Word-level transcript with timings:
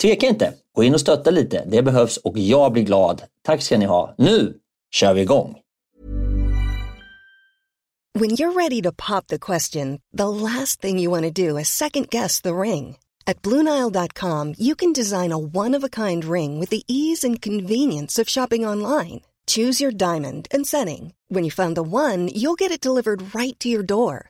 tveka 0.00 0.26
inte. 0.26 0.52
Gå 0.74 0.84
in 0.84 0.94
och 0.94 1.00
stötta 1.00 1.30
lite. 1.30 1.64
Det 1.66 1.82
behövs 1.82 2.16
och 2.16 2.38
jag 2.38 2.72
blir 2.72 2.82
glad. 2.82 3.22
Tack 3.42 3.62
ska 3.62 3.78
ni 3.78 3.84
ha. 3.84 4.14
Nu 4.18 4.54
kör 4.90 5.14
vi 5.14 5.20
igång! 5.20 5.56
When 8.18 8.30
you're 8.30 8.52
ready 8.52 8.82
to 8.82 8.90
pop 8.92 9.28
the 9.28 9.38
question, 9.38 10.00
the 10.12 10.28
last 10.28 10.80
thing 10.80 10.98
you 10.98 11.10
want 11.10 11.34
to 11.34 11.48
do 11.48 11.58
is 11.58 11.68
second 11.68 12.08
guess 12.10 12.40
the 12.40 12.54
ring. 12.54 12.96
At 13.26 13.42
BlueNile.com 13.42 14.54
you 14.58 14.74
can 14.74 14.92
design 14.92 15.32
a 15.32 15.38
one-of-a-kind 15.38 16.24
ring 16.24 16.60
with 16.60 16.70
the 16.70 16.82
ease 16.88 17.26
and 17.26 17.42
convenience 17.42 18.22
of 18.22 18.28
shopping 18.28 18.66
online. 18.66 19.20
Choose 19.46 19.84
your 19.84 19.92
diamond 19.92 20.48
and 20.50 20.66
setting. 20.66 21.12
When 21.28 21.44
you 21.44 21.50
find 21.50 21.76
the 21.76 21.82
one, 21.82 22.28
you'll 22.34 22.58
get 22.58 22.72
it 22.72 22.80
delivered 22.80 23.34
right 23.34 23.58
to 23.60 23.68
your 23.68 23.82
door. 23.82 24.29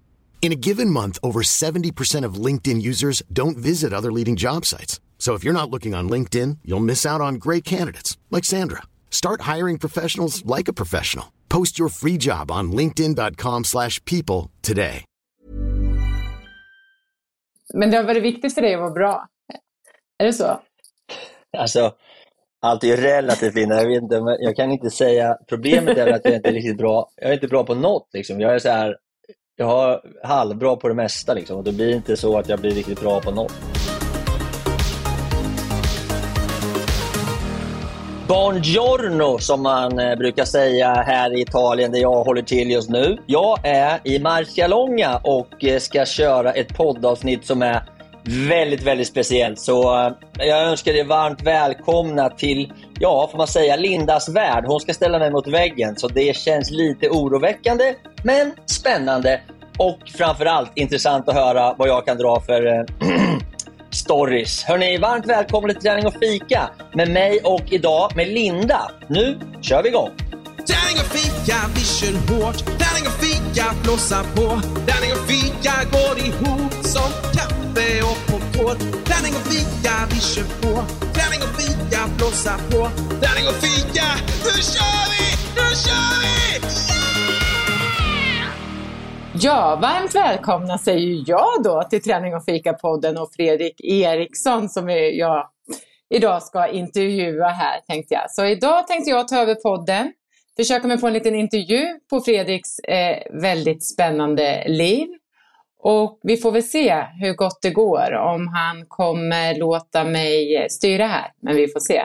In 0.41 0.51
a 0.51 0.55
given 0.55 0.89
month, 0.89 1.19
over 1.21 1.43
70% 1.43 2.25
of 2.25 2.45
LinkedIn 2.45 2.81
users 2.81 3.21
don't 3.31 3.57
visit 3.57 3.93
other 3.93 4.11
leading 4.11 4.35
job 4.35 4.65
sites. 4.65 4.99
So 5.19 5.35
if 5.35 5.43
you're 5.43 5.53
not 5.53 5.69
looking 5.69 5.93
on 5.93 6.09
LinkedIn, 6.09 6.57
you'll 6.65 6.79
miss 6.79 7.05
out 7.05 7.21
on 7.21 7.35
great 7.35 7.63
candidates 7.63 8.17
like 8.31 8.43
Sandra. 8.43 8.81
Start 9.11 9.41
hiring 9.41 9.77
professionals 9.77 10.43
like 10.57 10.67
a 10.67 10.73
professional. 10.73 11.25
Post 11.47 11.77
your 11.77 11.89
free 11.89 12.17
job 12.17 12.49
on 12.51 12.71
linkedin.com/people 12.71 14.49
today. 14.61 15.05
Men 17.73 17.91
det 17.91 17.97
har 17.97 18.03
varit 18.03 18.23
viktigt 18.23 18.53
för 18.55 18.61
dig 18.61 18.73
att 18.73 18.79
vara 18.79 18.91
bra. 18.91 19.27
Är 20.17 20.25
det 20.25 20.33
så? 20.33 20.61
Alltså, 21.57 21.93
allt 22.61 22.83
är 22.83 22.97
relativt 22.97 23.55
Linda. 23.55 23.75
Jag, 23.81 23.87
vet 23.87 24.03
inte, 24.03 24.15
jag 24.39 24.55
kan 24.55 24.71
inte 24.71 24.89
säga, 24.89 25.37
problemet 25.49 25.97
är 25.97 26.07
att 26.07 26.25
jag 26.25 26.35
inte 26.35 26.49
är 26.49 26.53
riktigt 26.53 26.77
bra. 26.77 27.09
Jag 27.15 27.29
är 27.29 27.33
inte 27.33 27.47
bra 27.47 27.63
på 27.63 27.75
något 27.75 28.09
liksom. 28.13 28.39
Jag 28.41 28.55
är 28.55 28.59
så 28.59 28.69
här 28.69 28.97
jag 29.55 29.91
är 29.93 30.27
halvbra 30.27 30.75
på 30.75 30.87
det 30.87 30.93
mesta 30.93 31.33
liksom, 31.33 31.57
och 31.57 31.63
det 31.63 31.71
blir 31.71 31.95
inte 31.95 32.17
så 32.17 32.37
att 32.37 32.49
jag 32.49 32.59
blir 32.59 32.71
riktigt 32.71 33.01
bra 33.01 33.21
på 33.21 33.31
något. 33.31 33.53
Buongiorno 38.27 39.39
som 39.39 39.61
man 39.61 39.99
eh, 39.99 40.15
brukar 40.15 40.45
säga 40.45 40.93
här 40.93 41.37
i 41.37 41.41
Italien 41.41 41.91
där 41.91 41.99
jag 41.99 42.23
håller 42.23 42.41
till 42.41 42.71
just 42.71 42.89
nu. 42.89 43.17
Jag 43.25 43.65
är 43.65 43.99
i 44.03 44.19
Marcialonga 44.19 45.21
och 45.23 45.63
eh, 45.63 45.79
ska 45.79 46.05
köra 46.05 46.51
ett 46.51 46.77
poddavsnitt 46.77 47.45
som 47.45 47.61
är 47.61 47.83
väldigt, 48.23 48.83
väldigt 48.83 49.07
speciellt. 49.07 49.59
Så 49.59 49.99
eh, 49.99 50.13
jag 50.47 50.63
önskar 50.63 50.93
er 50.93 51.03
varmt 51.03 51.41
välkomna 51.41 52.29
till, 52.29 52.73
ja, 53.01 53.27
får 53.31 53.37
man 53.37 53.47
säga, 53.47 53.75
Lindas 53.75 54.29
värld. 54.29 54.63
Hon 54.67 54.79
ska 54.79 54.93
ställa 54.93 55.19
mig 55.19 55.31
mot 55.31 55.47
väggen, 55.47 55.95
så 55.95 56.07
det 56.07 56.35
känns 56.35 56.71
lite 56.71 57.09
oroväckande, 57.09 57.95
men 58.23 58.51
spännande. 58.65 59.41
Och 59.77 59.99
framförallt 60.17 60.71
intressant 60.75 61.29
att 61.29 61.35
höra 61.35 61.75
vad 61.77 61.89
jag 61.89 62.05
kan 62.05 62.17
dra 62.17 62.41
för 62.41 62.65
äh, 62.65 62.83
stories. 63.89 64.63
Hörni, 64.63 64.97
varmt 64.97 65.25
välkomna 65.25 65.73
till 65.73 65.81
Träning 65.81 66.07
och 66.07 66.13
fika 66.13 66.69
med 66.93 67.09
mig 67.09 67.39
och 67.43 67.63
idag 67.71 68.11
med 68.15 68.27
Linda. 68.27 68.91
Nu 69.07 69.39
kör 69.61 69.83
vi 69.83 69.89
igång! 69.89 70.09
Träning 70.67 70.97
och 71.03 71.11
fika, 71.17 71.57
vi 71.75 71.81
kör 71.81 72.13
hårt. 72.13 72.57
Träning 72.65 73.05
och 73.11 73.17
fika, 73.25 73.65
blåsa 73.83 74.23
på. 74.35 74.47
Träning 74.87 75.11
och 75.17 75.25
fika 75.31 75.73
går 75.91 76.15
ihop 76.27 76.73
som 76.93 77.11
kaffe 77.37 78.01
och 78.09 78.19
popcorn. 78.29 78.77
Träning 79.07 79.33
och 79.39 79.45
fika, 79.53 79.93
vi 80.11 80.19
kör 80.31 80.47
på. 80.61 80.73
Träning 81.15 81.41
och 81.45 81.61
fika, 81.61 81.70
blåsa 82.17 82.57
på. 82.57 82.89
Träning 83.21 83.47
och 83.47 83.59
fika, 83.65 84.07
nu 84.43 84.61
kör 84.73 85.05
vi! 85.11 85.25
Nu 85.55 85.67
kör 85.83 86.13
vi! 86.21 86.57
Yeah! 88.37 88.49
Ja, 89.33 89.79
varmt 89.81 90.15
välkomna 90.15 90.77
säger 90.77 91.23
jag 91.27 91.63
då 91.63 91.83
till 91.89 92.03
Träning 92.03 92.35
och 92.35 92.45
fika-podden 92.45 93.17
och 93.17 93.33
Fredrik 93.35 93.81
Eriksson 93.83 94.69
som 94.69 94.89
jag 94.89 95.47
idag 96.09 96.43
ska 96.43 96.67
intervjua 96.67 97.47
här 97.47 97.79
tänkte 97.87 98.13
jag. 98.13 98.31
Så 98.31 98.45
idag 98.45 98.87
tänkte 98.87 99.09
jag 99.09 99.27
ta 99.27 99.41
över 99.41 99.55
podden 99.55 100.13
försöka 100.57 100.87
mig 100.87 100.99
på 100.99 101.07
en 101.07 101.13
liten 101.13 101.35
intervju 101.35 101.85
på 102.09 102.21
Fredriks 102.21 102.79
eh, 102.79 103.41
väldigt 103.41 103.85
spännande 103.85 104.63
liv. 104.67 105.07
Och 105.83 106.19
vi 106.23 106.37
får 106.37 106.51
väl 106.51 106.63
se 106.63 107.05
hur 107.19 107.33
gott 107.33 107.61
det 107.61 107.69
går, 107.69 108.13
om 108.13 108.47
han 108.47 108.85
kommer 108.85 109.55
låta 109.55 110.03
mig 110.03 110.67
styra 110.69 111.07
här. 111.07 111.31
Men 111.41 111.55
vi 111.55 111.67
får 111.67 111.79
se. 111.79 111.97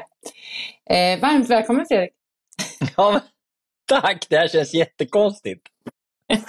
Eh, 0.90 1.20
varmt 1.20 1.50
välkommen 1.50 1.86
Fredrik! 1.86 2.10
Ja, 2.96 3.20
tack! 3.88 4.26
Det 4.28 4.36
här 4.36 4.48
känns 4.48 4.74
jättekonstigt. 4.74 5.66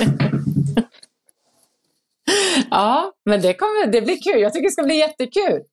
ja, 2.70 3.14
men 3.26 3.42
det, 3.42 3.54
kommer, 3.54 3.92
det 3.92 4.02
blir 4.02 4.22
kul. 4.22 4.42
Jag 4.42 4.54
tycker 4.54 4.68
det 4.68 4.72
ska 4.72 4.84
bli 4.84 4.98
jättekul. 4.98 5.64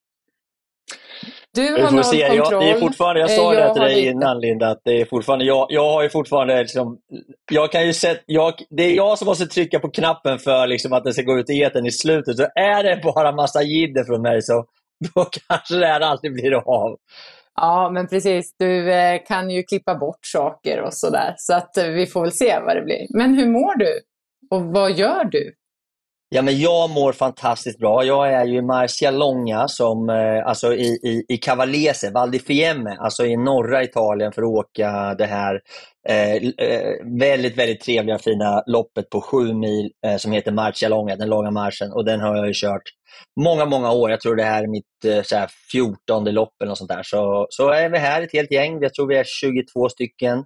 Du 1.54 1.82
har 1.82 1.90
noll 1.90 2.04
se. 2.04 2.28
kontroll. 2.28 2.52
Jag, 2.52 2.62
det 2.62 2.70
är 2.70 2.80
fortfarande, 2.80 3.20
jag 3.20 3.30
sa 3.30 3.54
jag 3.54 3.68
det 3.68 3.72
till 3.72 3.82
dig 3.82 3.94
lite. 3.94 4.08
innan 4.08 4.40
Linda, 4.40 4.68
att 4.68 4.80
det 4.84 5.00
är 5.00 5.04
fortfarande, 5.04 5.44
jag, 5.44 5.66
jag 5.70 5.90
har 5.90 6.02
ju 6.02 6.08
fortfarande 6.08 6.58
liksom, 6.62 6.98
jag 7.50 7.72
kan 7.72 7.86
ju 7.86 7.92
set, 7.92 8.22
jag, 8.26 8.54
det 8.70 8.82
är 8.82 8.94
jag 8.94 9.18
som 9.18 9.26
måste 9.26 9.46
trycka 9.46 9.78
på 9.78 9.90
knappen 9.90 10.38
för 10.38 10.66
liksom 10.66 10.92
att 10.92 11.04
det 11.04 11.12
ska 11.12 11.22
gå 11.22 11.38
ut 11.38 11.50
i 11.50 11.60
eten 11.60 11.86
i 11.86 11.90
slutet. 11.92 12.36
Så 12.36 12.46
är 12.54 12.82
det 12.82 13.00
bara 13.02 13.32
massa 13.32 13.62
jidder 13.62 14.04
från 14.04 14.22
mig 14.22 14.42
så 14.42 14.64
då 15.14 15.24
kanske 15.48 15.74
det 15.74 15.86
här 15.86 16.00
aldrig 16.00 16.32
blir 16.34 16.54
av. 16.54 16.96
Ja, 17.56 17.90
men 17.92 18.08
precis. 18.08 18.54
Du 18.58 18.92
eh, 18.92 19.20
kan 19.28 19.50
ju 19.50 19.62
klippa 19.62 19.94
bort 19.94 20.26
saker 20.26 20.80
och 20.80 20.94
sådär. 20.94 21.34
Så 21.36 21.54
att 21.54 21.76
eh, 21.76 21.86
vi 21.86 22.06
får 22.06 22.20
väl 22.20 22.32
se 22.32 22.58
vad 22.66 22.76
det 22.76 22.82
blir. 22.82 23.06
Men 23.10 23.34
hur 23.34 23.46
mår 23.46 23.78
du? 23.78 24.00
Och 24.50 24.62
vad 24.62 24.92
gör 24.92 25.24
du? 25.24 25.54
Ja, 26.36 26.42
men 26.42 26.60
jag 26.60 26.90
mår 26.90 27.12
fantastiskt 27.12 27.78
bra. 27.78 28.04
Jag 28.04 28.32
är 28.32 28.44
ju 28.44 28.58
i 28.58 28.62
Marcialonga, 28.62 29.68
som, 29.68 30.08
eh, 30.10 30.46
alltså 30.46 30.74
i, 30.74 30.86
i, 30.86 31.24
i 31.28 31.36
Cavallese, 31.36 32.10
Val 32.10 32.30
di 32.30 32.38
Fiemme, 32.38 32.96
alltså 33.00 33.26
i 33.26 33.36
norra 33.36 33.82
Italien 33.82 34.32
för 34.32 34.42
att 34.42 34.48
åka 34.48 35.14
det 35.18 35.26
här 35.26 35.60
eh, 36.08 36.34
eh, 36.34 37.18
väldigt, 37.18 37.58
väldigt 37.58 37.80
trevliga 37.80 38.18
fina 38.18 38.62
loppet 38.66 39.10
på 39.10 39.20
sju 39.20 39.54
mil 39.54 39.90
eh, 40.06 40.16
som 40.16 40.32
heter 40.32 40.52
Marcialonga, 40.52 41.16
den 41.16 41.28
långa 41.28 41.50
marschen. 41.50 41.92
Och 41.92 42.04
den 42.04 42.20
har 42.20 42.36
jag 42.36 42.46
ju 42.46 42.52
kört 42.54 42.82
många, 43.40 43.64
många 43.64 43.92
år. 43.92 44.10
Jag 44.10 44.20
tror 44.20 44.36
det 44.36 44.44
här 44.44 44.62
är 44.62 44.68
mitt 44.68 45.04
eh, 45.06 45.22
så 45.22 45.36
här, 45.36 45.50
14 45.72 46.24
lopp 46.24 46.62
eller 46.62 46.74
sånt 46.74 46.90
där. 46.90 47.02
Så, 47.02 47.46
så 47.50 47.68
är 47.70 47.88
vi 47.88 47.98
här 47.98 48.22
ett 48.22 48.32
helt 48.32 48.52
gäng. 48.52 48.78
Jag 48.80 48.94
tror 48.94 49.08
vi 49.08 49.16
är 49.16 49.24
22 49.24 49.88
stycken 49.88 50.44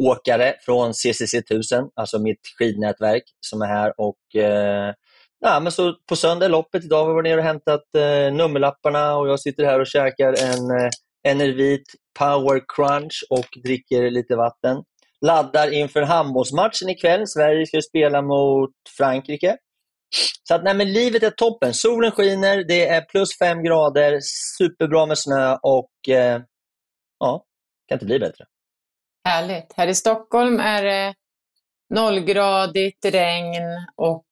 åkare 0.00 0.54
från 0.60 0.94
CCC 0.94 1.34
1000, 1.34 1.84
alltså 1.94 2.18
mitt 2.18 2.40
skidnätverk 2.58 3.22
som 3.40 3.62
är 3.62 3.66
här. 3.66 3.92
och 3.96 4.42
eh, 4.42 4.92
Ja, 5.40 5.60
men 5.60 5.72
så 5.72 5.94
på 6.08 6.16
söndag 6.16 6.48
loppet 6.48 6.84
idag 6.84 6.98
har 6.98 7.08
vi 7.08 7.14
varit 7.14 7.24
nere 7.24 7.38
och 7.38 7.44
hämtat 7.46 7.84
eh, 7.96 8.34
nummerlapparna 8.34 9.16
och 9.16 9.28
jag 9.28 9.40
sitter 9.40 9.64
här 9.64 9.80
och 9.80 9.86
käkar 9.86 10.28
en 10.28 10.70
eh, 10.70 10.90
Enervit 11.28 11.84
Power 12.18 12.62
Crunch 12.68 13.26
och 13.30 13.46
dricker 13.64 14.10
lite 14.10 14.36
vatten. 14.36 14.82
Laddar 15.26 15.72
inför 15.72 16.02
handbollsmatchen 16.02 16.88
ikväll. 16.88 17.26
Sverige 17.26 17.66
ska 17.66 17.80
spela 17.80 18.22
mot 18.22 18.70
Frankrike. 18.96 19.56
Så 20.48 20.54
att, 20.54 20.64
nej, 20.64 20.74
men 20.74 20.92
livet 20.92 21.22
är 21.22 21.30
toppen. 21.30 21.74
Solen 21.74 22.10
skiner, 22.10 22.64
det 22.64 22.88
är 22.88 23.00
plus 23.00 23.38
fem 23.38 23.62
grader, 23.62 24.18
superbra 24.58 25.06
med 25.06 25.18
snö 25.18 25.56
och 25.62 26.08
eh, 26.08 26.40
ja, 27.18 27.44
kan 27.88 27.96
inte 27.96 28.06
bli 28.06 28.18
bättre. 28.18 28.44
Härligt. 29.28 29.72
Här 29.76 29.86
i 29.88 29.94
Stockholm 29.94 30.60
är 30.60 30.82
det 30.82 31.14
nollgradigt, 31.94 33.04
regn 33.04 33.64
och 33.96 34.25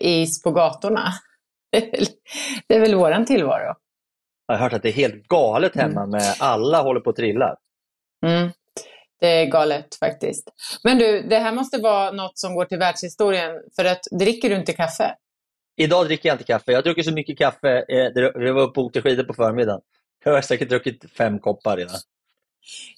is 0.00 0.42
på 0.42 0.50
gatorna. 0.50 1.12
det 2.66 2.74
är 2.74 2.80
väl 2.80 2.94
våran 2.94 3.26
tillvaro. 3.26 3.74
Jag 4.46 4.54
har 4.54 4.62
hört 4.62 4.72
att 4.72 4.82
det 4.82 4.88
är 4.88 4.92
helt 4.92 5.28
galet 5.28 5.76
hemma 5.76 6.00
mm. 6.00 6.10
med 6.10 6.34
alla 6.38 6.82
håller 6.82 7.00
på 7.00 7.10
att 7.10 7.16
trilla. 7.16 7.56
Mm. 8.26 8.50
Det 9.20 9.28
är 9.28 9.46
galet 9.46 9.94
faktiskt. 9.94 10.50
Men 10.84 10.98
du, 10.98 11.22
det 11.22 11.38
här 11.38 11.52
måste 11.52 11.78
vara 11.78 12.10
något 12.10 12.38
som 12.38 12.54
går 12.54 12.64
till 12.64 12.78
världshistorien. 12.78 13.50
För 13.76 13.84
att 13.84 14.00
dricker 14.18 14.50
du 14.50 14.56
inte 14.56 14.72
kaffe? 14.72 15.14
Idag 15.76 16.06
dricker 16.06 16.28
jag 16.28 16.34
inte 16.34 16.44
kaffe. 16.44 16.72
Jag 16.72 16.84
druckit 16.84 17.04
så 17.04 17.12
mycket 17.12 17.38
kaffe. 17.38 17.84
Eh, 17.88 18.22
jag 18.44 18.54
var 18.54 18.62
uppe 18.62 18.80
och 18.80 18.86
åkte 18.86 19.02
skidor 19.02 19.24
på 19.24 19.34
förmiddagen. 19.34 19.80
Jag 20.24 20.32
har 20.32 20.40
säkert 20.40 20.68
druckit 20.68 21.10
fem 21.10 21.38
koppar 21.38 21.76
redan. 21.76 21.96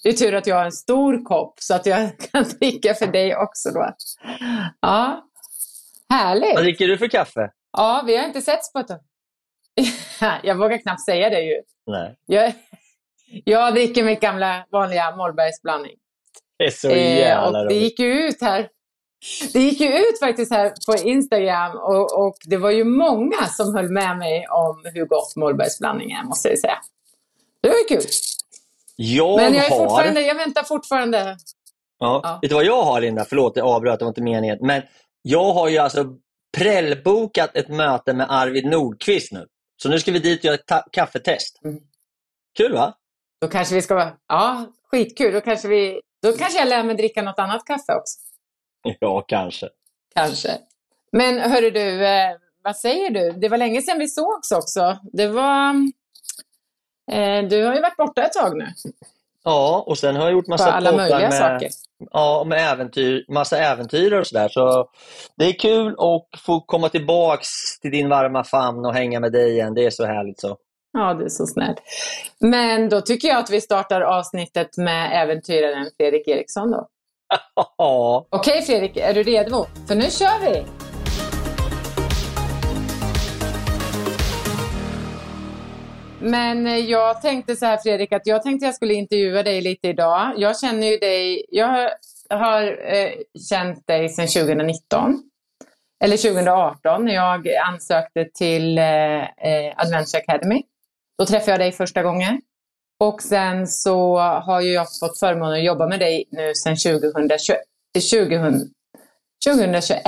Det 0.02 0.08
är 0.08 0.12
tur 0.12 0.34
att 0.34 0.46
jag 0.46 0.56
har 0.56 0.64
en 0.64 0.72
stor 0.72 1.24
kopp 1.24 1.54
så 1.60 1.74
att 1.74 1.86
jag 1.86 2.18
kan 2.32 2.44
dricka 2.60 2.94
för 2.94 3.06
dig 3.06 3.36
också 3.36 3.70
då. 3.70 3.94
Ja, 4.80 5.25
Härligt! 6.10 6.54
Vad 6.54 6.64
dricker 6.64 6.88
du 6.88 6.98
för 6.98 7.08
kaffe? 7.08 7.50
Ja, 7.72 8.02
vi 8.06 8.16
har 8.16 8.24
inte 8.24 8.42
setts 8.42 8.72
på 8.72 8.78
ett 8.78 8.88
tag. 8.88 9.00
jag 10.42 10.54
vågar 10.58 10.78
knappt 10.78 11.04
säga 11.04 11.30
det 11.30 11.40
ju. 11.40 11.62
Nej. 11.86 12.16
Jag, 12.26 12.52
jag 13.44 13.74
dricker 13.74 14.04
mitt 14.04 14.20
gamla 14.20 14.66
vanliga 14.70 15.16
Mollbergsblandning. 15.16 15.96
Det 16.58 16.64
är 16.64 16.70
så 16.70 16.88
jävla 16.90 17.58
eh, 17.58 17.62
och 17.62 17.68
Det 17.68 17.74
gick 17.74 17.98
ju 17.98 18.12
ut 18.12 18.40
här. 18.40 18.68
Det 19.52 19.60
gick 19.60 19.80
ju 19.80 19.88
ut 19.88 20.18
faktiskt 20.20 20.52
här 20.52 20.72
på 20.86 21.08
Instagram 21.08 21.76
och, 21.76 22.26
och 22.26 22.36
det 22.44 22.56
var 22.56 22.70
ju 22.70 22.84
många 22.84 23.46
som 23.46 23.74
höll 23.74 23.88
med 23.88 24.18
mig 24.18 24.46
om 24.48 24.82
hur 24.94 25.06
gott 25.06 25.36
Mollbergsblandning 25.36 26.10
är, 26.10 26.24
måste 26.24 26.48
jag 26.48 26.58
säga. 26.58 26.78
Det 27.60 27.68
var 27.68 27.76
ju 27.76 27.84
kul. 27.84 28.10
Jag 28.96 29.36
Men 29.36 29.54
jag, 29.54 29.66
är 29.66 29.70
har... 29.70 29.78
fortfarande, 29.78 30.20
jag 30.20 30.34
väntar 30.34 30.62
fortfarande. 30.62 31.36
Ja. 31.98 32.20
ja. 32.22 32.38
Vet 32.42 32.50
du 32.50 32.54
vad 32.54 32.64
jag 32.64 32.82
har 32.82 33.00
Linda? 33.00 33.24
Förlåt, 33.24 33.56
jag 33.56 33.66
avbröt, 33.66 33.98
det 33.98 34.04
var 34.04 34.10
inte 34.10 34.22
meningen. 34.22 34.58
Men 34.60 34.82
jag 35.28 35.52
har 35.52 35.68
ju 35.68 35.78
alltså 35.78 36.04
prällbokat 36.56 37.56
ett 37.56 37.68
möte 37.68 38.14
med 38.14 38.26
Arvid 38.30 38.66
Nordqvist 38.66 39.32
nu. 39.32 39.46
Så 39.82 39.88
nu 39.88 39.98
ska 39.98 40.12
vi 40.12 40.18
dit 40.18 40.38
och 40.38 40.44
göra 40.44 40.54
ett 40.54 40.92
kaffetest. 40.92 41.64
Mm. 41.64 41.80
Kul 42.56 42.72
va? 42.72 42.94
Då 43.40 43.48
kanske 43.48 43.74
vi 43.74 43.82
ska 43.82 44.12
Ja, 44.28 44.66
skitkul. 44.90 45.32
Då 45.32 45.40
kanske, 45.40 45.68
vi... 45.68 46.00
Då 46.22 46.32
kanske 46.32 46.58
jag 46.58 46.68
lär 46.68 46.82
mig 46.82 46.96
dricka 46.96 47.22
något 47.22 47.38
annat 47.38 47.64
kaffe 47.64 47.92
också. 47.92 48.18
Ja, 49.00 49.20
kanske. 49.20 49.68
Kanske. 50.14 50.58
Men 51.12 51.38
hörru 51.38 51.70
du, 51.70 52.06
eh, 52.06 52.36
vad 52.62 52.76
säger 52.76 53.10
du? 53.10 53.32
Det 53.32 53.48
var 53.48 53.58
länge 53.58 53.82
sedan 53.82 53.98
vi 53.98 54.08
sågs 54.08 54.52
också. 54.52 54.98
Det 55.12 55.28
var... 55.28 55.70
Eh, 57.12 57.42
du 57.48 57.64
har 57.64 57.74
ju 57.74 57.80
varit 57.80 57.96
borta 57.96 58.24
ett 58.24 58.32
tag 58.32 58.56
nu. 58.56 58.66
Ja, 59.48 59.84
och 59.86 59.98
sen 59.98 60.16
har 60.16 60.22
jag 60.22 60.32
gjort 60.32 60.46
massa 60.46 60.72
alla 60.72 60.92
möjliga 60.92 61.18
med, 61.18 61.34
saker. 61.34 61.68
Ja, 62.12 62.44
med 62.46 62.72
äventyr, 62.72 63.24
massa 63.28 63.58
äventyr 63.58 64.12
och 64.12 64.26
sådär. 64.26 64.48
Så 64.48 64.88
det 65.36 65.44
är 65.44 65.52
kul 65.52 65.92
att 65.98 66.40
få 66.40 66.60
komma 66.60 66.88
tillbaks 66.88 67.48
till 67.82 67.90
din 67.90 68.08
varma 68.08 68.44
famn 68.44 68.86
och 68.86 68.94
hänga 68.94 69.20
med 69.20 69.32
dig 69.32 69.50
igen. 69.50 69.74
Det 69.74 69.84
är 69.84 69.90
så 69.90 70.04
härligt 70.06 70.40
så. 70.40 70.56
Ja, 70.92 71.14
du 71.14 71.24
är 71.24 71.28
så 71.28 71.46
snäll. 71.46 71.74
Men 72.40 72.88
då 72.88 73.00
tycker 73.00 73.28
jag 73.28 73.38
att 73.38 73.50
vi 73.50 73.60
startar 73.60 74.00
avsnittet 74.00 74.76
med 74.76 75.22
äventyraren 75.22 75.90
Fredrik 75.96 76.28
Eriksson 76.28 76.70
då. 76.70 76.86
Ja. 77.78 78.26
Okej 78.30 78.62
Fredrik, 78.62 78.96
är 78.96 79.14
du 79.14 79.22
redo? 79.22 79.66
För 79.88 79.94
nu 79.94 80.10
kör 80.10 80.40
vi! 80.40 80.85
Men 86.26 86.66
eh, 86.66 86.76
jag 86.76 87.22
tänkte 87.22 87.56
så 87.56 87.66
här 87.66 87.76
Fredrik, 87.76 88.12
att 88.12 88.26
jag 88.26 88.42
tänkte 88.42 88.66
jag 88.66 88.74
skulle 88.74 88.94
intervjua 88.94 89.42
dig 89.42 89.60
lite 89.60 89.88
idag. 89.88 90.32
Jag 90.36 90.58
känner 90.58 90.86
ju 90.86 90.96
dig, 90.96 91.46
jag 91.50 91.90
har 92.30 92.62
eh, 92.94 93.12
känt 93.48 93.86
dig 93.86 94.08
sedan 94.08 94.26
2019. 94.26 95.22
Eller 96.04 96.16
2018 96.16 97.04
när 97.04 97.14
jag 97.14 97.48
ansökte 97.48 98.24
till 98.34 98.78
eh, 98.78 98.84
eh, 99.22 99.74
Adventure 99.76 100.22
Academy. 100.22 100.62
Då 101.18 101.26
träffade 101.26 101.50
jag 101.50 101.60
dig 101.60 101.72
första 101.72 102.02
gången. 102.02 102.40
Och 103.00 103.22
sen 103.22 103.68
så 103.68 104.18
har 104.18 104.60
ju 104.60 104.72
jag 104.72 104.86
fått 105.00 105.18
förmånen 105.18 105.58
att 105.58 105.64
jobba 105.64 105.86
med 105.86 106.00
dig 106.00 106.24
nu 106.30 106.54
sedan 106.54 106.76
2021. 106.76 107.58
20, 108.10 108.38
2021. 109.46 110.02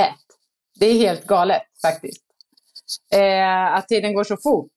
Det 0.81 0.87
är 0.87 0.95
helt 0.95 1.27
galet 1.27 1.63
faktiskt. 1.83 2.23
Eh, 3.13 3.75
att 3.75 3.89
tiden 3.89 4.15
går 4.15 4.25
så 4.25 4.37
fort. 4.37 4.73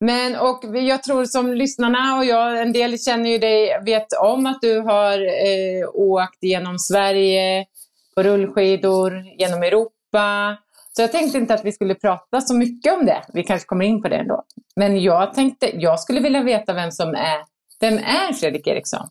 Men 0.00 0.36
och 0.36 0.64
jag 0.76 1.02
tror 1.02 1.24
som 1.24 1.54
lyssnarna 1.54 2.18
och 2.18 2.24
jag, 2.24 2.60
en 2.60 2.72
del 2.72 2.98
känner 2.98 3.30
ju 3.30 3.38
dig, 3.38 3.80
vet 3.84 4.06
om 4.22 4.46
att 4.46 4.58
du 4.60 4.80
har 4.80 5.18
eh, 5.18 5.88
åkt 5.94 6.42
genom 6.42 6.78
Sverige 6.78 7.66
på 8.14 8.22
rullskidor, 8.22 9.12
genom 9.38 9.62
Europa. 9.62 10.56
Så 10.92 11.02
jag 11.02 11.12
tänkte 11.12 11.38
inte 11.38 11.54
att 11.54 11.64
vi 11.64 11.72
skulle 11.72 11.94
prata 11.94 12.40
så 12.40 12.54
mycket 12.54 12.94
om 12.94 13.06
det. 13.06 13.22
Vi 13.32 13.42
kanske 13.42 13.66
kommer 13.66 13.84
in 13.84 14.02
på 14.02 14.08
det 14.08 14.16
ändå. 14.16 14.44
Men 14.76 15.02
jag 15.02 15.34
tänkte, 15.34 15.70
jag 15.74 16.00
skulle 16.00 16.20
vilja 16.20 16.42
veta 16.42 16.72
vem 16.72 16.90
som 16.90 17.08
är, 17.08 17.44
vem 17.80 17.98
är 17.98 18.32
Fredrik 18.32 18.66
Eriksson? 18.66 19.08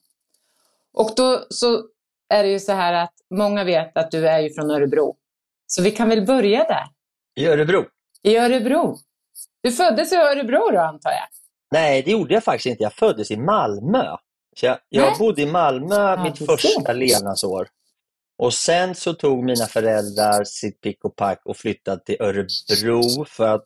Och 0.93 1.11
då 1.15 1.45
så 1.49 1.83
är 2.29 2.43
det 2.43 2.49
ju 2.49 2.59
så 2.59 2.71
här 2.71 2.93
att 2.93 3.13
många 3.35 3.63
vet 3.63 3.97
att 3.97 4.11
du 4.11 4.27
är 4.27 4.39
ju 4.39 4.53
från 4.53 4.71
Örebro. 4.71 5.15
Så 5.67 5.81
vi 5.81 5.91
kan 5.91 6.09
väl 6.09 6.25
börja 6.25 6.63
där. 6.63 6.83
I 7.35 7.47
Örebro? 7.47 7.85
I 8.23 8.37
Örebro. 8.37 8.97
Du 9.63 9.71
föddes 9.71 10.11
i 10.11 10.15
Örebro 10.15 10.71
då 10.71 10.79
antar 10.79 11.11
jag? 11.11 11.27
Nej, 11.71 12.03
det 12.03 12.11
gjorde 12.11 12.33
jag 12.33 12.43
faktiskt 12.43 12.65
inte. 12.65 12.83
Jag 12.83 12.93
föddes 12.93 13.31
i 13.31 13.37
Malmö. 13.37 14.17
Så 14.55 14.65
jag, 14.65 14.77
jag 14.89 15.17
bodde 15.17 15.41
i 15.41 15.45
Malmö 15.45 15.95
ja, 15.95 16.23
mitt 16.23 16.37
första 16.45 16.93
levnadsår. 16.93 17.67
Och 18.37 18.53
sen 18.53 18.95
så 18.95 19.13
tog 19.13 19.43
mina 19.43 19.65
föräldrar 19.65 20.43
sitt 20.43 20.81
pick 20.81 21.05
och 21.05 21.15
pack 21.15 21.41
och 21.45 21.57
flyttade 21.57 22.03
till 22.03 22.17
Örebro 22.19 23.25
för 23.25 23.47
att 23.47 23.65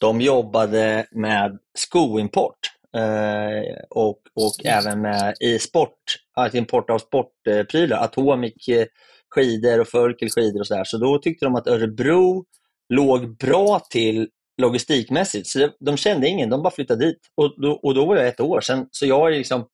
de 0.00 0.20
jobbade 0.20 1.06
med 1.10 1.58
skoimport 1.78 2.58
eh, 2.96 3.76
och, 3.90 4.18
och 4.34 4.66
även 4.66 5.00
med 5.00 5.34
i 5.40 5.58
sport, 5.58 6.02
alltså 6.34 6.58
import 6.58 6.90
av 6.90 6.98
sportprylar, 6.98 8.04
Atomic 8.04 8.68
eh, 8.68 8.86
skidor 9.34 9.80
och 9.80 9.88
Förkel 9.88 10.30
skidor 10.30 10.60
och 10.60 10.66
sådär. 10.66 10.84
Så 10.84 10.98
då 10.98 11.18
tyckte 11.18 11.46
de 11.46 11.54
att 11.54 11.66
Örebro 11.66 12.44
låg 12.88 13.36
bra 13.36 13.80
till 13.90 14.28
logistikmässigt. 14.60 15.46
Så 15.46 15.68
de 15.80 15.96
kände 15.96 16.28
ingen, 16.28 16.50
de 16.50 16.62
bara 16.62 16.70
flyttade 16.70 17.04
dit. 17.04 17.20
Och 17.34 17.62
då, 17.62 17.72
och 17.72 17.94
då 17.94 18.06
var 18.06 18.16
jag 18.16 18.28
ett 18.28 18.40
år 18.40 18.60
sedan. 18.60 18.86
Så 18.90 19.06
jag 19.06 19.32
är 19.32 19.38
liksom, 19.38 19.66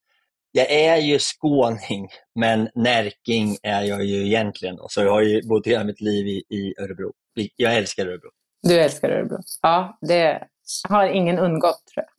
jag 0.52 0.70
är 0.70 0.96
ju 0.96 1.18
skåning, 1.18 2.08
men 2.34 2.68
närking 2.74 3.56
är 3.62 3.82
jag 3.82 4.04
ju 4.04 4.26
egentligen. 4.26 4.76
Så 4.88 5.00
jag 5.00 5.10
har 5.10 5.22
ju 5.22 5.48
bott 5.48 5.66
hela 5.66 5.84
mitt 5.84 6.00
liv 6.00 6.26
i, 6.26 6.42
i 6.56 6.74
Örebro. 6.80 7.12
Jag 7.56 7.76
älskar 7.76 8.06
Örebro. 8.06 8.30
Du 8.62 8.80
älskar 8.80 9.10
Örebro. 9.10 9.38
Ja, 9.62 9.98
det 10.00 10.42
har 10.88 11.08
ingen 11.08 11.38
undgått 11.38 11.86
tror 11.94 12.04
jag. 12.04 12.18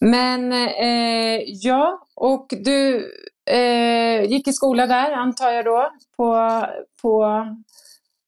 Men 0.00 0.52
eh, 0.52 1.42
ja, 1.46 2.06
och 2.14 2.46
du 2.50 3.10
eh, 3.50 4.22
gick 4.24 4.48
i 4.48 4.52
skola 4.52 4.86
där 4.86 5.12
antar 5.12 5.50
jag 5.50 5.64
då, 5.64 5.90
på, 6.16 6.62
på 7.02 7.24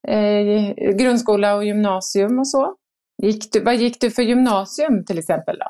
eh, 0.09 0.75
grundskola 0.95 1.55
och 1.55 1.65
gymnasium 1.65 2.39
och 2.39 2.49
så? 2.49 2.75
Gick 3.23 3.53
du, 3.53 3.65
vad 3.65 3.77
gick 3.77 4.01
du 4.01 4.11
för 4.11 4.23
gymnasium 4.23 5.05
till 5.05 5.19
exempel? 5.19 5.59
då? 5.59 5.67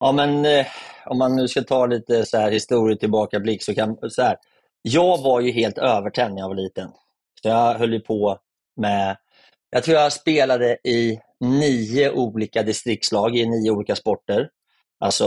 Ja, 0.00 0.12
men 0.12 0.44
eh, 0.44 0.66
om 1.06 1.18
man 1.18 1.36
nu 1.36 1.48
ska 1.48 1.62
ta 1.62 1.86
lite 1.86 2.26
så 2.26 2.36
här 2.36 2.50
historie 2.50 2.96
tillbakablick 2.96 3.62
så 3.62 3.74
kan 3.74 3.96
så 4.10 4.22
här. 4.22 4.36
Jag 4.82 5.22
var 5.22 5.40
ju 5.40 5.50
helt 5.52 5.78
övertänd 5.78 6.34
när 6.34 6.40
jag 6.40 6.48
var 6.48 6.56
liten. 6.56 6.90
Så 7.42 7.48
jag 7.48 7.74
höll 7.74 7.92
ju 7.92 8.00
på 8.00 8.38
med 8.76 9.16
Jag 9.70 9.84
tror 9.84 9.96
jag 9.96 10.12
spelade 10.12 10.78
i 10.84 11.20
nio 11.40 12.10
olika 12.10 12.62
distriktslag 12.62 13.36
i 13.36 13.46
nio 13.46 13.70
olika 13.70 13.96
sporter. 13.96 14.48
Alltså 15.00 15.24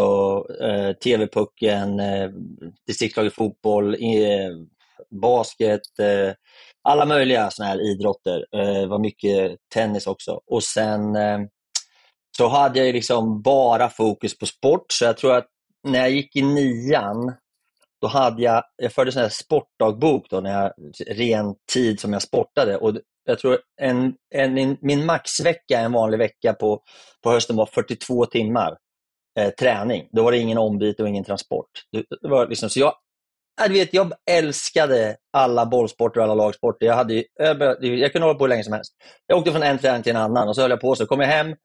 eh, 0.62 0.94
TV-pucken, 0.94 2.00
eh, 2.00 2.30
distriktslag 2.88 3.26
i 3.26 3.30
fotboll, 3.30 3.94
eh, 3.94 4.52
basket, 5.22 6.00
eh, 6.00 6.34
alla 6.84 7.06
möjliga 7.06 7.52
såna 7.52 7.70
här 7.70 7.92
idrotter. 7.92 8.46
Eh, 8.56 8.74
det 8.74 8.88
var 8.88 9.00
mycket 9.00 9.58
tennis 9.74 10.08
också. 10.08 10.42
Och 10.46 10.64
sen 10.64 11.16
eh, 11.16 11.40
så 12.38 12.48
hade 12.48 12.86
jag 12.86 12.94
liksom 12.94 13.42
bara 13.42 13.90
fokus 13.90 14.38
på 14.38 14.46
sport. 14.46 14.86
Så 14.92 15.06
jag 15.06 15.18
tror 15.18 15.36
att 15.36 15.48
när 15.88 16.00
jag 16.00 16.10
gick 16.10 16.36
i 16.36 16.42
nian, 16.42 17.34
då 18.02 18.08
hade 18.08 18.42
jag, 18.42 18.64
jag 18.76 18.94
förde 18.94 19.22
en 19.22 19.30
sportdagbok 19.30 20.30
då, 20.30 20.40
när 20.40 20.62
jag, 20.62 20.72
ren 21.08 21.56
tid 21.74 22.00
som 22.00 22.14
jag 22.14 22.22
sportade. 22.22 22.78
Och 22.78 22.98
jag 23.26 23.40
tror 23.40 23.60
en, 23.82 24.14
en, 24.36 24.78
min 24.82 25.06
maxvecka 25.06 25.80
en 25.80 25.92
vanlig 25.92 26.18
vecka 26.18 26.54
på, 26.54 26.82
på 27.24 27.32
hösten 27.32 27.56
var 27.56 27.66
42 27.66 28.26
timmar 28.26 28.78
eh, 29.40 29.50
träning. 29.50 30.10
Då 30.12 30.24
var 30.24 30.32
det 30.32 30.38
ingen 30.38 30.58
ombyte 30.58 31.04
och 31.04 31.10
ingen 31.10 31.24
transport. 31.24 31.70
Det, 31.92 32.30
var 32.30 32.48
liksom, 32.48 32.70
så 32.70 32.80
jag, 32.80 32.94
jag, 33.62 33.70
vet, 33.70 33.94
jag 33.94 34.12
älskade 34.32 35.16
alla 35.34 35.66
bollsporter 35.66 36.20
och 36.20 36.24
alla 36.24 36.36
lagsporter. 36.46 36.86
Jag, 36.86 36.96
hade, 36.96 37.24
jag, 37.38 37.84
jag 37.84 38.12
kunde 38.12 38.28
hålla 38.28 38.38
på 38.38 38.44
hur 38.44 38.50
länge 38.50 38.64
som 38.64 38.74
helst. 38.74 38.94
Jag 39.28 39.38
åkte 39.38 39.52
från 39.52 39.64
en 39.64 39.78
träning 39.78 40.04
till 40.04 40.16
en 40.16 40.22
annan 40.22 40.48
och 40.48 40.56
så 40.56 40.62
höll 40.62 40.72
jag 40.72 40.82
på. 40.82 40.96
Så 40.96 41.06
kom 41.06 41.20
jag 41.20 41.28
hem 41.28 41.56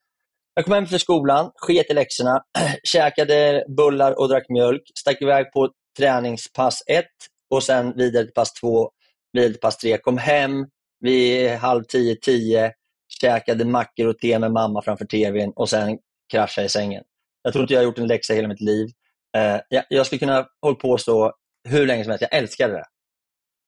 jag 0.54 0.64
kom 0.64 0.75
hem 0.75 0.87
från 0.87 0.99
skolan, 0.99 1.50
sket 1.54 1.90
i 1.90 1.94
läxorna, 1.94 2.42
käkade 2.85 3.64
bullar 3.76 4.21
och 4.21 4.28
drack 4.28 4.49
mjölk, 4.49 4.82
stack 4.99 5.23
iväg 5.23 5.52
på 5.52 5.71
träningspass 5.99 6.82
1 6.87 7.04
och 7.50 7.62
sen 7.62 7.97
vidare 7.97 8.25
till 8.25 8.35
pass 8.35 8.52
2, 8.52 8.90
vidare 9.32 9.50
till 9.50 9.61
pass 9.61 9.76
3. 9.76 9.99
Kom 9.99 10.18
hem 10.18 10.66
vid 11.00 11.50
halv 11.50 11.82
10, 11.85 12.16
10, 12.16 12.73
käkade 13.21 13.64
mackor 13.64 14.06
och 14.06 14.18
te 14.18 14.38
med 14.38 14.52
mamma 14.52 14.82
framför 14.82 15.04
tvn 15.04 15.52
och 15.56 15.71
sen 15.71 15.99
kraschade 16.32 16.66
i 16.66 16.68
sängen. 16.68 17.04
Jag 17.42 17.52
tror 17.52 17.62
inte 17.62 17.75
jag 17.75 17.80
har 17.80 17.85
gjort 17.85 17.99
en 17.99 18.06
läxa 18.06 18.35
hela 18.35 18.49
mitt 18.49 18.61
liv. 18.61 18.88
Eh, 19.37 19.61
jag, 19.68 19.85
jag 19.88 20.06
skulle 20.06 20.18
kunna 20.18 20.47
hålla 20.62 20.76
på 20.76 20.99
så 20.99 21.32
hur 21.68 21.87
länge 21.87 22.04
som 22.04 22.11
helst. 22.11 22.23
Jag 22.30 22.38
älskade 22.38 22.73
det. 22.73 22.85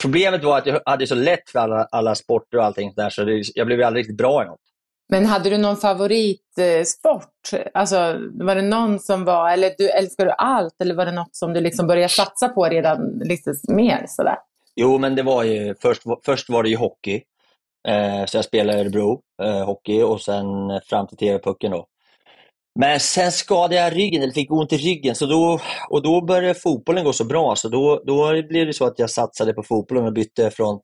Problemet 0.03 0.45
var 0.45 0.59
att 0.59 0.67
jag 0.67 0.83
hade 0.87 1.07
så 1.07 1.15
lätt 1.15 1.51
för 1.51 1.59
alla, 1.59 1.89
alla 1.91 2.15
sporter 2.15 2.59
och 2.59 2.65
allting 2.65 2.93
där, 2.97 3.11
så 3.11 3.25
det, 3.25 3.43
jag 3.55 3.67
blev 3.67 3.83
aldrig 3.83 4.03
riktigt 4.03 4.17
bra 4.17 4.43
i 4.43 4.47
något. 4.47 4.61
Men 5.09 5.27
hade 5.27 5.51
du 5.51 5.59
någon 5.59 5.77
favoritsport? 5.77 7.51
Alltså, 7.75 7.97
var 8.33 8.55
det 8.55 8.63
någon 8.63 8.99
som 8.99 9.25
var, 9.25 9.51
eller 9.51 9.73
du, 9.79 9.91
älskar 9.91 10.25
du 10.27 10.33
allt, 10.33 10.81
eller 10.81 10.95
var 10.95 11.07
det 11.07 11.13
något 11.13 11.37
som 11.37 11.53
du 11.53 11.61
liksom 11.61 11.87
började 11.87 12.09
satsa 12.09 12.49
på 12.49 12.65
redan 12.65 13.19
lite 13.25 13.55
mer? 13.69 14.05
Sådär? 14.09 14.37
Jo, 14.77 14.99
men 14.99 15.15
det 15.15 15.23
var 15.23 15.43
ju, 15.43 15.75
först, 15.83 16.03
först 16.25 16.51
var 16.51 16.63
det 16.63 16.69
ju 16.69 16.77
hockey. 16.77 17.23
Eh, 17.89 18.25
så 18.27 18.37
jag 18.37 18.45
spelade 18.45 18.79
i 18.79 18.81
Örebro, 18.81 19.21
eh, 19.43 19.65
hockey, 19.65 20.03
och 20.03 20.21
sen 20.21 20.47
fram 20.87 21.07
till 21.07 21.17
TV-pucken 21.17 21.71
då. 21.71 21.87
Men 22.79 23.01
sen 23.01 23.33
skadade 23.33 23.75
jag 23.75 23.97
ryggen, 23.97 24.23
eller 24.23 24.33
fick 24.33 24.53
ont 24.53 24.73
i 24.73 24.77
ryggen, 24.77 25.15
så 25.15 25.27
då, 25.27 25.61
och 25.91 26.03
då 26.03 26.21
började 26.21 26.55
fotbollen 26.55 27.05
gå 27.05 27.13
så 27.13 27.25
bra, 27.25 27.57
så 27.57 27.69
då, 27.69 28.03
då 28.07 28.43
blev 28.49 28.67
det 28.67 28.73
så 28.73 28.85
att 28.87 28.99
jag 28.99 29.11
satsade 29.11 29.53
på 29.53 29.63
fotbollen 29.63 30.05
och 30.05 30.13
bytte 30.13 30.51
från 30.51 30.81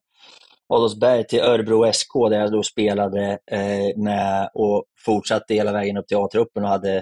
Adolfsberg 0.73 1.27
till 1.27 1.39
Örebro 1.39 1.93
SK 1.93 2.13
där 2.29 2.39
jag 2.39 2.51
då 2.51 2.63
spelade 2.63 3.39
eh, 3.51 3.97
med 3.97 4.49
och 4.53 4.83
fortsatte 5.05 5.53
hela 5.53 5.71
vägen 5.71 5.97
upp 5.97 6.07
till 6.07 6.17
A-truppen. 6.17 6.63
Och 6.63 6.69
hade, 6.69 6.97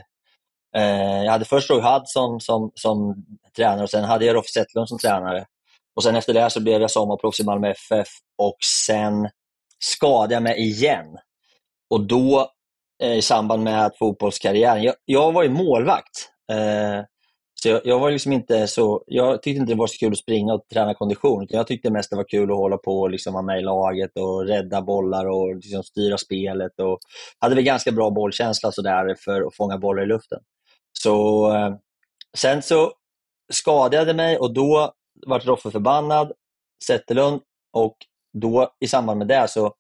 eh, 0.76 1.24
jag 1.24 1.32
hade 1.32 1.46
först 1.46 1.70
Roy 1.70 1.82
Hudson 1.82 2.42
som, 2.42 2.72
som 2.76 3.26
tränare 3.56 3.84
och 3.84 3.90
sen 3.90 4.04
hade 4.04 4.26
jag 4.26 4.36
Roffe 4.36 4.50
Zetterlund 4.50 4.90
som 4.90 4.98
tränare. 4.98 5.46
Och 5.96 6.04
sen 6.04 6.16
efter 6.16 6.34
det 6.34 6.50
så 6.50 6.62
blev 6.62 6.82
jag 6.82 6.92
sommarproffs 6.92 7.40
i 7.40 7.44
Malmö 7.44 7.70
FF 7.70 8.08
och 8.38 8.58
sen 8.86 9.30
skadade 9.80 10.34
jag 10.34 10.44
mig 10.44 10.60
igen. 10.60 11.18
Och 11.90 12.02
då 12.02 12.52
eh, 13.04 13.14
i 13.14 13.22
samband 13.22 13.64
med 13.64 13.92
fotbollskarriären, 14.00 14.84
jag, 14.84 14.96
jag 15.06 15.32
var 15.32 15.44
ju 15.44 15.50
målvakt. 15.50 16.30
Eh, 16.52 17.04
så 17.62 17.70
jag, 17.70 17.82
jag, 17.84 18.00
var 18.00 18.12
liksom 18.12 18.32
inte 18.32 18.68
så, 18.68 19.04
jag 19.08 19.44
tyckte 19.44 19.60
inte 19.60 19.74
det 19.74 19.78
var 19.78 19.88
så 19.88 19.98
kul 19.98 20.12
att 20.12 20.18
springa 20.18 20.54
och 20.54 20.68
träna 20.74 20.94
kondition. 20.94 21.48
Jag 21.50 21.68
tyckte 21.68 21.92
mest 21.92 22.10
det 22.10 22.16
var 22.16 22.30
kul 22.30 22.52
att 22.52 22.58
hålla 22.58 22.78
på 22.78 23.00
och 23.00 23.10
liksom 23.10 23.34
vara 23.34 23.44
med 23.44 23.60
i 23.60 23.62
laget 23.62 24.12
och 24.18 24.46
rädda 24.46 24.82
bollar 24.82 25.26
och 25.26 25.56
liksom 25.56 25.84
styra 25.84 26.18
spelet. 26.18 26.80
Och 26.80 27.00
hade 27.40 27.56
väl 27.56 27.64
ganska 27.64 27.92
bra 27.92 28.10
bollkänsla 28.10 28.72
så 28.72 28.82
där 28.82 29.16
för 29.16 29.42
att 29.42 29.56
fånga 29.56 29.78
bollar 29.78 30.04
i 30.04 30.06
luften. 30.06 30.40
Så, 30.94 31.48
eh, 31.54 31.76
sen 32.38 32.62
så 32.62 32.94
skadade 33.52 34.10
jag 34.10 34.16
mig 34.16 34.38
och 34.38 34.54
då 34.54 34.94
vart 35.28 35.46
Roffe 35.46 35.72
förbannad, 35.72 36.32
Zetterlund, 36.88 37.42
och 37.74 37.96
då 38.34 38.74
i 38.80 38.88
samband 38.88 39.18
med 39.18 39.28
det 39.28 39.48
så 39.48 39.74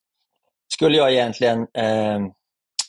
skulle 0.73 0.97
jag 0.97 1.11
egentligen 1.11 1.67
eh, 1.73 2.19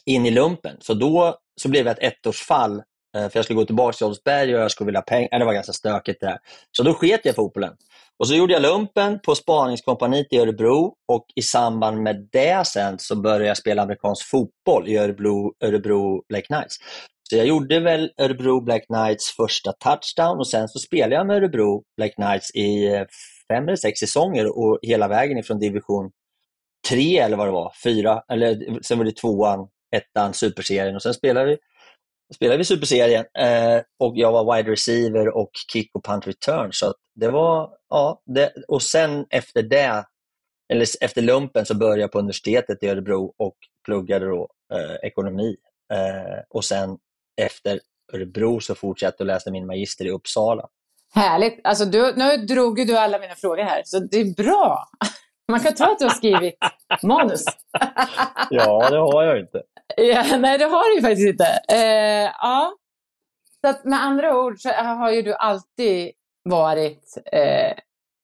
in 0.07 0.27
i 0.27 0.31
lumpen. 0.31 0.77
Så 0.81 0.95
då 0.95 1.39
så 1.61 1.69
blev 1.69 1.87
jag 1.87 2.03
ett 2.03 2.27
ettårsfall 2.27 2.83
Eh, 3.17 3.29
för 3.29 3.39
jag 3.39 3.45
skulle 3.45 3.57
gå 3.57 3.65
tillbaka 3.65 3.93
till 3.93 4.07
Oldsberg 4.07 4.55
och 4.55 4.61
jag 4.61 4.71
skulle 4.71 4.87
vilja 4.87 5.01
ha 5.01 5.05
pengar. 5.05 5.39
Det 5.39 5.45
var 5.45 5.53
ganska 5.53 5.73
stökigt 5.73 6.21
det 6.21 6.27
där. 6.27 6.39
Så 6.77 6.83
då 6.83 6.95
sket 6.95 7.21
jag 7.25 7.33
i 7.33 7.35
fotbollen. 7.35 7.73
Och 8.19 8.29
så 8.29 8.35
gjorde 8.35 8.53
jag 8.53 8.63
lumpen 8.63 9.21
på 9.21 9.35
spaningskompaniet 9.35 10.27
i 10.31 10.39
Örebro 10.39 10.95
och 11.09 11.27
i 11.35 11.43
samband 11.43 12.03
med 12.03 12.29
det 12.33 12.67
sen 12.67 12.99
så 12.99 13.17
började 13.17 13.47
jag 13.47 13.57
spela 13.57 13.83
amerikansk 13.83 14.27
fotboll 14.27 14.89
i 14.89 14.97
Örebro, 14.97 15.55
Örebro 15.65 16.23
Black 16.29 16.47
Knights. 16.47 16.77
Så 17.31 17.37
jag 17.37 17.47
gjorde 17.47 17.81
väl 17.81 18.11
Örebro 18.19 18.61
Black 18.61 18.87
Knights 18.87 19.37
första 19.37 19.73
touchdown 19.73 20.39
och 20.39 20.49
sen 20.49 20.69
så 20.69 20.79
spelade 20.79 21.15
jag 21.15 21.27
med 21.27 21.37
Örebro 21.37 21.83
Black 21.97 22.15
Knights 22.15 22.51
i 22.55 22.87
eh, 22.87 23.05
fem 23.49 23.65
eller 23.65 23.77
sex 23.77 23.99
säsonger 24.01 24.59
och 24.59 24.79
hela 24.83 25.09
vägen 25.09 25.39
ifrån 25.39 25.59
division 25.59 26.11
tre 26.89 27.19
eller 27.19 27.37
vad 27.37 27.47
det 27.47 27.53
var, 27.53 27.73
fyra, 27.85 28.23
eller 28.33 28.83
sen 28.83 28.99
var 28.99 29.05
det 29.05 29.17
tvåan, 29.17 29.69
ettan, 29.97 30.35
superserien 30.35 30.97
och 30.97 31.03
sen 31.03 31.15
spelade 31.15 31.47
vi 31.47 31.57
spelade 32.35 32.59
vi 32.59 32.65
Superserien 32.65 33.25
eh, 33.39 33.83
och 33.99 34.13
jag 34.17 34.33
var 34.33 34.57
wide 34.57 34.71
receiver 34.71 35.37
och 35.37 35.51
kick 35.73 35.91
och 35.95 36.05
punt 36.05 36.27
return. 36.27 36.73
Så 36.73 36.95
det 37.15 37.31
var, 37.31 37.71
ja, 37.89 38.23
det, 38.27 38.53
och 38.69 38.83
sen 38.83 39.27
efter 39.31 39.63
det, 39.63 40.05
eller 40.73 40.87
efter 41.01 41.23
lumpen, 41.23 41.67
så 41.67 41.75
började 41.75 42.01
jag 42.01 42.13
på 42.13 42.19
universitetet 42.19 42.83
i 42.83 42.89
Örebro 42.89 43.35
och 43.39 43.57
pluggade 43.85 44.27
då 44.27 44.49
eh, 44.73 45.09
ekonomi. 45.09 45.57
Eh, 45.93 46.43
och 46.51 46.65
sen 46.65 46.99
efter 47.41 47.81
Örebro 48.13 48.61
så 48.61 48.75
fortsatte 48.75 49.17
jag 49.19 49.25
och 49.25 49.27
läste 49.27 49.51
min 49.51 49.67
magister 49.67 50.05
i 50.05 50.11
Uppsala. 50.11 50.69
Härligt! 51.15 51.61
Alltså 51.65 51.85
du, 51.85 52.15
nu 52.17 52.37
drog 52.37 52.87
du 52.87 52.97
alla 52.97 53.19
mina 53.19 53.35
frågor 53.35 53.63
här, 53.63 53.83
så 53.85 53.99
det 53.99 54.17
är 54.17 54.35
bra. 54.35 54.89
Man 55.51 55.61
kan 55.61 55.75
tro 55.75 55.87
att 55.87 55.99
du 55.99 56.05
har 56.05 56.15
skrivit 56.15 56.55
manus. 57.03 57.45
ja, 58.51 58.91
det 58.91 58.99
har 58.99 59.23
jag 59.23 59.41
inte. 59.41 59.63
Ja, 59.97 60.37
nej, 60.39 60.59
det 60.59 60.65
har 60.65 60.89
du 60.89 60.95
ju 60.95 61.03
faktiskt 61.03 61.29
inte. 61.29 61.45
Eh, 61.73 62.31
ja. 62.41 62.73
Så 63.61 63.71
att 63.71 63.85
med 63.85 64.03
andra 64.03 64.39
ord 64.39 64.61
så 64.61 64.69
har 64.69 65.11
ju 65.11 65.23
du 65.23 65.35
alltid 65.35 66.13
varit 66.45 67.17
eh, 67.33 67.73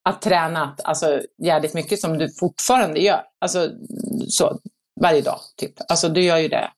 att 0.08 0.22
tränat 0.22 0.80
alltså, 0.84 1.20
jävligt 1.42 1.74
mycket 1.74 2.00
som 2.00 2.18
du 2.18 2.28
fortfarande 2.40 3.00
gör. 3.00 3.22
Alltså 3.40 3.70
så, 4.28 4.58
varje 5.00 5.20
dag, 5.20 5.38
typ. 5.56 5.72
Alltså 5.88 6.08
du 6.08 6.22
gör 6.22 6.38
ju 6.38 6.48
det. 6.48 6.70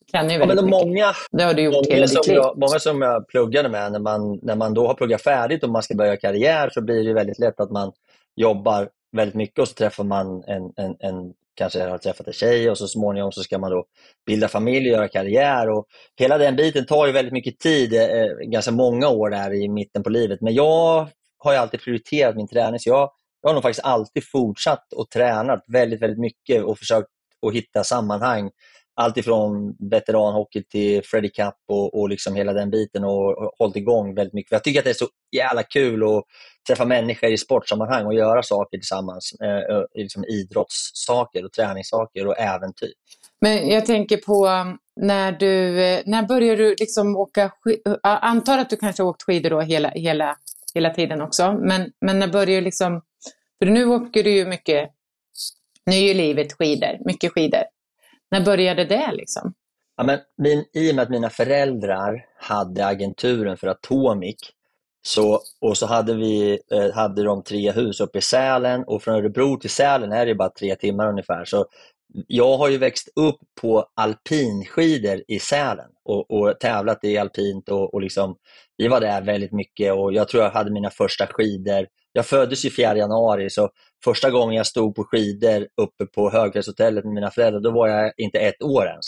Du 0.00 0.12
tränar 0.12 0.30
ju 0.30 0.38
väldigt 0.38 0.56
ja, 0.56 0.62
men 0.62 0.70
mycket. 0.70 0.86
Många, 0.86 1.12
det 1.32 1.44
har 1.44 1.54
du 1.54 1.62
gjort 1.62 1.86
hela 1.86 2.06
ditt 2.06 2.26
liv. 2.26 2.36
Jag, 2.36 2.58
många 2.58 2.78
som 2.78 3.02
jag 3.02 3.28
pluggade 3.28 3.68
med, 3.68 3.92
när 3.92 3.98
man, 3.98 4.38
när 4.42 4.56
man 4.56 4.74
då 4.74 4.86
har 4.86 4.94
pluggat 4.94 5.22
färdigt 5.22 5.64
och 5.64 5.70
man 5.70 5.82
ska 5.82 5.94
börja 5.94 6.16
karriär 6.16 6.70
så 6.72 6.80
blir 6.80 7.04
det 7.04 7.12
väldigt 7.12 7.38
lätt 7.38 7.60
att 7.60 7.70
man 7.70 7.92
jobbar 8.36 8.88
väldigt 9.14 9.34
mycket 9.34 9.58
och 9.58 9.68
så 9.68 9.74
träffar 9.74 10.04
man 10.04 10.44
en, 10.46 10.72
en, 10.76 10.96
en 10.98 11.32
kanske 11.54 11.82
har 11.82 11.98
träffat 11.98 12.26
en 12.26 12.32
tjej 12.32 12.70
och 12.70 12.78
så 12.78 12.88
småningom 12.88 13.32
så 13.32 13.42
ska 13.42 13.58
man 13.58 13.70
då 13.70 13.84
bilda 14.26 14.48
familj 14.48 14.90
och 14.90 14.96
göra 14.96 15.08
karriär. 15.08 15.70
Och 15.70 15.86
hela 16.16 16.38
den 16.38 16.56
biten 16.56 16.86
tar 16.86 17.06
ju 17.06 17.12
väldigt 17.12 17.32
mycket 17.32 17.58
tid, 17.58 17.94
eh, 17.94 18.02
eh 18.02 18.26
ganska 18.46 18.72
många 18.72 19.08
år 19.08 19.30
där 19.30 19.52
i 19.52 19.68
mitten 19.68 20.02
på 20.02 20.10
livet. 20.10 20.40
Men 20.40 20.54
jag 20.54 21.08
har 21.38 21.52
ju 21.52 21.58
alltid 21.58 21.80
prioriterat 21.80 22.36
min 22.36 22.48
träning 22.48 22.80
så 22.80 22.88
jag, 22.90 23.10
jag 23.42 23.48
har 23.48 23.54
nog 23.54 23.62
faktiskt 23.62 23.86
alltid 23.86 24.30
fortsatt 24.30 24.92
och 24.92 25.10
tränat 25.10 25.64
väldigt, 25.68 26.02
väldigt 26.02 26.20
mycket 26.20 26.64
och 26.64 26.78
försökt 26.78 27.08
att 27.46 27.54
hitta 27.54 27.84
sammanhang 27.84 28.50
allt 28.96 29.16
ifrån 29.16 29.76
veteranhockey 29.90 30.62
till 30.62 31.02
Freddie 31.04 31.28
Cup 31.28 31.54
och, 31.68 32.00
och 32.00 32.08
liksom 32.08 32.34
hela 32.34 32.52
den 32.52 32.70
biten 32.70 33.04
och, 33.04 33.38
och 33.38 33.52
hållit 33.58 33.76
igång 33.76 34.14
väldigt 34.14 34.34
mycket. 34.34 34.48
För 34.48 34.56
jag 34.56 34.64
tycker 34.64 34.80
att 34.80 34.84
det 34.84 34.90
är 34.90 34.94
så 34.94 35.08
jävla 35.36 35.62
kul 35.62 36.02
att 36.02 36.24
träffa 36.68 36.84
människor 36.84 37.30
i 37.30 37.38
sportsammanhang 37.38 38.06
och 38.06 38.14
göra 38.14 38.42
saker 38.42 38.78
tillsammans. 38.78 39.32
Eh, 39.32 39.84
liksom 39.94 40.24
idrottssaker 40.24 41.44
och 41.44 41.52
träningssaker 41.52 42.26
och 42.26 42.38
äventyr. 42.38 42.92
Men 43.40 43.68
jag 43.68 43.86
tänker 43.86 44.16
på 44.16 44.46
um, 44.46 44.78
när 45.00 45.32
du, 45.32 45.84
eh, 45.84 46.00
när 46.06 46.22
började 46.22 46.62
du 46.62 46.76
liksom 46.78 47.16
åka 47.16 47.50
skidor? 47.60 47.98
Jag 48.02 48.18
antar 48.22 48.58
att 48.58 48.70
du 48.70 48.76
kanske 48.76 49.02
har 49.02 49.10
åkt 49.10 49.22
skidor 49.22 49.50
då 49.50 49.60
hela, 49.60 49.88
hela, 49.88 50.36
hela 50.74 50.90
tiden 50.90 51.20
också. 51.20 51.52
Men, 51.52 51.92
men 52.00 52.18
när 52.18 52.28
började 52.28 52.54
du 52.54 52.60
liksom, 52.60 53.02
för 53.58 53.70
nu 53.70 53.84
åker 53.86 54.24
du 54.24 54.30
ju 54.30 54.46
mycket, 54.46 54.90
nu 55.86 55.96
är 55.96 56.00
ju 56.00 56.14
livet 56.14 56.52
skidor, 56.52 56.98
mycket 57.06 57.32
skidor. 57.32 57.62
När 58.30 58.44
började 58.44 58.84
det? 58.84 59.12
Liksom? 59.12 59.54
Ja, 59.96 60.04
men 60.04 60.18
min, 60.36 60.64
I 60.72 60.90
och 60.90 60.94
med 60.94 61.02
att 61.02 61.10
mina 61.10 61.30
föräldrar 61.30 62.26
hade 62.36 62.86
agenturen 62.86 63.56
för 63.56 63.66
Atomic 63.66 64.36
så, 65.06 65.40
och 65.60 65.78
så 65.78 65.86
hade, 65.86 66.14
vi, 66.14 66.58
eh, 66.72 66.92
hade 66.94 67.22
de 67.22 67.42
tre 67.42 67.70
hus 67.72 68.00
uppe 68.00 68.18
i 68.18 68.22
Sälen 68.22 68.84
och 68.84 69.02
från 69.02 69.14
Örebro 69.14 69.56
till 69.56 69.70
Sälen 69.70 70.12
är 70.12 70.26
det 70.26 70.34
bara 70.34 70.48
tre 70.48 70.76
timmar 70.76 71.08
ungefär. 71.08 71.44
Så 71.44 71.66
jag 72.26 72.56
har 72.56 72.68
ju 72.68 72.78
växt 72.78 73.08
upp 73.16 73.40
på 73.60 73.86
alpinskidor 73.94 75.22
i 75.28 75.38
Sälen 75.38 75.90
och, 76.04 76.30
och 76.30 76.60
tävlat 76.60 77.04
i 77.04 77.18
alpint 77.18 77.68
och, 77.68 77.94
och 77.94 78.00
liksom, 78.00 78.36
vi 78.76 78.88
var 78.88 79.00
där 79.00 79.22
väldigt 79.22 79.52
mycket 79.52 79.92
och 79.92 80.12
jag 80.12 80.28
tror 80.28 80.42
jag 80.42 80.50
hade 80.50 80.70
mina 80.70 80.90
första 80.90 81.26
skidor. 81.26 81.86
Jag 82.12 82.26
föddes 82.26 82.64
ju 82.64 82.70
4 82.70 82.96
januari 82.96 83.50
så 83.50 83.70
första 84.04 84.30
gången 84.30 84.56
jag 84.56 84.66
stod 84.66 84.94
på 84.94 85.04
skidor 85.04 85.68
uppe 85.82 86.06
på 86.06 86.30
Högfjällshotellet 86.30 87.04
med 87.04 87.14
mina 87.14 87.30
föräldrar, 87.30 87.60
då 87.60 87.70
var 87.70 87.88
jag 87.88 88.12
inte 88.16 88.38
ett 88.38 88.62
år 88.62 88.86
ens. 88.86 89.06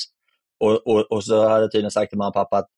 Och, 0.60 0.86
och, 0.86 1.12
och 1.12 1.24
så 1.24 1.48
hade 1.48 1.60
jag 1.60 1.72
tydligen 1.72 1.90
sagt 1.90 2.10
till 2.10 2.18
mamma 2.18 2.28
och 2.28 2.34
pappa 2.34 2.58
att 2.58 2.68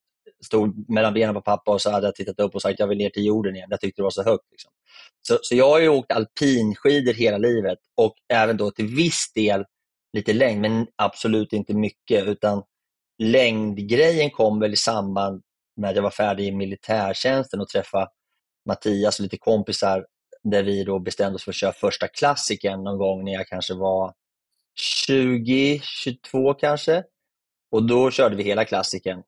stod 0.45 0.91
mellan 0.91 1.15
benen 1.15 1.35
på 1.35 1.41
pappa 1.41 1.73
och 1.73 1.81
så 1.83 1.91
hade 1.91 2.07
jag 2.07 2.15
tittat 2.15 2.41
upp 2.41 2.55
och 2.55 2.63
sagt 2.63 2.81
jag 2.81 2.87
vill 2.87 2.99
ner 2.99 3.11
till 3.11 3.27
jorden 3.27 3.57
igen. 3.57 3.69
Jag 3.71 3.81
tyckte 3.81 4.01
det 4.03 4.05
var 4.05 4.11
så 4.11 4.23
högt. 4.23 4.51
Liksom. 4.51 4.71
Så, 5.29 5.39
så 5.43 5.55
jag 5.55 5.69
har 5.69 5.81
ju 5.81 5.89
åkt 5.89 6.13
alpinskidor 6.13 7.13
hela 7.13 7.39
livet 7.39 7.79
och 7.97 8.15
även 8.33 8.57
då 8.57 8.71
till 8.71 8.87
viss 8.87 9.33
del 9.35 9.65
lite 10.13 10.33
längd, 10.33 10.61
men 10.61 10.87
absolut 10.97 11.53
inte 11.53 11.75
mycket. 11.75 12.27
utan 12.27 12.63
Längdgrejen 13.23 14.31
kom 14.31 14.61
väl 14.61 14.73
i 14.73 14.77
samband 14.77 15.43
med 15.77 15.91
att 15.91 15.97
jag 15.97 16.03
var 16.03 16.11
färdig 16.11 16.47
i 16.47 16.53
militärtjänsten 16.53 17.61
och 17.61 17.69
träffa 17.69 18.09
Mattias 18.69 19.19
och 19.19 19.23
lite 19.23 19.39
kompisar 19.39 20.07
där 20.51 20.63
vi 20.63 20.85
då 20.85 20.99
bestämde 20.99 21.37
oss 21.37 21.45
för 21.45 21.51
att 21.51 21.57
köra 21.57 21.73
första 21.73 22.09
klassiken 22.09 22.85
någon 22.85 22.99
gång 22.99 23.25
när 23.25 23.33
jag 23.33 23.47
kanske 23.47 23.75
var 23.75 24.13
20, 25.07 25.81
22 25.83 26.55
kanske. 26.55 27.03
Och 27.71 27.83
då 27.83 28.11
körde 28.11 28.37
vi 28.37 28.43
hela 28.43 28.65
klassiken 28.65 29.23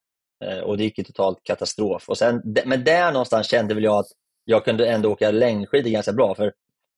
eh, 0.45 0.59
och 0.59 0.77
det 0.77 0.85
gick 0.85 0.99
ju 0.99 1.05
totalt 1.05 1.39
katastrof. 1.43 2.09
Och 2.09 2.19
sen, 2.19 2.43
men 2.65 2.85
där 2.85 3.13
någonstans 3.13 3.51
kände 3.51 3.75
väl 3.75 3.85
jag 3.85 3.99
att 3.99 4.09
jag 4.45 4.65
kunde 4.65 4.89
ändå 4.89 5.13
åka 5.13 5.31
längdskidor 5.31 5.91
ganska 5.91 6.13
bra. 6.13 6.35
För 6.35 6.53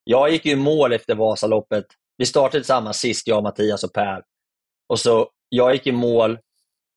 jag 0.05 0.31
gick 0.31 0.47
ju 0.47 0.53
i 0.53 0.57
mål 0.57 0.93
efter 0.93 1.15
Vasaloppet. 1.15 1.87
Vi 2.17 2.27
startade 2.27 2.61
tillsammans 2.61 2.97
sist, 2.97 3.27
jag, 3.27 3.43
Mattias 3.43 3.85
och 3.85 3.93
Per. 3.93 4.23
Och 4.89 5.01
så 5.01 5.31
Jag 5.49 5.73
gick 5.73 5.87
i 5.87 5.93
mål, 5.93 6.39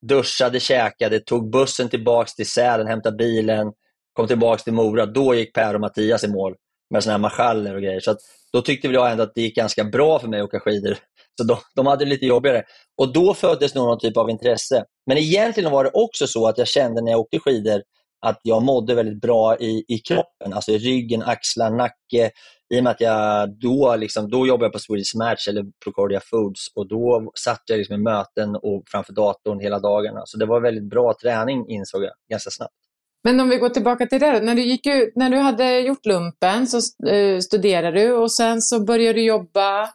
duschade, 0.01 0.59
käkade, 0.59 1.19
tog 1.19 1.49
bussen 1.49 1.89
tillbaka 1.89 2.29
till 2.35 2.49
Sälen, 2.49 2.87
hämtade 2.87 3.17
bilen, 3.17 3.73
kom 4.13 4.27
tillbaka 4.27 4.63
till 4.63 4.73
Mora. 4.73 5.05
Då 5.05 5.35
gick 5.35 5.53
Per 5.53 5.73
och 5.73 5.81
Mattias 5.81 6.23
i 6.23 6.27
mål 6.27 6.55
med 6.89 7.03
såna 7.03 7.13
här 7.13 7.19
marschaller 7.19 7.75
och 7.75 7.81
grejer. 7.81 7.99
Så 7.99 8.11
att, 8.11 8.17
då 8.53 8.61
tyckte 8.61 8.87
väl 8.87 8.95
jag 8.95 9.11
ändå 9.11 9.23
att 9.23 9.35
det 9.35 9.41
gick 9.41 9.55
ganska 9.55 9.83
bra 9.83 10.19
för 10.19 10.27
mig 10.27 10.39
att 10.39 10.45
åka 10.45 10.59
skidor. 10.59 10.97
Så 11.37 11.43
de, 11.43 11.57
de 11.75 11.87
hade 11.87 12.05
det 12.05 12.09
lite 12.09 12.25
jobbigare. 12.25 12.63
Och 12.97 13.13
då 13.13 13.33
föddes 13.33 13.75
nog 13.75 13.85
någon 13.85 13.99
typ 13.99 14.17
av 14.17 14.29
intresse. 14.29 14.83
Men 15.07 15.17
egentligen 15.17 15.71
var 15.71 15.83
det 15.83 15.89
också 15.93 16.27
så 16.27 16.47
att 16.47 16.57
jag 16.57 16.67
kände 16.67 17.01
när 17.01 17.11
jag 17.11 17.19
åkte 17.19 17.39
skidor 17.39 17.81
att 18.25 18.39
jag 18.43 18.63
mådde 18.63 18.95
väldigt 18.95 19.21
bra 19.21 19.57
i, 19.57 19.85
i 19.87 19.99
kroppen, 19.99 20.53
alltså 20.53 20.71
i 20.71 20.77
ryggen, 20.77 21.21
axlar, 21.21 21.71
nacke. 21.71 22.31
I 22.73 22.79
och 22.79 22.83
med 22.83 22.91
att 22.91 23.01
jag 23.01 23.59
då, 23.59 23.95
liksom, 23.95 24.29
då 24.29 24.47
jobbade 24.47 24.65
jag 24.65 24.73
på 24.73 24.79
Swedish 24.79 25.15
Match 25.15 25.47
eller 25.47 25.65
Procordia 25.83 26.19
Foods 26.19 26.71
och 26.75 26.87
då 26.87 27.31
satt 27.45 27.61
jag 27.65 27.77
liksom 27.77 27.95
i 27.95 27.97
möten 27.97 28.55
och 28.55 28.83
framför 28.87 29.13
datorn 29.13 29.59
hela 29.59 29.79
dagarna. 29.79 30.21
Så 30.25 30.37
det 30.37 30.45
var 30.45 30.61
väldigt 30.61 30.89
bra 30.89 31.13
träning 31.21 31.69
insåg 31.69 32.03
jag 32.03 32.13
ganska 32.31 32.49
snabbt. 32.49 32.84
Men 33.25 33.39
om 33.39 33.49
vi 33.49 33.57
går 33.57 33.69
tillbaka 33.69 34.05
till 34.05 34.19
det 34.19 34.39
när 34.39 34.55
du, 34.55 34.61
gick 34.61 34.85
ut, 34.85 35.15
när 35.15 35.29
du 35.29 35.37
hade 35.37 35.79
gjort 35.79 36.05
lumpen 36.05 36.67
så 36.67 36.77
uh, 37.11 37.39
studerade 37.39 37.99
du 38.01 38.13
och 38.13 38.31
sen 38.31 38.61
så 38.61 38.85
började 38.85 39.19
du 39.19 39.25
jobba 39.25 39.89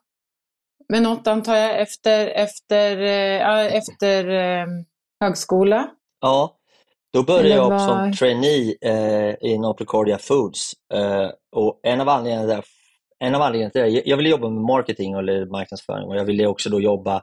med 0.88 1.02
något 1.02 1.26
antar 1.26 1.56
jag 1.56 1.80
efter, 1.80 2.26
efter, 2.26 2.96
uh, 2.96 3.76
efter 3.76 4.28
uh, 4.28 4.66
högskola? 5.20 5.90
Ja, 6.20 6.56
då 7.12 7.22
började 7.22 7.48
jag 7.48 7.70
var... 7.70 7.78
som 7.78 8.12
trainee 8.12 8.74
eh, 8.80 9.34
inom 9.40 9.76
Procordia 9.76 10.18
Foods. 10.18 10.72
Eh, 10.94 11.30
och 11.52 11.80
en 11.82 12.00
av 12.00 12.08
anledningarna 12.08 12.62
en 13.18 13.34
av 13.34 13.42
anledningarna 13.42 13.70
till 13.70 13.82
det, 13.82 14.02
jag 14.04 14.16
ville 14.16 14.28
jobba 14.28 14.48
med 14.48 14.62
marketing 14.62 15.12
eller 15.12 15.46
marknadsföring 15.46 16.08
och 16.08 16.16
jag 16.16 16.24
ville 16.24 16.46
också 16.46 16.70
då 16.70 16.80
jobba 16.80 17.22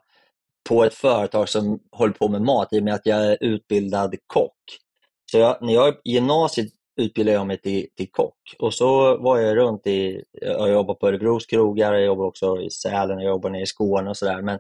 på 0.70 0.84
ett 0.84 0.94
företag 0.94 1.50
som 1.50 1.80
håller 1.92 2.14
på 2.14 2.28
med 2.28 2.42
mat 2.42 2.74
i 2.74 2.80
och 2.80 2.84
med 2.84 2.94
att 2.94 3.06
jag 3.06 3.26
är 3.26 3.38
utbildad 3.42 4.16
kock. 4.28 4.54
Så 5.32 5.38
jag, 5.38 5.58
när 5.62 5.74
jag 5.74 5.94
i 6.04 6.12
gymnasiet 6.12 6.68
utbildade 6.98 7.38
jag 7.38 7.48
mig 7.48 7.62
till, 7.62 7.88
till 7.98 8.12
kock 8.12 8.56
och 8.60 8.74
så 8.74 9.18
var 9.18 9.40
jag 9.40 9.58
runt 9.58 9.88
i, 9.88 10.24
jag 10.32 10.70
jobbade 10.70 11.00
på 11.00 11.08
Örebros 11.08 11.46
krogar, 11.46 11.94
jag 11.94 12.06
jobbade 12.06 12.28
också 12.28 12.62
i 12.62 12.70
Sälen, 12.70 13.20
jag 13.20 13.30
jobbade 13.30 13.52
nere 13.52 13.62
i 13.62 13.66
Skåne 13.66 14.10
och 14.10 14.18
sådär. 14.18 14.42
Men 14.42 14.60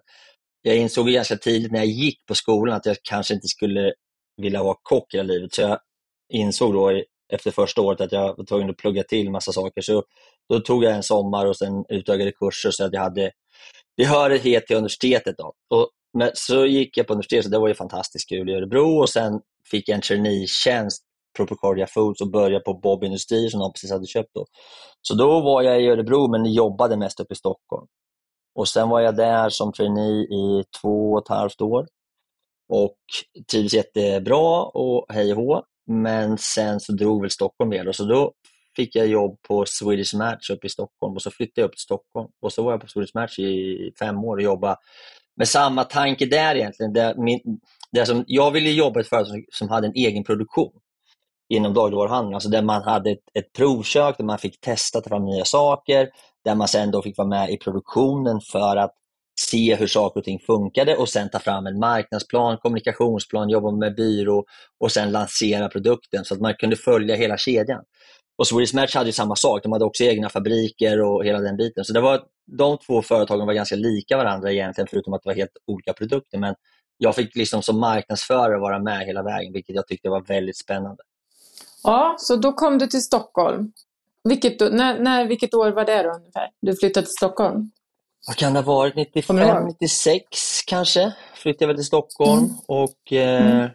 jag 0.61 0.77
insåg 0.77 1.07
ganska 1.07 1.35
tidigt 1.35 1.71
när 1.71 1.79
jag 1.79 1.87
gick 1.87 2.25
på 2.25 2.35
skolan 2.35 2.75
att 2.75 2.85
jag 2.85 2.97
kanske 3.03 3.33
inte 3.33 3.47
skulle 3.47 3.93
vilja 4.41 4.63
vara 4.63 4.77
kock 4.81 5.13
hela 5.13 5.33
livet. 5.33 5.53
Så 5.53 5.61
jag 5.61 5.79
insåg 6.33 6.73
då 6.73 7.01
efter 7.33 7.51
första 7.51 7.81
året 7.81 8.01
att 8.01 8.11
jag 8.11 8.37
var 8.37 8.45
tvungen 8.45 8.69
att 8.69 8.77
plugga 8.77 9.03
till 9.03 9.31
massa 9.31 9.51
saker. 9.51 9.81
Så 9.81 10.03
då 10.49 10.59
tog 10.59 10.83
jag 10.83 10.93
en 10.93 11.03
sommar 11.03 11.45
och 11.45 11.57
sen 11.57 11.85
utökade 11.89 12.31
kurser 12.31 12.71
så 12.71 12.85
att 12.85 12.93
jag 12.93 13.01
hade 13.01 13.31
behörighet 13.97 14.67
till 14.67 14.75
universitetet. 14.75 15.37
Då. 15.37 15.53
Och, 15.69 15.89
men, 16.17 16.31
så 16.33 16.65
gick 16.65 16.97
jag 16.97 17.07
på 17.07 17.13
universitetet, 17.13 17.51
det 17.51 17.59
var 17.59 17.67
ju 17.67 17.73
fantastiskt 17.73 18.29
kul 18.29 18.49
i 18.49 18.53
Örebro 18.53 18.99
och 18.99 19.09
sen 19.09 19.41
fick 19.71 19.89
en 19.89 20.01
traineetjänst 20.01 21.03
på 21.37 21.45
Procordia 21.45 21.87
Foods 21.87 22.21
och 22.21 22.31
började 22.31 22.63
på 22.63 22.73
Bob 22.73 23.03
Industrier 23.03 23.49
som 23.49 23.59
de 23.59 23.73
precis 23.73 23.91
hade 23.91 24.07
köpt. 24.07 24.29
Då. 24.33 24.45
Så 25.01 25.13
då 25.15 25.41
var 25.41 25.61
jag 25.61 25.81
i 25.81 25.87
Örebro 25.87 26.27
men 26.31 26.53
jobbade 26.53 26.97
mest 26.97 27.19
uppe 27.19 27.33
i 27.33 27.37
Stockholm. 27.37 27.87
Och 28.55 28.67
Sen 28.67 28.89
var 28.89 28.99
jag 28.99 29.15
där 29.15 29.49
som 29.49 29.73
trainee 29.73 30.23
i 30.23 30.63
två 30.81 31.11
och 31.11 31.21
ett 31.21 31.27
halvt 31.27 31.61
år 31.61 31.87
och 32.69 32.97
trivdes 33.51 33.73
jättebra 33.73 34.63
och 34.63 35.05
hej 35.09 35.31
och 35.33 35.37
hå. 35.37 35.63
Men 35.87 36.37
sen 36.37 36.79
så 36.79 36.91
drog 36.91 37.21
väl 37.21 37.31
Stockholm 37.31 37.69
med 37.69 37.95
så 37.95 38.03
då 38.03 38.33
fick 38.75 38.95
jag 38.95 39.07
jobb 39.07 39.37
på 39.47 39.65
Swedish 39.67 40.15
Match 40.15 40.49
uppe 40.49 40.67
i 40.67 40.69
Stockholm 40.69 41.15
och 41.15 41.21
så 41.21 41.31
flyttade 41.31 41.61
jag 41.61 41.67
upp 41.67 41.75
till 41.75 41.81
Stockholm. 41.81 42.27
Och 42.41 42.53
så 42.53 42.63
var 42.63 42.71
jag 42.71 42.81
på 42.81 42.87
Swedish 42.87 43.15
Match 43.15 43.39
i 43.39 43.91
fem 43.99 44.23
år 44.23 44.35
och 44.35 44.43
jobbade 44.43 44.77
men 45.37 45.47
samma 45.47 45.83
tanke 45.83 46.25
där 46.25 46.55
egentligen. 46.55 46.93
Det, 46.93 47.15
min, 47.17 47.39
det 47.91 48.05
som, 48.05 48.23
jag 48.27 48.51
ville 48.51 48.69
jobba 48.69 48.99
i 48.99 49.01
ett 49.01 49.09
företag 49.09 49.27
som, 49.27 49.43
som 49.51 49.69
hade 49.69 49.87
en 49.87 49.93
egen 49.95 50.23
produktion 50.23 50.71
inom 51.49 51.73
dagligvaruhandeln, 51.73 52.33
alltså 52.33 52.49
där 52.49 52.61
man 52.61 52.83
hade 52.83 53.11
ett, 53.11 53.23
ett 53.33 53.53
provkök 53.53 54.17
där 54.17 54.25
man 54.25 54.37
fick 54.37 54.61
testa 54.61 55.01
ta 55.01 55.09
fram 55.09 55.25
nya 55.25 55.45
saker, 55.45 56.09
där 56.45 56.55
man 56.55 56.67
sen 56.67 56.91
då 56.91 57.01
fick 57.01 57.17
vara 57.17 57.27
med 57.27 57.49
i 57.49 57.57
produktionen 57.57 58.41
för 58.41 58.75
att 58.77 58.93
se 59.39 59.75
hur 59.75 59.87
saker 59.87 60.19
och 60.19 60.23
ting 60.23 60.39
funkade 60.39 60.95
och 60.95 61.09
sen 61.09 61.29
ta 61.29 61.39
fram 61.39 61.67
en 61.67 61.79
marknadsplan, 61.79 62.57
kommunikationsplan, 62.57 63.49
jobba 63.49 63.71
med 63.71 63.95
byrå 63.95 64.45
och 64.79 64.91
sen 64.91 65.11
lansera 65.11 65.69
produkten 65.69 66.25
så 66.25 66.33
att 66.33 66.41
man 66.41 66.53
kunde 66.53 66.75
följa 66.75 67.15
hela 67.15 67.37
kedjan. 67.37 67.83
Och 68.37 68.47
Swedish 68.47 68.75
Match 68.75 68.95
hade 68.95 69.13
samma 69.13 69.35
sak, 69.35 69.63
de 69.63 69.71
hade 69.71 69.85
också 69.85 70.03
egna 70.03 70.29
fabriker 70.29 71.01
och 71.01 71.25
hela 71.25 71.39
den 71.39 71.57
biten. 71.57 71.85
Så 71.85 71.93
det 71.93 72.01
var, 72.01 72.21
de 72.57 72.77
två 72.77 73.01
företagen 73.01 73.47
var 73.47 73.53
ganska 73.53 73.75
lika 73.75 74.17
varandra 74.17 74.51
egentligen 74.51 74.87
förutom 74.87 75.13
att 75.13 75.23
det 75.23 75.29
var 75.29 75.35
helt 75.35 75.57
olika 75.67 75.93
produkter. 75.93 76.37
Men 76.37 76.55
jag 76.97 77.15
fick 77.15 77.35
liksom 77.35 77.61
som 77.61 77.79
marknadsförare 77.79 78.59
vara 78.59 78.79
med 78.79 79.05
hela 79.05 79.23
vägen 79.23 79.53
vilket 79.53 79.75
jag 79.75 79.87
tyckte 79.87 80.09
var 80.09 80.21
väldigt 80.21 80.57
spännande. 80.57 81.03
Ja, 81.83 82.15
så 82.19 82.35
då 82.35 82.53
kom 82.53 82.77
du 82.77 82.87
till 82.87 83.01
Stockholm. 83.01 83.71
Vilket, 84.23 84.59
när, 84.59 84.99
när, 84.99 85.27
vilket 85.27 85.53
år 85.53 85.71
var 85.71 85.85
det 85.85 86.03
då 86.03 86.09
ungefär? 86.09 86.49
Du 86.61 86.75
flyttade 86.75 87.05
till 87.05 87.15
Stockholm? 87.15 87.71
vad 88.27 88.35
kan 88.35 88.53
det 88.53 88.59
ha 88.59 88.73
varit, 88.73 88.95
95, 88.95 89.65
96 89.65 90.23
kanske, 90.67 91.13
flyttade 91.35 91.63
jag 91.63 91.67
väl 91.67 91.75
till 91.77 91.85
Stockholm 91.85 92.39
mm. 92.39 92.55
och 92.65 93.13
eh, 93.13 93.51
mm. 93.51 93.69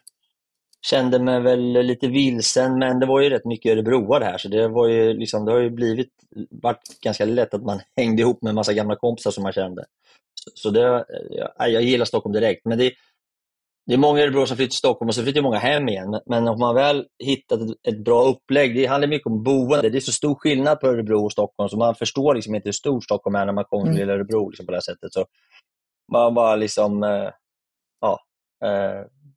Kände 0.86 1.18
mig 1.18 1.40
väl 1.40 1.72
lite 1.72 2.08
vilsen, 2.08 2.78
men 2.78 3.00
det 3.00 3.06
var 3.06 3.20
ju 3.20 3.30
rätt 3.30 3.44
mycket 3.44 3.72
örebroar 3.72 4.20
här 4.20 4.38
så 4.38 4.48
det, 4.48 4.68
var 4.68 4.88
ju 4.88 5.14
liksom, 5.14 5.44
det 5.44 5.52
har 5.52 5.58
ju 5.58 5.70
blivit 5.70 6.10
varit 6.50 7.00
ganska 7.00 7.24
lätt 7.24 7.54
att 7.54 7.62
man 7.62 7.80
hängde 7.96 8.22
ihop 8.22 8.42
med 8.42 8.48
en 8.48 8.54
massa 8.54 8.72
gamla 8.72 8.96
kompisar 8.96 9.30
som 9.30 9.42
man 9.42 9.52
kände. 9.52 9.84
Så, 10.54 10.70
det, 10.70 11.04
jag, 11.30 11.70
jag 11.70 11.82
gillar 11.82 12.04
Stockholm 12.04 12.32
direkt, 12.32 12.64
men 12.64 12.78
det, 12.78 12.92
det 13.86 13.94
är 13.94 13.98
många 13.98 14.22
Örebro 14.22 14.46
som 14.46 14.56
flyttar 14.56 14.70
till 14.70 14.78
Stockholm 14.78 15.08
och 15.08 15.14
så 15.14 15.22
flyttar 15.22 15.42
många 15.42 15.58
hem 15.58 15.88
igen. 15.88 16.20
Men 16.26 16.48
om 16.48 16.60
man 16.60 16.74
väl 16.74 17.06
hittat 17.24 17.60
ett 17.88 18.04
bra 18.04 18.22
upplägg, 18.24 18.74
det 18.74 18.86
handlar 18.86 19.08
mycket 19.08 19.26
om 19.26 19.42
boende. 19.42 19.90
Det 19.90 19.98
är 19.98 20.00
så 20.00 20.12
stor 20.12 20.34
skillnad 20.34 20.80
på 20.80 20.86
Örebro 20.86 21.24
och 21.24 21.32
Stockholm 21.32 21.68
så 21.68 21.76
man 21.76 21.94
förstår 21.94 22.34
liksom 22.34 22.54
inte 22.54 22.68
hur 22.68 22.72
stor 22.72 23.00
Stockholm 23.00 23.34
är 23.34 23.46
när 23.46 23.52
man 23.52 23.64
kommer 23.64 23.92
till 23.92 24.02
mm. 24.02 24.14
Örebro 24.14 24.48
liksom 24.48 24.66
på 24.66 24.72
det 24.72 24.82
sättet. 24.82 25.12
Så 25.12 25.24
man 26.12 26.34
bara 26.34 26.56
liksom, 26.56 27.02
eh, 27.02 27.30
ja. 28.00 28.20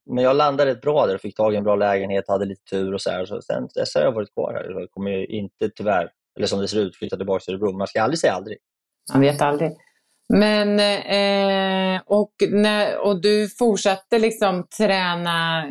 Men 0.05 0.23
jag 0.23 0.35
landade 0.35 0.71
rätt 0.71 0.81
bra 0.81 1.05
där 1.05 1.15
och 1.15 1.21
fick 1.21 1.35
tag 1.35 1.53
i 1.53 1.57
en 1.57 1.63
bra 1.63 1.75
lägenhet, 1.75 2.27
hade 2.27 2.45
lite 2.45 2.63
tur 2.69 2.93
och 2.93 3.01
så 3.01 3.09
här. 3.09 3.25
Så 3.25 3.41
sen 3.41 3.67
dess 3.75 3.95
har 3.95 4.01
jag 4.01 4.11
varit 4.11 4.33
kvar 4.33 4.53
här. 4.53 4.79
Jag 4.79 4.91
kommer 4.91 5.31
inte 5.31 5.69
tyvärr, 5.75 6.09
eller 6.37 6.47
som 6.47 6.59
det 6.59 6.67
ser 6.67 6.79
ut, 6.79 6.95
flytta 6.95 7.17
tillbaka 7.17 7.39
till 7.39 7.53
Örebro. 7.53 7.77
Man 7.77 7.87
ska 7.87 8.01
aldrig 8.01 8.19
säga 8.19 8.33
aldrig. 8.33 8.57
Man 9.13 9.21
vet 9.21 9.41
aldrig. 9.41 9.71
Men, 10.29 10.79
eh, 10.79 12.01
och, 12.05 12.31
när, 12.49 12.97
och 12.97 13.21
du 13.21 13.49
fortsatte 13.49 14.19
liksom 14.19 14.67
träna 14.77 15.65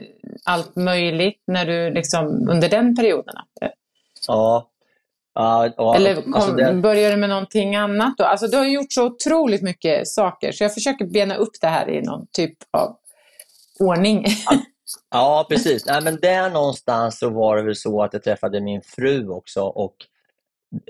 allt 0.44 0.76
möjligt 0.76 1.42
när 1.46 1.66
du 1.66 1.90
liksom, 1.90 2.48
under 2.50 2.68
den 2.68 2.96
perioden? 2.96 3.34
Ja. 4.26 4.70
ja, 5.34 5.70
ja 5.76 5.96
Eller 5.96 6.22
kom, 6.22 6.34
alltså 6.34 6.52
det... 6.52 6.74
började 6.74 7.14
du 7.14 7.20
med 7.20 7.28
någonting 7.28 7.76
annat 7.76 8.14
då? 8.18 8.24
Alltså 8.24 8.46
du 8.46 8.56
har 8.56 8.64
gjort 8.64 8.92
så 8.92 9.06
otroligt 9.06 9.62
mycket 9.62 10.08
saker 10.08 10.52
så 10.52 10.64
jag 10.64 10.74
försöker 10.74 11.06
bena 11.06 11.34
upp 11.34 11.60
det 11.60 11.66
här 11.66 11.90
i 11.90 12.02
någon 12.02 12.26
typ 12.32 12.54
av 12.70 12.96
ordning. 13.80 14.24
Ja, 15.10 15.46
precis. 15.48 15.86
Nej, 15.86 16.02
men 16.02 16.18
där 16.20 16.50
någonstans 16.50 17.18
så 17.18 17.30
var 17.30 17.56
det 17.56 17.62
väl 17.62 17.76
så 17.76 18.02
att 18.02 18.12
jag 18.12 18.22
träffade 18.22 18.60
min 18.60 18.82
fru 18.82 19.28
också 19.28 19.60
och 19.62 19.96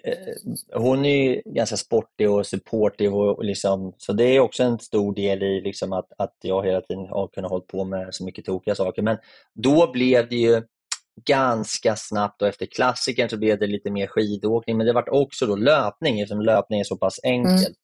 eh, 0.05 0.81
hon 0.81 1.05
är 1.05 1.43
ganska 1.55 1.77
sportig 1.77 2.31
och 2.31 2.47
supportive 2.47 3.15
och, 3.15 3.39
och 3.39 3.45
liksom, 3.45 3.95
så 3.99 4.13
det 4.13 4.25
är 4.25 4.41
också 4.41 4.63
en 4.63 4.79
stor 4.79 5.15
del 5.15 5.43
i 5.43 5.61
liksom 5.61 5.93
att, 5.93 6.13
att 6.19 6.37
jag 6.43 6.67
hela 6.67 6.81
tiden 6.81 7.07
har 7.07 7.29
kunnat 7.29 7.51
hålla 7.51 7.65
på 7.65 7.85
med 7.85 8.15
så 8.15 8.25
mycket 8.25 8.45
tokiga 8.45 8.75
saker. 8.75 9.03
Men 9.03 9.19
då 9.55 9.93
blev 9.93 10.29
det 10.29 10.37
ju 10.37 10.63
ganska 11.25 11.97
snabbt 11.97 12.43
och 12.43 12.49
efter 12.49 12.67
klassikern 12.67 13.29
så 13.29 13.37
blev 13.37 13.59
det 13.59 13.67
lite 13.67 13.91
mer 13.91 14.07
skidåkning 14.07 14.77
men 14.77 14.87
det 14.87 14.93
var 14.93 15.15
också 15.15 15.47
då 15.47 15.57
löpning 15.57 16.21
eftersom 16.21 16.41
löpning 16.41 16.81
är 16.81 16.85
så 16.85 16.97
pass 16.97 17.21
enkelt. 17.23 17.67
Mm. 17.67 17.75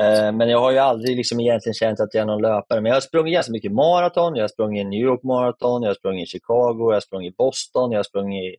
Eh, 0.00 0.32
men 0.32 0.48
jag 0.48 0.58
har 0.58 0.70
ju 0.70 0.78
aldrig 0.78 1.16
liksom 1.16 1.40
egentligen 1.40 1.74
känt 1.74 2.00
att 2.00 2.14
jag 2.14 2.22
är 2.22 2.26
någon 2.26 2.42
löpare 2.42 2.80
men 2.80 2.84
jag 2.90 2.96
har 2.96 3.00
sprungit 3.00 3.34
ganska 3.34 3.52
mycket 3.52 3.72
maraton. 3.72 4.36
Jag 4.36 4.42
har 4.42 4.48
sprungit 4.48 4.86
New 4.86 5.00
York 5.00 5.22
Marathon, 5.22 5.82
jag 5.82 5.90
har 5.90 5.94
sprungit 5.94 6.28
i 6.28 6.30
Chicago, 6.30 6.90
jag 6.90 6.94
har 6.94 7.00
sprungit 7.00 7.32
i 7.32 7.36
Boston, 7.36 7.92
jag 7.92 7.98
har 7.98 8.04
sprungit 8.04 8.42
i 8.42 8.56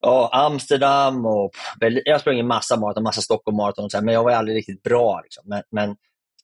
ja, 0.00 0.30
Amsterdam 0.32 1.26
och 1.26 1.50
jag 1.80 2.14
har 2.14 2.18
sprungit 2.18 2.44
massa 2.44 2.76
maraton, 2.76 3.02
massa 3.02 3.20
Stockholm 3.20 3.56
Marathon. 3.56 3.88
men 4.02 4.14
jag 4.14 4.24
var 4.24 4.30
aldrig 4.30 4.56
riktigt 4.56 4.82
bra. 4.82 5.20
Liksom. 5.24 5.44
Men, 5.46 5.62
men 5.70 5.96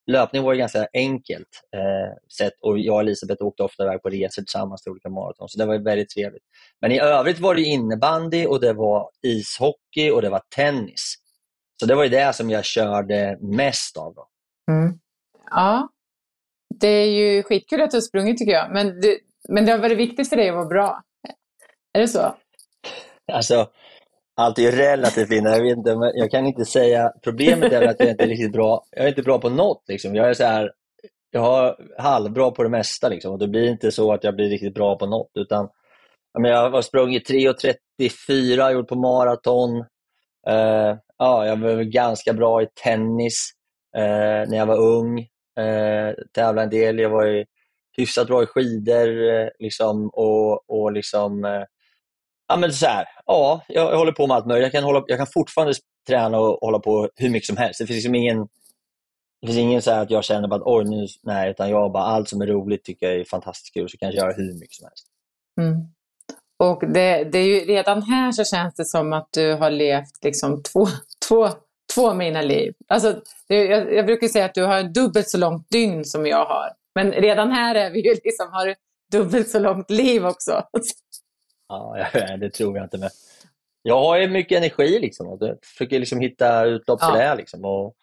löpning 0.06 0.42
var 0.42 0.54
ganska 0.54 0.86
enkelt. 0.92 1.48
Eh, 1.76 2.16
sett 2.38 2.52
och 2.60 2.78
jag 2.78 2.94
och 2.94 3.00
Elisabeth 3.00 3.42
åkte 3.42 3.62
ofta 3.62 3.82
iväg 3.82 4.02
på 4.02 4.08
resor 4.08 4.42
tillsammans 4.42 4.82
till 4.82 4.92
olika 4.92 5.08
maraton, 5.08 5.48
så 5.48 5.58
det 5.58 5.66
var 5.66 5.78
väldigt 5.78 6.10
trevligt. 6.10 6.42
Men 6.80 6.92
i 6.92 7.00
övrigt 7.00 7.38
var 7.38 7.54
det 7.54 7.62
innebandy 7.62 8.46
och 8.46 8.60
det 8.60 8.72
var 8.72 9.10
ishockey 9.22 10.10
och 10.10 10.22
det 10.22 10.28
var 10.28 10.42
tennis. 10.56 11.21
Så 11.82 11.86
det 11.86 11.94
var 11.94 12.08
det 12.08 12.34
som 12.34 12.50
jag 12.50 12.64
körde 12.64 13.38
mest 13.40 13.96
av. 13.96 14.14
Då. 14.14 14.28
Mm. 14.72 14.98
Ja, 15.50 15.88
det 16.80 16.88
är 16.88 17.06
ju 17.06 17.42
skitkul 17.42 17.82
att 17.82 17.90
du 17.90 17.96
har 17.96 18.02
sprungit 18.02 18.38
tycker 18.38 18.52
jag, 18.52 18.72
men 18.72 19.00
det, 19.00 19.18
men 19.48 19.66
det 19.66 19.72
har 19.72 19.78
varit 19.78 19.98
viktigt 19.98 20.28
för 20.28 20.36
dig 20.36 20.48
att 20.48 20.54
vara 20.54 20.66
bra. 20.66 21.02
Är 21.92 22.00
det 22.00 22.08
så? 22.08 22.36
Alltså, 23.32 23.68
allt 24.36 24.58
är 24.58 24.62
ju 24.62 24.70
relativt 24.70 25.30
Linda. 25.30 25.56
Jag, 25.56 25.62
vet 25.62 25.76
inte, 25.76 26.12
jag 26.14 26.30
kan 26.30 26.46
inte 26.46 26.64
säga, 26.64 27.12
problemet 27.24 27.72
är 27.72 27.88
att 27.88 28.00
jag 28.00 28.10
inte 28.10 28.24
är 28.24 28.28
riktigt 28.28 28.52
bra. 28.52 28.84
Jag 28.90 29.04
är 29.04 29.08
inte 29.08 29.22
bra 29.22 29.38
på 29.38 29.48
något. 29.48 29.82
Liksom. 29.88 30.14
Jag 30.14 30.30
är 30.30 30.34
så 30.34 30.44
här, 30.44 30.72
jag 31.30 31.40
har 31.40 31.76
halvbra 31.98 32.50
på 32.50 32.62
det 32.62 32.68
mesta 32.68 33.08
liksom. 33.08 33.32
och 33.32 33.38
det 33.38 33.48
blir 33.48 33.70
inte 33.70 33.92
så 33.92 34.12
att 34.12 34.24
jag 34.24 34.36
blir 34.36 34.48
riktigt 34.48 34.74
bra 34.74 34.98
på 34.98 35.06
något. 35.06 35.30
Utan, 35.34 35.68
jag 36.32 36.70
har 36.70 36.82
sprungit 36.82 37.30
3.34, 37.30 38.72
gjort 38.72 38.88
på 38.88 38.96
maraton. 38.96 39.84
Uh, 40.50 40.98
ja, 41.18 41.46
jag 41.46 41.56
var 41.56 41.82
ganska 41.82 42.32
bra 42.32 42.62
i 42.62 42.66
tennis 42.84 43.50
uh, 43.96 44.50
när 44.50 44.56
jag 44.56 44.66
var 44.66 44.78
ung. 44.78 45.18
Uh, 45.60 46.14
tävlade 46.32 46.62
en 46.62 46.70
del. 46.70 46.98
Jag 46.98 47.10
var 47.10 47.24
ju 47.24 47.44
hyfsat 47.96 48.26
bra 48.26 48.42
i 48.42 48.46
skidor 48.46 49.50
liksom, 49.62 50.10
och, 50.12 50.70
och 50.70 50.92
liksom, 50.92 51.64
Ja, 52.52 52.56
men 52.56 52.72
så 52.72 52.86
här, 52.86 53.06
ja, 53.26 53.64
jag, 53.68 53.96
håller 53.96 54.12
på 54.12 54.26
med 54.26 54.36
allt 54.36 54.46
möjligt. 54.46 54.62
Jag 54.62 54.72
kan, 54.72 54.84
hålla, 54.84 55.04
jag 55.06 55.18
kan 55.18 55.26
fortfarande 55.26 55.74
träna 56.08 56.38
och 56.38 56.58
hålla 56.60 56.78
på 56.78 57.08
hur 57.16 57.30
mycket 57.30 57.46
som 57.46 57.56
helst. 57.56 57.78
Det 57.80 57.86
finns 57.86 57.96
liksom 57.96 58.14
ingen, 58.14 58.38
det 59.40 59.46
finns 59.46 59.58
ingen 59.58 59.82
så 59.82 59.90
att 59.90 60.10
jag 60.10 60.24
känner 60.24 60.54
att 60.54 60.62
oj, 60.64 60.84
nu, 60.84 61.06
nej, 61.22 61.50
utan 61.50 61.70
jag 61.70 61.92
bara 61.92 62.02
allt 62.02 62.28
som 62.28 62.40
är 62.42 62.46
roligt 62.46 62.84
tycker 62.84 63.06
jag 63.06 63.20
är 63.20 63.24
fantastiskt 63.24 63.74
kul, 63.74 63.88
så 63.88 63.96
kan 63.96 64.08
jag 64.08 64.16
göra 64.16 64.32
hur 64.32 64.60
mycket 64.60 64.74
som 64.74 64.84
helst. 64.84 65.06
Mm. 65.60 65.86
Och 66.62 66.88
det, 66.88 67.24
det 67.24 67.38
är 67.38 67.44
ju, 67.44 67.60
redan 67.60 68.02
här 68.02 68.32
så 68.32 68.44
känns 68.44 68.74
det 68.74 68.84
som 68.84 69.12
att 69.12 69.28
du 69.30 69.54
har 69.54 69.70
levt 69.70 70.24
liksom 70.24 70.62
två, 70.62 70.86
två, 71.28 71.48
två 71.94 72.14
mina 72.14 72.42
liv. 72.42 72.74
Alltså, 72.88 73.20
det, 73.48 73.64
jag, 73.64 73.94
jag, 73.94 74.06
brukar 74.06 74.28
säga 74.28 74.44
att 74.44 74.54
du 74.54 74.62
har 74.62 74.82
dubbelt 74.82 75.28
så 75.28 75.38
långt 75.38 75.70
dygn 75.70 76.04
som 76.04 76.26
jag 76.26 76.44
har. 76.44 76.70
Men 76.94 77.12
redan 77.12 77.50
här 77.50 77.74
är 77.74 77.90
vi 77.90 78.00
ju 78.08 78.14
liksom, 78.24 78.48
har 78.52 78.66
du 78.66 78.74
dubbelt 79.12 79.48
så 79.48 79.58
långt 79.58 79.90
liv 79.90 80.26
också. 80.26 80.62
Ja, 81.68 82.06
det 82.40 82.50
tror 82.50 82.76
jag 82.76 82.84
inte. 82.84 82.98
Men 82.98 83.10
jag 83.82 83.98
har 83.98 84.18
ju 84.18 84.28
mycket 84.28 84.58
energi 84.58 84.98
liksom, 84.98 85.26
och 85.26 85.40
försöker 85.62 85.98
liksom 85.98 86.20
hitta 86.20 86.64
utlopp 86.64 87.00
för 87.00 87.18
ja. 87.18 87.28
det. 87.28 87.34
Liksom. 87.34 87.64
Och 87.64 87.94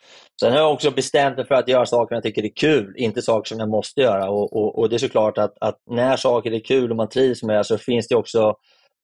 sen 0.41 0.51
har 0.51 0.59
jag 0.59 0.73
också 0.73 0.91
bestämt 0.91 1.37
mig 1.37 1.47
för 1.47 1.55
att 1.55 1.67
göra 1.67 1.85
saker 1.85 2.15
jag 2.15 2.23
tycker 2.23 2.45
är 2.45 2.55
kul, 2.55 2.93
inte 2.97 3.21
saker 3.21 3.49
som 3.49 3.59
jag 3.59 3.69
måste 3.69 4.01
göra. 4.01 4.29
Och, 4.29 4.53
och, 4.53 4.79
och 4.79 4.89
det 4.89 4.95
är 4.95 4.97
såklart 4.97 5.37
att, 5.37 5.53
att, 5.61 5.77
när 5.89 6.17
saker 6.17 6.51
är 6.51 6.59
kul 6.59 6.91
och 6.91 6.97
man 6.97 7.09
trivs 7.09 7.43
med 7.43 7.57
det 7.57 7.63
så 7.63 7.77
finns 7.77 8.07
det 8.07 8.15
också, 8.15 8.39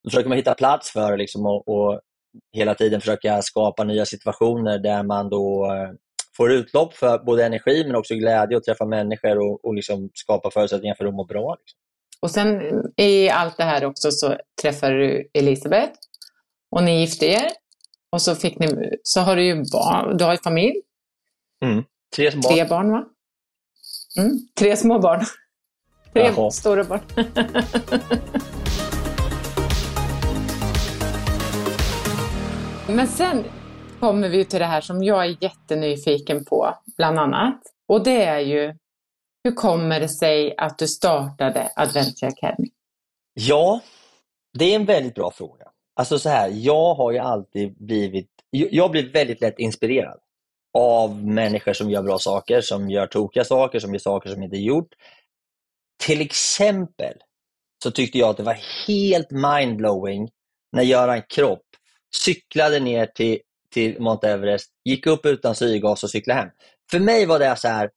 då 0.04 0.10
försöker 0.10 0.28
man 0.28 0.38
hitta 0.38 0.54
plats 0.54 0.92
för 0.92 1.10
det 1.10 1.16
liksom, 1.16 1.46
och, 1.46 1.68
och 1.68 2.00
hela 2.56 2.74
tiden 2.74 3.00
försöka 3.00 3.42
skapa 3.42 3.84
nya 3.84 4.04
situationer 4.04 4.78
där 4.78 5.02
man 5.02 5.28
då 5.28 5.66
eh, 5.72 5.90
får 6.36 6.52
utlopp 6.52 6.94
för 6.94 7.18
både 7.18 7.44
energi 7.44 7.84
men 7.86 7.96
också 7.96 8.14
glädje 8.14 8.56
att 8.56 8.64
träffa 8.64 8.84
människor 8.84 9.38
och, 9.38 9.64
och 9.64 9.74
liksom 9.74 10.10
skapa 10.14 10.50
förutsättningar 10.50 10.94
för 10.94 11.04
att 11.04 11.14
må 11.14 11.24
bra. 11.24 11.56
Liksom. 11.58 11.78
Och 12.20 12.30
sen 12.30 12.62
i 12.96 13.28
allt 13.28 13.56
det 13.56 13.64
här 13.64 13.84
också 13.84 14.10
så 14.10 14.36
träffade 14.62 14.98
du 14.98 15.30
Elisabeth 15.34 15.92
och 16.76 16.82
ni 16.82 17.00
gifte 17.00 17.26
er. 17.26 17.52
Och 18.10 18.22
så, 18.22 18.34
fick 18.34 18.58
ni, 18.58 18.90
så 19.02 19.20
har 19.20 19.36
du 19.36 19.44
ju 19.44 19.54
barn, 19.54 20.16
du 20.16 20.24
har 20.24 20.32
ju 20.32 20.38
familj. 20.38 20.74
Mm. 21.64 21.84
Tre 22.16 22.30
barn. 22.30 22.42
Tre 22.42 22.64
barn 22.64 22.92
va? 22.92 23.04
Mm. 24.18 24.38
Tre 24.58 24.76
små 24.76 24.98
barn. 24.98 25.24
Tre 26.12 26.22
Jaha. 26.36 26.50
stora 26.50 26.84
barn. 26.84 27.00
Men 32.96 33.08
sen 33.08 33.44
kommer 34.00 34.28
vi 34.28 34.44
till 34.44 34.58
det 34.58 34.66
här 34.66 34.80
som 34.80 35.02
jag 35.02 35.24
är 35.24 35.36
jättenyfiken 35.40 36.44
på, 36.44 36.74
bland 36.96 37.18
annat. 37.18 37.62
Och 37.88 38.04
det 38.04 38.24
är 38.24 38.40
ju 38.40 38.74
hur 39.44 39.52
kommer 39.52 40.00
det 40.00 40.08
sig 40.08 40.54
att 40.58 40.78
du 40.78 40.88
startade 40.88 41.70
Adventure 41.76 42.28
Academy? 42.28 42.68
Ja, 43.34 43.80
det 44.58 44.64
är 44.64 44.76
en 44.76 44.84
väldigt 44.84 45.14
bra 45.14 45.30
fråga. 45.30 45.55
Alltså 45.96 46.18
så 46.18 46.28
här, 46.28 46.50
jag 46.54 46.94
har 46.94 47.12
ju 47.12 47.18
alltid 47.18 47.76
blivit, 47.78 48.30
jag 48.50 48.90
blir 48.90 49.12
väldigt 49.12 49.40
lätt 49.40 49.58
inspirerad 49.58 50.18
av 50.78 51.24
människor 51.24 51.72
som 51.72 51.90
gör 51.90 52.02
bra 52.02 52.18
saker, 52.18 52.60
som 52.60 52.90
gör 52.90 53.06
tokiga 53.06 53.44
saker, 53.44 53.78
som 53.78 53.92
gör 53.92 53.98
saker 53.98 54.30
som 54.30 54.42
inte 54.42 54.56
är 54.56 54.60
gjort. 54.60 54.88
Till 56.04 56.20
exempel 56.20 57.14
så 57.82 57.90
tyckte 57.90 58.18
jag 58.18 58.28
att 58.28 58.36
det 58.36 58.42
var 58.42 58.58
helt 58.86 59.30
mindblowing 59.30 60.28
när 60.72 60.82
Göran 60.82 61.22
Kropp 61.28 61.62
cyklade 62.24 62.80
ner 62.80 63.06
till, 63.06 63.38
till 63.70 64.00
Mount 64.00 64.28
Everest, 64.28 64.70
gick 64.84 65.06
upp 65.06 65.26
utan 65.26 65.54
syrgas 65.54 66.04
och 66.04 66.10
cyklade 66.10 66.40
hem. 66.40 66.50
För 66.90 67.00
mig 67.00 67.26
var 67.26 67.38
det 67.38 67.56
så 67.56 67.68
här, 67.68 67.90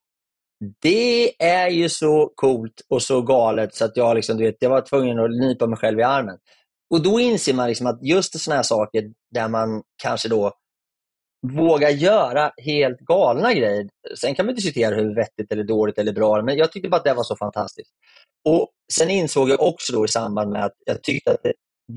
det 0.82 1.44
är 1.44 1.70
ju 1.70 1.90
så 1.90 2.32
coolt 2.36 2.82
och 2.90 3.02
så 3.02 3.22
galet 3.22 3.76
så 3.76 3.86
att 3.86 3.98
jag, 3.98 4.16
liksom, 4.16 4.38
du 4.38 4.44
vet, 4.44 4.58
jag 4.60 4.70
var 4.70 4.82
tvungen 4.82 5.20
att 5.20 5.32
nypa 5.32 5.68
mig 5.68 5.78
själv 5.78 6.00
i 6.00 6.04
armen. 6.04 6.38
Och 6.90 7.04
Då 7.04 7.20
inser 7.20 7.54
man 7.54 7.68
liksom 7.68 7.88
att 7.88 8.04
just 8.04 8.40
sådana 8.40 8.56
här 8.56 8.64
saker 8.64 9.04
där 9.32 9.48
man 9.48 9.84
kanske 10.04 10.30
då 10.30 10.54
vågar 11.48 11.90
göra 11.90 12.52
helt 12.58 13.00
galna 13.00 13.54
grejer. 13.54 13.90
Sen 14.18 14.36
kan 14.36 14.46
man 14.46 14.56
diskutera 14.56 14.96
hur 14.96 15.16
vettigt 15.16 15.52
eller 15.52 15.64
dåligt 15.64 15.98
eller 15.98 16.14
bra 16.14 16.42
men 16.42 16.58
jag 16.58 16.72
tyckte 16.72 16.90
bara 16.90 16.98
att 16.98 17.04
det 17.04 17.14
var 17.14 17.24
så 17.24 17.36
fantastiskt. 17.36 17.92
Och 18.50 18.70
Sen 18.94 19.10
insåg 19.10 19.50
jag 19.50 19.62
också 19.62 19.94
då 19.94 20.06
i 20.06 20.08
samband 20.08 20.52
med 20.52 20.66
att 20.66 20.76
jag 20.86 21.04
tyckte 21.04 21.32
att 21.32 21.40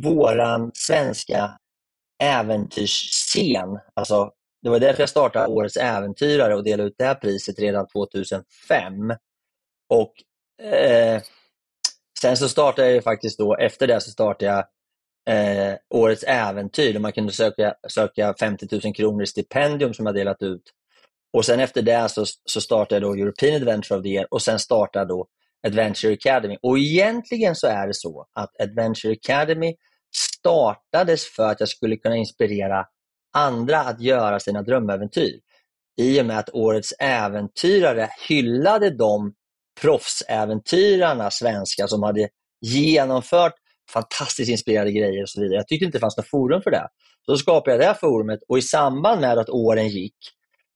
våran 0.04 0.70
svenska 0.74 1.58
äventyrsscen, 2.22 3.78
alltså 3.94 4.30
det 4.62 4.70
var 4.70 4.80
därför 4.80 5.02
jag 5.02 5.08
startade 5.08 5.46
Årets 5.46 5.76
äventyrare 5.76 6.54
och 6.54 6.64
delade 6.64 6.88
ut 6.88 6.94
det 6.98 7.04
här 7.04 7.14
priset 7.14 7.58
redan 7.58 7.86
2005. 7.88 9.10
Och 9.88 10.12
eh, 10.64 11.22
Sen 12.22 12.36
så 12.36 12.48
startade 12.48 12.92
jag 12.92 13.04
faktiskt 13.04 13.38
då, 13.38 13.56
efter 13.56 13.86
det 13.86 14.00
så 14.00 14.10
startade 14.10 14.52
jag 14.52 14.64
eh, 15.30 15.74
Årets 15.90 16.24
äventyr 16.26 16.92
där 16.92 17.00
man 17.00 17.12
kunde 17.12 17.32
söka, 17.32 17.74
söka 17.88 18.34
50 18.40 18.68
000 18.84 18.94
kronor 18.94 19.22
i 19.22 19.26
stipendium 19.26 19.94
som 19.94 20.06
jag 20.06 20.14
delat 20.14 20.42
ut. 20.42 20.62
Och 21.32 21.44
sen 21.44 21.60
efter 21.60 21.82
det 21.82 22.08
så, 22.10 22.24
så 22.44 22.60
startade 22.60 22.94
jag 22.94 23.02
då 23.02 23.22
European 23.22 23.54
Adventure 23.54 23.98
of 23.98 24.02
the 24.02 24.08
Year 24.08 24.26
och 24.30 24.42
sen 24.42 24.58
startade 24.58 25.06
då 25.06 25.26
Adventure 25.66 26.12
Academy. 26.12 26.56
Och 26.62 26.78
egentligen 26.78 27.54
så 27.54 27.66
är 27.66 27.86
det 27.86 27.94
så 27.94 28.26
att 28.32 28.60
Adventure 28.60 29.12
Academy 29.12 29.74
startades 30.16 31.24
för 31.24 31.46
att 31.46 31.60
jag 31.60 31.68
skulle 31.68 31.96
kunna 31.96 32.16
inspirera 32.16 32.86
andra 33.32 33.80
att 33.80 34.00
göra 34.00 34.40
sina 34.40 34.62
drömäventyr. 34.62 35.40
I 35.96 36.20
och 36.20 36.26
med 36.26 36.38
att 36.38 36.50
Årets 36.52 36.92
äventyrare 36.98 38.08
hyllade 38.28 38.90
de 38.90 39.34
proffsäventyrarna 39.80 41.30
svenska 41.30 41.88
som 41.88 42.02
hade 42.02 42.28
genomfört 42.60 43.54
fantastiskt 43.90 44.50
inspirerade 44.50 44.92
grejer 44.92 45.22
och 45.22 45.28
så 45.28 45.40
vidare. 45.40 45.56
Jag 45.56 45.68
tyckte 45.68 45.84
inte 45.84 45.98
det 45.98 46.00
fanns 46.00 46.16
något 46.16 46.28
forum 46.28 46.62
för 46.62 46.70
det. 46.70 46.88
Så 47.26 47.32
då 47.32 47.38
skapade 47.38 47.70
jag 47.70 47.80
det 47.80 47.86
här 47.86 47.94
forumet 47.94 48.40
och 48.48 48.58
i 48.58 48.62
samband 48.62 49.20
med 49.20 49.38
att 49.38 49.48
åren 49.48 49.88
gick, 49.88 50.16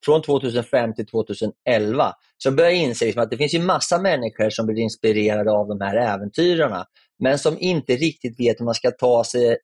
från 0.05 0.23
2005 0.23 0.95
till 0.95 1.07
2011, 1.07 2.13
så 2.39 2.51
började 2.51 2.75
jag 2.75 2.83
inse 2.83 3.05
liksom 3.05 3.23
att 3.23 3.31
det 3.31 3.37
finns 3.37 3.55
ju 3.55 3.59
massa 3.59 3.99
människor 3.99 4.51
som 4.51 4.67
blir 4.67 4.79
inspirerade 4.79 5.51
av 5.53 5.69
de 5.69 5.81
här 5.81 5.97
äventyrarna, 5.97 6.87
men 7.19 7.39
som 7.39 7.57
inte 7.61 7.97
riktigt 7.97 8.41
vet 8.41 8.61
hur 8.61 8.65
man 8.65 8.75
ska 8.75 8.91
ta 8.91 9.25
sig, 9.25 9.57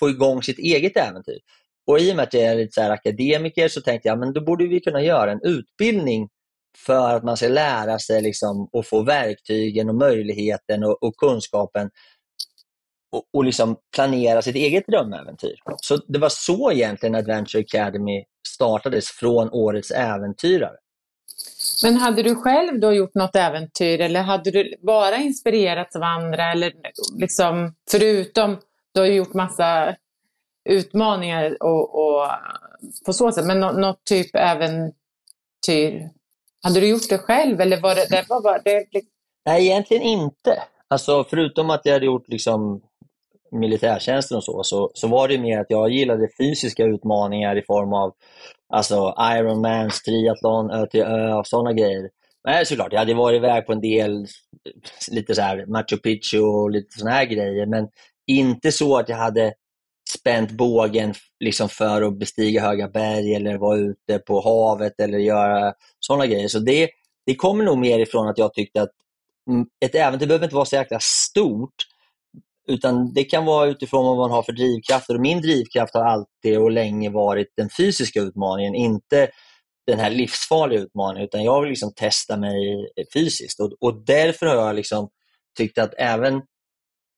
få 0.00 0.08
igång 0.08 0.42
sitt 0.42 0.58
eget 0.58 0.96
äventyr. 0.96 1.38
Och 1.86 2.00
I 2.00 2.12
och 2.12 2.16
med 2.16 2.22
att 2.22 2.34
jag 2.34 2.42
är 2.42 2.56
lite 2.56 2.72
så 2.72 2.92
akademiker 2.92 3.68
så 3.68 3.80
tänkte 3.80 4.08
jag 4.08 4.18
men 4.18 4.32
då 4.32 4.40
borde 4.40 4.66
vi 4.66 4.80
kunna 4.80 5.02
göra 5.02 5.32
en 5.32 5.40
utbildning 5.42 6.28
för 6.76 7.16
att 7.16 7.24
man 7.24 7.36
ska 7.36 7.48
lära 7.48 7.98
sig 7.98 8.22
liksom, 8.22 8.68
och 8.72 8.86
få 8.86 9.02
verktygen 9.02 9.88
och 9.88 9.94
möjligheten 9.94 10.84
och, 10.84 11.02
och 11.02 11.16
kunskapen 11.16 11.90
och, 13.12 13.22
och 13.32 13.44
liksom 13.44 13.76
planera 13.94 14.42
sitt 14.42 14.56
eget 14.56 14.86
drömäventyr. 14.86 15.54
Så 15.82 15.96
det 15.96 16.18
var 16.18 16.28
så 16.28 16.72
egentligen 16.72 17.14
Adventure 17.14 17.62
Academy 17.62 18.24
startades 18.48 19.06
från 19.10 19.50
Årets 19.52 19.90
äventyrare. 19.90 20.76
Men 21.82 21.96
hade 21.96 22.22
du 22.22 22.34
själv 22.34 22.80
då 22.80 22.92
gjort 22.92 23.14
något 23.14 23.36
äventyr 23.36 24.00
eller 24.00 24.22
hade 24.22 24.50
du 24.50 24.74
bara 24.82 25.16
inspirerats 25.16 25.96
av 25.96 26.02
andra? 26.02 26.52
Eller 26.52 26.72
liksom, 27.18 27.74
förutom, 27.90 28.58
du 28.94 29.00
har 29.00 29.06
ju 29.06 29.14
gjort 29.14 29.34
massa 29.34 29.96
utmaningar 30.68 31.62
och, 31.62 31.94
och 31.94 32.28
på 33.06 33.12
så 33.12 33.32
sätt, 33.32 33.46
men 33.46 33.60
något, 33.60 33.76
något 33.76 34.04
typ 34.04 34.34
äventyr, 34.34 36.10
hade 36.62 36.80
du 36.80 36.88
gjort 36.88 37.08
det 37.08 37.18
själv 37.18 37.60
eller 37.60 37.80
var 37.80 37.94
det, 37.94 38.06
det 38.10 38.24
var 38.28 38.42
bara, 38.42 38.58
det... 38.58 38.86
Nej, 39.46 39.66
egentligen 39.66 40.02
inte. 40.02 40.62
Alltså 40.88 41.24
förutom 41.24 41.70
att 41.70 41.80
jag 41.84 41.92
hade 41.92 42.06
gjort 42.06 42.28
liksom 42.28 42.82
militärtjänsten 43.58 44.36
och 44.36 44.44
så, 44.44 44.62
så, 44.62 44.90
så 44.94 45.08
var 45.08 45.28
det 45.28 45.38
mer 45.38 45.60
att 45.60 45.66
jag 45.68 45.90
gillade 45.90 46.28
fysiska 46.38 46.84
utmaningar 46.84 47.56
i 47.56 47.62
form 47.62 47.92
av 47.92 48.12
alltså 48.68 49.14
Ironmans, 49.20 50.02
triathlon, 50.02 50.70
ö 50.70 50.86
till 50.86 51.02
ö 51.02 51.32
och 51.32 51.46
sådana 51.46 51.72
grejer. 51.72 52.10
Men 52.44 52.66
såklart, 52.66 52.92
jag 52.92 52.98
hade 52.98 53.14
varit 53.14 53.36
iväg 53.36 53.66
på 53.66 53.72
en 53.72 53.80
del 53.80 54.26
lite 55.10 55.34
så 55.34 55.42
här 55.42 55.66
Machu 55.66 55.96
Picchu 55.96 56.40
och 56.40 56.70
lite 56.70 56.98
sådana 56.98 57.16
här 57.16 57.24
grejer, 57.24 57.66
men 57.66 57.88
inte 58.26 58.72
så 58.72 58.96
att 58.96 59.08
jag 59.08 59.16
hade 59.16 59.52
spänt 60.08 60.50
bågen 60.50 61.14
liksom 61.40 61.68
för 61.68 62.02
att 62.02 62.18
bestiga 62.18 62.62
höga 62.62 62.88
berg 62.88 63.34
eller 63.34 63.58
vara 63.58 63.78
ute 63.78 64.18
på 64.18 64.40
havet 64.40 65.00
eller 65.00 65.18
göra 65.18 65.74
sådana 66.00 66.26
grejer. 66.26 66.48
Så 66.48 66.58
det, 66.58 66.90
det 67.26 67.34
kommer 67.34 67.64
nog 67.64 67.78
mer 67.78 67.98
ifrån 67.98 68.28
att 68.28 68.38
jag 68.38 68.54
tyckte 68.54 68.82
att 68.82 68.92
mm, 69.50 69.66
ett 69.84 69.94
äventyr 69.94 70.26
behöver 70.26 70.44
inte 70.44 70.54
vara 70.54 70.64
så 70.64 70.76
jäkla 70.76 70.98
stort, 71.00 71.74
utan 72.68 73.12
det 73.12 73.24
kan 73.24 73.44
vara 73.44 73.66
utifrån 73.66 74.04
vad 74.04 74.16
man 74.16 74.30
har 74.30 74.42
för 74.42 74.52
drivkrafter. 74.52 75.14
Och 75.14 75.20
min 75.20 75.40
drivkraft 75.40 75.94
har 75.94 76.04
alltid 76.04 76.58
och 76.58 76.70
länge 76.70 77.10
varit 77.10 77.46
den 77.56 77.68
fysiska 77.76 78.20
utmaningen, 78.20 78.74
inte 78.74 79.28
den 79.86 79.98
här 79.98 80.10
livsfarliga 80.10 80.80
utmaningen, 80.80 81.24
utan 81.24 81.44
jag 81.44 81.60
vill 81.60 81.70
liksom 81.70 81.92
testa 81.94 82.36
mig 82.36 82.56
fysiskt. 83.14 83.60
Och, 83.60 83.72
och 83.80 84.04
därför 84.06 84.46
har 84.46 84.54
jag 84.54 84.76
liksom 84.76 85.08
tyckt 85.58 85.78
att 85.78 85.94
även 85.98 86.42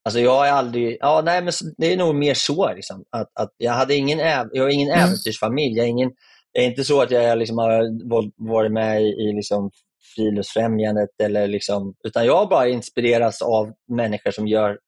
Alltså 0.04 0.20
jag 0.20 0.34
har 0.34 0.46
aldrig, 0.46 0.96
ja 1.00 1.22
nej 1.24 1.42
men 1.42 1.52
det 1.78 1.92
är 1.92 1.96
nog 1.96 2.14
mer 2.14 2.34
så 2.34 2.74
liksom, 2.74 3.04
att, 3.10 3.30
att 3.34 3.54
jag 3.56 3.72
hade 3.72 3.94
ingen, 3.94 4.18
jag 4.52 4.62
har 4.62 4.68
ingen 4.68 4.88
mm. 4.88 5.04
äventyrsfamilj. 5.04 5.76
Jag 5.76 5.86
är, 5.86 5.90
ingen, 5.90 6.10
det 6.52 6.60
är 6.60 6.66
inte 6.66 6.84
så 6.84 7.02
att 7.02 7.10
jag 7.10 7.38
liksom 7.38 7.58
har 7.58 8.50
varit 8.52 8.72
med 8.72 9.02
i 9.02 9.32
liksom 9.32 9.70
Friluftsfrämjandet 10.14 11.08
eller 11.22 11.46
liksom, 11.46 11.94
utan 12.04 12.26
jag 12.26 12.48
bara 12.48 12.68
inspireras 12.68 13.42
av 13.42 13.72
människor 13.88 14.30
som 14.30 14.48
gör 14.48 14.78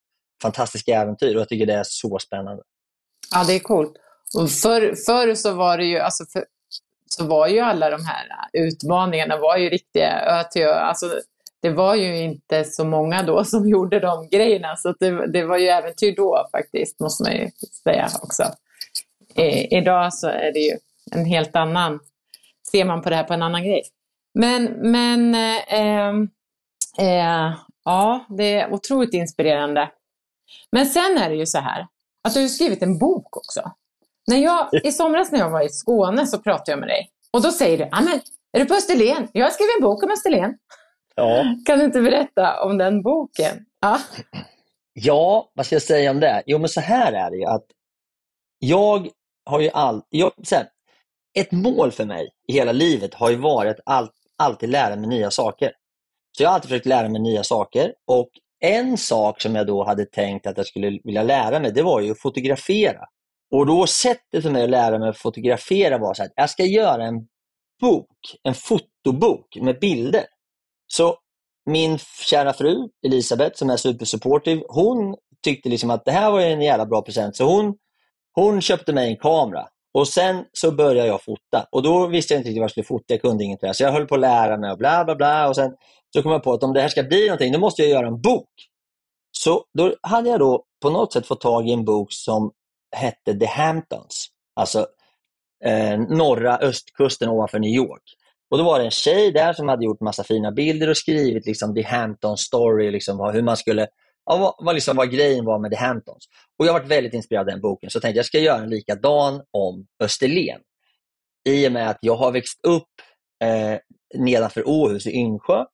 fantastiska 0.43 1.01
äventyr 1.01 1.35
och 1.35 1.41
jag 1.41 1.49
tycker 1.49 1.67
det 1.67 1.75
är 1.75 1.85
så 1.85 2.19
spännande. 2.19 2.63
Ja, 3.35 3.45
det 3.45 3.55
är 3.55 3.61
coolt. 3.61 3.93
Och 4.37 4.51
förr, 4.51 4.95
förr 5.07 5.35
så 5.35 5.55
var 5.55 5.79
det 5.79 5.85
ju, 5.85 5.99
alltså 5.99 6.25
för, 6.25 6.45
så 7.07 7.27
var 7.27 7.49
ju 7.49 7.61
alla 7.61 7.91
de 7.91 8.05
här 8.05 8.27
utmaningarna 8.53 9.37
var 9.37 9.57
ju 9.57 9.69
riktiga 9.69 10.21
ö 10.21 10.45
till 10.45 10.63
ö. 10.63 10.75
Alltså, 10.75 11.21
det 11.63 11.71
var 11.71 11.95
ju 11.95 12.19
inte 12.19 12.65
så 12.65 12.85
många 12.85 13.23
då 13.23 13.45
som 13.55 13.69
gjorde 13.69 14.01
de 14.01 14.29
grejerna, 14.29 14.77
så 14.77 14.95
det, 15.01 15.33
det 15.33 15.45
var 15.45 15.59
ju 15.59 15.67
äventyr 15.67 16.17
då 16.17 16.49
faktiskt, 16.53 17.01
måste 17.01 17.23
man 17.23 17.33
ju 17.33 17.51
säga 17.83 18.09
också. 18.23 18.43
I, 19.35 19.77
idag 19.77 20.15
så 20.15 20.29
är 20.29 20.53
det 20.53 20.61
ju 20.61 20.77
en 21.13 21.25
helt 21.25 21.57
annan, 21.57 22.01
ser 22.71 22.85
man 22.85 23.03
på 23.03 23.11
det 23.11 23.17
här 23.17 23.25
på 23.25 23.35
en 23.35 23.43
annan 23.43 23.65
grej. 23.65 23.83
Men, 24.35 24.65
men 24.65 25.35
eh, 25.35 26.09
eh, 26.99 27.55
ja, 27.85 28.27
det 28.29 28.55
är 28.55 28.73
otroligt 28.73 29.15
inspirerande. 29.15 29.91
Men 30.73 30.87
sen 30.87 31.19
är 31.19 31.31
det 31.31 31.37
ju 31.37 31.47
så 31.47 31.59
här, 31.59 31.87
att 32.29 32.35
du 32.35 32.41
har 32.41 32.49
skrivit 32.49 32.83
en 32.83 32.99
bok 32.99 33.37
också. 33.37 33.73
När 34.27 34.37
jag, 34.37 34.69
I 34.85 34.93
somras 34.93 35.33
när 35.33 35.39
jag 35.39 35.51
var 35.51 35.63
i 35.63 35.69
Skåne 35.69 36.27
så 36.27 36.39
pratade 36.39 36.71
jag 36.73 36.79
med 36.79 36.89
dig 36.89 37.11
och 37.31 37.43
då 37.43 37.53
säger 37.53 37.79
du, 37.79 37.85
men 37.85 38.21
är 38.53 38.61
du 38.61 38.67
på 38.67 38.75
Österlen? 38.75 39.29
Jag 39.33 39.47
har 39.47 39.51
skrivit 39.51 39.77
en 39.79 39.85
bok 39.85 40.03
om 40.03 40.11
Österlen. 40.11 40.55
Ja. 41.15 41.45
Kan 41.67 41.79
du 41.79 41.85
inte 41.85 42.01
berätta 42.01 42.63
om 42.63 42.79
den 42.79 43.03
boken? 43.03 43.67
Ja. 43.81 44.01
ja, 44.93 45.51
vad 45.55 45.67
ska 45.67 45.75
jag 45.75 45.83
säga 45.83 46.11
om 46.11 46.21
det? 46.21 46.43
Jo, 46.47 46.59
men 46.59 46.69
så 46.69 46.81
här 46.81 47.13
är 47.13 47.31
det 47.31 47.37
ju 47.37 47.45
att 47.45 47.65
jag 48.59 49.09
har 49.45 49.61
ju 49.61 49.71
all, 49.71 50.03
jag, 50.09 50.33
här, 50.51 50.69
ett 51.39 51.53
mål 51.53 51.93
för 51.93 52.05
mig 52.05 52.31
i 52.49 52.53
hela 52.53 52.73
livet 52.73 53.15
har 53.15 53.31
ju 53.31 53.37
varit 53.37 53.79
att 53.79 53.83
all, 53.87 54.11
alltid 54.39 54.69
lära 54.69 54.97
mig 54.97 55.09
nya 55.09 55.31
saker. 55.31 55.73
Så 56.37 56.43
jag 56.43 56.49
har 56.49 56.55
alltid 56.55 56.69
försökt 56.69 56.87
lära 56.87 57.09
mig 57.09 57.21
nya 57.21 57.43
saker 57.43 57.95
och 58.07 58.29
en 58.61 58.99
sak 58.99 59.41
som 59.41 59.55
jag 59.55 59.67
då 59.67 59.85
hade 59.85 60.05
tänkt 60.05 60.47
att 60.47 60.57
jag 60.57 60.67
skulle 60.67 60.99
vilja 61.05 61.23
lära 61.23 61.61
mig, 61.61 61.73
det 61.73 61.83
var 61.83 62.01
ju 62.01 62.11
att 62.11 62.21
fotografera. 62.21 63.01
Och 63.51 63.67
då 63.67 63.87
sättet 63.87 64.43
för 64.43 64.51
mig 64.51 64.65
att 64.65 64.71
lära 64.71 64.99
mig 64.99 65.09
att 65.09 65.19
fotografera 65.19 65.99
var 65.99 66.15
så 66.15 66.23
att 66.23 66.33
jag 66.35 66.51
ska 66.51 66.65
göra 66.65 67.05
en 67.05 67.27
bok, 67.81 68.09
en 68.43 68.55
fotobok 68.55 69.57
med 69.61 69.79
bilder. 69.81 70.25
Så 70.87 71.17
min 71.67 71.99
kära 72.31 72.53
fru 72.53 72.89
Elisabeth 73.07 73.57
som 73.57 73.71
är 73.71 73.77
supersupportive, 73.77 74.63
hon 74.69 75.17
tyckte 75.45 75.69
liksom 75.69 75.91
att 75.91 76.05
det 76.05 76.13
här 76.13 76.31
var 76.31 76.41
en 76.41 76.63
jävla 76.63 76.87
bra 76.87 77.03
present. 77.03 77.37
Så 77.37 77.45
hon, 77.45 77.75
hon 78.33 78.61
köpte 78.61 78.93
mig 78.93 79.11
en 79.11 79.17
kamera 79.17 79.69
och 79.95 80.09
sen 80.09 80.45
så 80.53 80.73
började 80.73 81.09
jag 81.09 81.23
fota. 81.23 81.67
Och 81.71 81.83
då 81.83 82.07
visste 82.07 82.35
jag 82.35 82.41
inte 82.41 82.49
riktigt 82.49 82.61
vad 82.61 82.65
jag 82.65 82.71
skulle 82.71 82.85
fota, 82.85 83.05
jag 83.07 83.21
kunde 83.21 83.45
inget. 83.45 83.77
Så 83.77 83.83
jag 83.83 83.93
höll 83.93 84.07
på 84.07 84.15
att 84.15 84.21
lära 84.21 84.57
mig 84.57 84.71
och 84.71 84.79
bla 84.79 85.05
bla 85.05 85.17
bla. 85.17 85.49
Och 85.49 85.57
sen 85.57 85.75
så 86.13 86.23
kom 86.23 86.33
jag 86.33 86.43
på 86.43 86.53
att 86.53 86.63
om 86.63 86.73
det 86.73 86.81
här 86.81 86.89
ska 86.89 87.03
bli 87.03 87.27
någonting, 87.27 87.53
då 87.53 87.59
måste 87.59 87.83
jag 87.83 87.91
göra 87.91 88.07
en 88.07 88.21
bok. 88.21 88.51
Så 89.39 89.65
då 89.79 89.95
hade 90.03 90.31
jag 90.31 90.39
då 90.39 90.65
på 90.83 90.91
något 90.91 91.13
sätt 91.13 91.27
fått 91.27 91.41
tag 91.41 91.69
i 91.69 91.73
en 91.73 91.85
bok 91.85 92.13
som 92.13 92.53
hette 92.97 93.39
The 93.39 93.47
Hamptons. 93.47 94.29
Alltså 94.57 94.87
eh, 95.65 95.99
norra 95.99 96.59
östkusten 96.59 97.29
ovanför 97.29 97.59
New 97.59 97.75
York. 97.75 98.03
Och 98.51 98.59
Då 98.59 98.65
var 98.65 98.79
det 98.79 98.85
en 98.85 98.91
tjej 98.91 99.33
där 99.33 99.53
som 99.53 99.69
hade 99.69 99.85
gjort 99.85 100.01
massa 100.01 100.25
fina 100.25 100.53
bilder 100.53 100.91
och 100.91 100.97
skrivit 100.97 101.47
liksom 101.47 101.75
The 101.75 101.83
Hampton 101.83 102.37
story, 102.37 102.91
liksom, 102.91 103.31
hur 103.33 103.43
man 103.43 103.57
skulle, 103.57 103.87
ja, 104.27 104.37
vad, 104.37 104.67
vad, 104.67 104.75
liksom, 104.75 104.97
vad 104.97 105.11
grejen 105.11 105.45
var 105.45 105.59
med 105.59 105.71
The 105.71 105.77
Hamptons. 105.77 106.25
Och 106.59 106.67
Jag 106.67 106.73
varit 106.73 106.89
väldigt 106.91 107.15
inspirerad 107.15 107.43
av 107.43 107.53
den 107.53 107.61
boken, 107.61 107.91
så 107.91 107.97
jag 107.97 108.03
tänkte 108.03 108.19
jag 108.19 108.27
ska 108.27 108.39
göra 108.39 108.63
en 108.63 108.71
likadan 108.71 109.43
om 109.51 109.87
Österlen. 110.03 110.61
I 111.49 111.69
och 111.69 111.73
med 111.73 111.91
att 111.91 111.99
jag 112.01 112.17
har 112.17 112.33
växt 112.33 112.61
upp 112.63 112.89
eh, 113.45 113.79
nedanför 114.15 114.69
Åhus 114.69 115.07
i 115.07 115.11
Yngsjö 115.11 115.65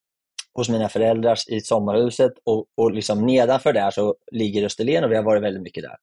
hos 0.56 0.68
mina 0.68 0.88
föräldrar 0.88 1.38
i 1.48 1.60
sommarhuset 1.60 2.32
och, 2.44 2.66
och 2.76 2.92
liksom 2.92 3.26
nedanför 3.26 3.72
där 3.72 3.90
så 3.90 4.14
ligger 4.32 4.64
Österlen 4.64 5.04
och 5.04 5.10
vi 5.10 5.16
har 5.16 5.22
varit 5.22 5.42
väldigt 5.42 5.62
mycket 5.62 5.82
där. 5.82 5.96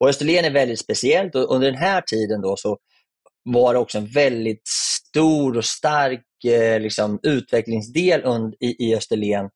Och 0.00 0.08
Österlen 0.08 0.44
är 0.44 0.50
väldigt 0.50 0.80
speciellt 0.80 1.34
och 1.34 1.54
under 1.54 1.70
den 1.70 1.80
här 1.80 2.00
tiden 2.00 2.40
då 2.40 2.56
så 2.56 2.78
var 3.44 3.74
det 3.74 3.80
också 3.80 3.98
en 3.98 4.06
väldigt 4.06 4.62
stor 4.66 5.56
och 5.56 5.64
stark 5.64 6.44
eh, 6.44 6.80
liksom, 6.80 7.18
utvecklingsdel 7.22 8.22
i, 8.60 8.88
i 8.88 8.96
Österlen 8.96 9.50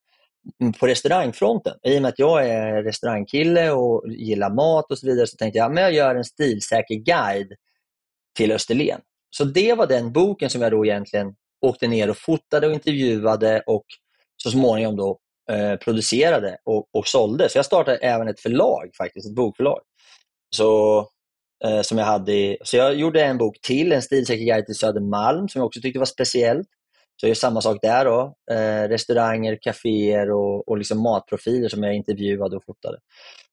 på 0.81 0.87
restaurangfronten. 0.87 1.75
I 1.83 1.99
och 1.99 2.03
med 2.03 2.09
att 2.09 2.19
jag 2.19 2.49
är 2.49 2.83
restaurangkille 2.83 3.71
och 3.71 4.05
gillar 4.09 4.55
mat 4.55 4.91
och 4.91 4.99
så 4.99 5.07
vidare 5.07 5.27
så 5.27 5.37
tänkte 5.37 5.59
jag 5.59 5.73
att 5.73 5.81
jag 5.81 5.93
gör 5.93 6.15
en 6.15 6.25
stilsäker 6.25 6.95
guide 6.95 7.53
till 8.37 8.53
Österlen. 8.53 9.01
Så 9.31 9.45
det 9.45 9.75
var 9.75 9.87
den 9.87 10.13
boken 10.13 10.51
som 10.51 10.63
jag 10.63 10.71
då 10.73 10.87
egentligen 10.87 11.35
åkte 11.63 11.87
ner 11.87 12.11
och 12.11 12.17
fotade 12.17 12.67
och 12.67 12.73
intervjuade 12.73 13.63
och 13.67 13.85
så 14.43 14.51
småningom 14.51 14.97
då 14.97 15.19
eh, 15.51 15.77
producerade 15.77 16.57
och, 16.65 16.87
och 16.93 17.07
sålde. 17.07 17.49
Så 17.49 17.59
jag 17.59 17.65
startade 17.65 17.97
även 17.97 18.29
ett 18.29 18.41
förlag, 18.41 18.91
faktiskt, 18.99 19.27
ett 19.27 19.35
bokförlag. 19.35 19.81
Så, 20.57 20.99
eh, 21.65 21.83
som 21.83 21.99
jag, 21.99 22.05
hade, 22.05 22.57
så 22.65 22.77
jag 22.77 22.95
gjorde 22.95 23.25
en 23.25 23.39
bok 23.39 23.61
till, 23.61 23.93
En 23.93 24.03
stilsäker 24.03 24.45
guide 24.45 24.67
till 24.67 24.75
Södermalm, 24.75 25.49
som 25.49 25.59
jag 25.59 25.67
också 25.67 25.81
tyckte 25.81 25.99
var 25.99 26.07
speciellt. 26.07 26.69
Så 27.21 27.27
jag 27.27 27.29
gör 27.29 27.35
samma 27.35 27.61
sak 27.61 27.79
där. 27.83 28.05
Då. 28.05 28.35
Eh, 28.51 28.89
restauranger, 28.89 29.59
kaféer 29.63 30.31
och, 30.31 30.69
och 30.69 30.79
liksom 30.79 31.03
matprofiler 31.03 31.69
som 31.69 31.83
jag 31.83 31.95
intervjuade 31.95 32.57
och 32.57 32.65
fotade. 32.65 32.99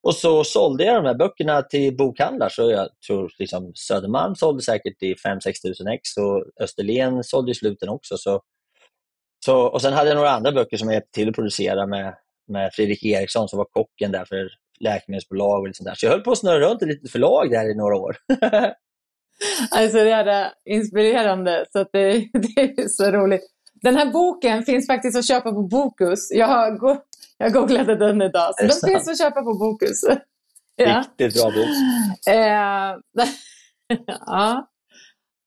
Och 0.03 0.15
så 0.15 0.43
sålde 0.43 0.83
jag 0.83 0.95
de 0.95 1.07
här 1.07 1.15
böckerna 1.15 1.61
till 1.61 1.97
bokhandlar. 1.97 2.49
Så 2.49 2.71
jag 2.71 2.89
tror 3.07 3.31
liksom 3.39 3.71
Södermalm 3.75 4.35
sålde 4.35 4.61
säkert 4.61 5.03
i 5.03 5.13
5-6 5.13 5.39
tusen 5.65 5.87
ex 5.87 6.17
och 6.17 6.63
Österlen 6.63 7.23
sålde 7.23 7.51
i 7.51 7.55
sluten 7.55 7.89
också. 7.89 8.17
Så 8.17 8.41
så, 9.45 9.61
och 9.61 9.81
Sen 9.81 9.93
hade 9.93 10.09
jag 10.09 10.15
några 10.15 10.29
andra 10.29 10.51
böcker 10.51 10.77
som 10.77 10.87
jag 10.87 10.93
hjälpte 10.93 11.11
till 11.11 11.29
att 11.29 11.35
producera 11.35 11.87
med, 11.87 12.15
med 12.47 12.69
Fredrik 12.73 13.05
Eriksson 13.05 13.47
som 13.49 13.57
var 13.57 13.65
kocken 13.65 14.11
där 14.11 14.25
för 14.25 14.49
läkemedelsbolag 14.79 15.59
och 15.61 15.67
lite 15.67 15.77
sånt 15.77 15.87
där. 15.87 15.95
Så 15.95 16.05
jag 16.05 16.11
höll 16.11 16.21
på 16.21 16.31
att 16.31 16.37
snurra 16.37 16.59
runt 16.59 16.81
i 16.81 16.85
lite 16.85 17.11
förlag 17.11 17.51
där 17.51 17.71
i 17.71 17.75
några 17.75 17.95
år. 17.95 18.15
alltså 19.71 19.97
det 19.97 20.11
är 20.11 20.51
inspirerande, 20.65 21.65
så 21.71 21.85
det, 21.91 22.11
det, 22.33 22.61
är 22.61 22.87
så 22.87 23.11
roligt. 23.11 23.41
Den 23.73 23.95
här 23.95 24.11
boken 24.11 24.63
finns 24.63 24.87
faktiskt 24.87 25.17
att 25.17 25.27
köpa 25.27 25.51
på 25.51 25.63
Bokus. 25.63 26.31
Jag 26.31 26.47
har, 26.47 26.71
go 26.71 26.97
jag 27.37 27.53
googlade 27.53 27.95
den 27.95 28.21
idag, 28.21 28.53
så 28.55 28.63
den 28.63 28.71
sant? 28.71 28.93
finns 28.93 29.07
att 29.07 29.17
köpa 29.17 29.41
på 29.41 29.53
Bokus. 29.53 30.03
ja. 30.75 31.03
Riktigt 31.17 31.41
bra 31.41 31.51
bok. 31.51 31.67
Eh, 32.29 32.97
ja. 34.25 34.67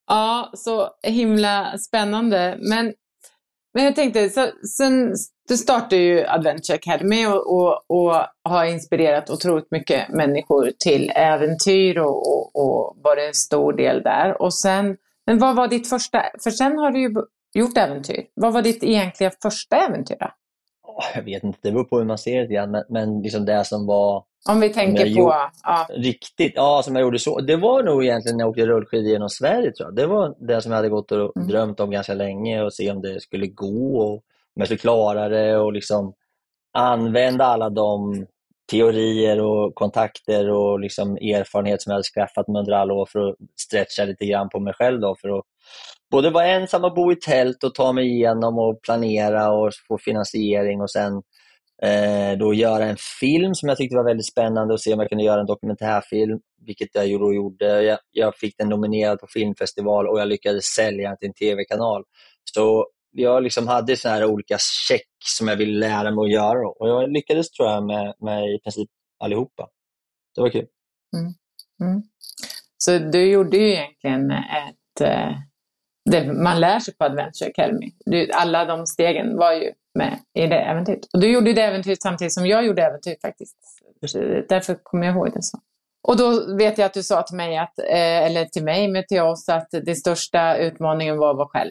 ja, 0.06 0.50
så 0.54 0.88
himla 1.02 1.78
spännande. 1.78 2.58
Men 2.60 2.94
men 3.74 3.84
jag 3.84 3.94
tänkte, 3.94 4.28
så, 4.28 4.46
sen 4.78 5.14
du 5.48 5.56
startade 5.56 5.96
ju 5.96 6.26
Adventure 6.26 6.76
Academy 6.76 7.26
och, 7.26 7.52
och, 7.54 7.84
och, 7.86 8.26
har 8.44 8.64
inspirerat 8.64 9.30
otroligt 9.30 9.70
mycket 9.70 10.08
människor 10.08 10.72
till 10.78 11.12
äventyr 11.14 11.98
och, 11.98 12.16
och, 12.16 12.56
och 12.56 12.96
varit 13.02 13.28
en 13.28 13.34
stor 13.34 13.72
del 13.72 14.02
där. 14.02 14.42
Och 14.42 14.54
sen, 14.54 14.96
men 15.26 15.38
vad 15.38 15.56
var 15.56 15.68
ditt 15.68 15.88
första, 15.88 16.22
för 16.42 16.50
sen 16.50 16.78
har 16.78 16.90
du 16.90 17.00
ju 17.00 17.14
gjort 17.54 17.76
äventyr. 17.76 18.26
Vad 18.34 18.52
var 18.52 18.62
ditt 18.62 18.82
egentliga 18.84 19.30
första 19.42 19.76
äventyr 19.76 20.16
då? 20.20 20.30
Jag 21.14 21.22
vet 21.22 21.44
inte, 21.44 21.58
det 21.62 21.72
beror 21.72 21.84
på 21.84 21.98
hur 21.98 22.04
man 22.04 22.18
ser 22.18 22.48
det 22.48 22.66
men, 22.66 22.84
men 22.88 23.22
liksom 23.22 23.44
det 23.44 23.64
som 23.64 23.86
var 23.86 24.24
om 24.48 24.60
vi 24.60 24.68
tänker 24.68 25.04
på... 25.04 25.10
Gjort, 25.10 25.34
ja. 25.62 25.86
Riktigt, 25.90 26.52
ja, 26.56 26.82
som 26.84 26.96
jag 26.96 27.02
gjorde 27.02 27.18
så. 27.18 27.40
Det 27.40 27.56
var 27.56 27.82
nog 27.82 28.04
egentligen 28.04 28.36
när 28.36 28.44
jag 28.44 28.50
åkte 28.50 28.66
rullskidor 28.66 29.10
genom 29.10 29.28
Sverige 29.28 29.72
tror 29.72 29.88
jag. 29.88 29.96
Det 29.96 30.06
var 30.06 30.34
det 30.38 30.62
som 30.62 30.72
jag 30.72 30.76
hade 30.76 30.88
gått 30.88 31.12
och 31.12 31.36
mm. 31.36 31.48
drömt 31.48 31.80
om 31.80 31.90
ganska 31.90 32.14
länge 32.14 32.62
och 32.62 32.74
se 32.74 32.90
om 32.90 33.02
det 33.02 33.20
skulle 33.20 33.46
gå 33.46 33.98
och 33.98 34.12
om 34.14 34.22
jag 34.54 34.66
skulle 34.66 34.78
klara 34.78 35.28
det 35.28 35.56
och 35.56 35.72
liksom 35.72 36.14
använda 36.72 37.44
alla 37.44 37.70
de 37.70 38.26
teorier 38.70 39.40
och 39.40 39.74
kontakter 39.74 40.50
och 40.50 40.80
liksom 40.80 41.16
erfarenhet 41.16 41.82
som 41.82 41.90
jag 41.90 41.94
hade 41.94 42.04
skaffat 42.04 42.48
mig 42.48 42.60
under 42.60 42.72
alla 42.72 42.94
år 42.94 43.06
för 43.06 43.28
att 43.28 43.36
stretcha 43.56 44.04
lite 44.04 44.26
grann 44.26 44.48
på 44.48 44.60
mig 44.60 44.74
själv. 44.74 45.00
Då, 45.00 45.16
för 45.20 45.38
att 45.38 45.44
både 46.10 46.30
vara 46.30 46.46
ensam 46.46 46.84
och 46.84 46.94
bo 46.94 47.12
i 47.12 47.16
tält 47.16 47.64
och 47.64 47.74
ta 47.74 47.92
mig 47.92 48.06
igenom 48.06 48.58
och 48.58 48.82
planera 48.82 49.52
och 49.52 49.72
få 49.88 49.98
finansiering 49.98 50.80
och 50.80 50.90
sen 50.90 51.22
eh, 51.84 52.38
då 52.38 52.54
göra 52.54 52.84
en 52.84 52.96
film 53.20 53.54
som 53.54 53.68
jag 53.68 53.78
tyckte 53.78 53.96
var 53.96 54.04
väldigt 54.04 54.26
spännande 54.26 54.74
och 54.74 54.80
se 54.80 54.92
om 54.92 55.00
jag 55.00 55.08
kunde 55.08 55.24
göra 55.24 55.40
en 55.40 55.46
dokumentärfilm, 55.46 56.40
vilket 56.66 56.88
jag 56.92 57.06
gjorde. 57.06 57.82
Jag, 57.82 57.98
jag 58.10 58.36
fick 58.36 58.54
den 58.58 58.68
nominerad 58.68 59.20
på 59.20 59.26
filmfestival 59.26 60.08
och 60.08 60.20
jag 60.20 60.28
lyckades 60.28 60.64
sälja 60.64 61.08
den 61.08 61.18
till 61.18 61.28
en 61.28 61.34
tv-kanal. 61.34 62.04
Så 62.44 62.86
jag 63.10 63.42
liksom 63.42 63.68
hade 63.68 63.96
såna 63.96 64.14
här 64.14 64.24
olika 64.24 64.56
check 64.88 65.08
som 65.24 65.48
jag 65.48 65.56
ville 65.56 65.78
lära 65.78 66.10
mig 66.10 66.24
att 66.24 66.32
göra 66.32 66.68
och 66.68 66.88
jag 66.88 67.12
lyckades 67.12 67.50
tror 67.50 67.68
jag 67.68 67.86
med, 67.86 68.14
med 68.20 68.54
i 68.54 68.58
princip 68.58 68.88
allihopa. 69.24 69.68
Det 70.34 70.40
var 70.40 70.50
kul. 70.50 70.66
Mm. 71.16 71.32
Mm. 71.90 72.02
Så 72.78 72.98
du 72.98 73.30
gjorde 73.30 73.56
ju 73.56 73.72
egentligen 73.72 74.30
ett 74.30 75.00
eh, 75.00 75.32
det 76.10 76.32
man 76.32 76.60
lär 76.60 76.78
sig 76.78 76.94
på 76.94 77.04
Adventure 77.04 77.50
Academy. 77.50 77.92
alla 78.34 78.64
de 78.64 78.86
stegen 78.86 79.36
var 79.36 79.52
ju 79.52 79.72
med 79.94 80.18
i 80.34 80.46
det 80.46 80.60
äventyret. 80.60 81.04
Och 81.12 81.20
du 81.20 81.32
gjorde 81.32 81.52
det 81.52 81.62
äventyret 81.62 82.02
samtidigt 82.02 82.34
som 82.34 82.46
jag 82.46 82.66
gjorde 82.66 82.82
äventyret. 82.82 83.20
faktiskt. 83.20 83.56
Därför 84.48 84.74
kommer 84.82 85.06
jag 85.06 85.16
ihåg 85.16 85.32
det 85.34 85.42
så. 85.42 85.58
Och 86.08 86.16
då 86.16 86.56
vet 86.56 86.78
jag 86.78 86.86
att 86.86 86.94
du 86.94 87.02
sa 87.02 87.22
till 87.22 87.36
mig, 87.36 87.58
att, 87.58 87.78
eh, 87.78 88.26
eller 88.26 88.44
till 88.44 88.64
mig, 88.64 88.88
men 88.88 89.04
till 89.08 89.20
oss, 89.20 89.48
att 89.48 89.68
den 89.70 89.96
största 89.96 90.56
utmaningen 90.56 91.18
var 91.18 91.30
att 91.30 91.36
vara 91.36 91.48
själv. 91.48 91.70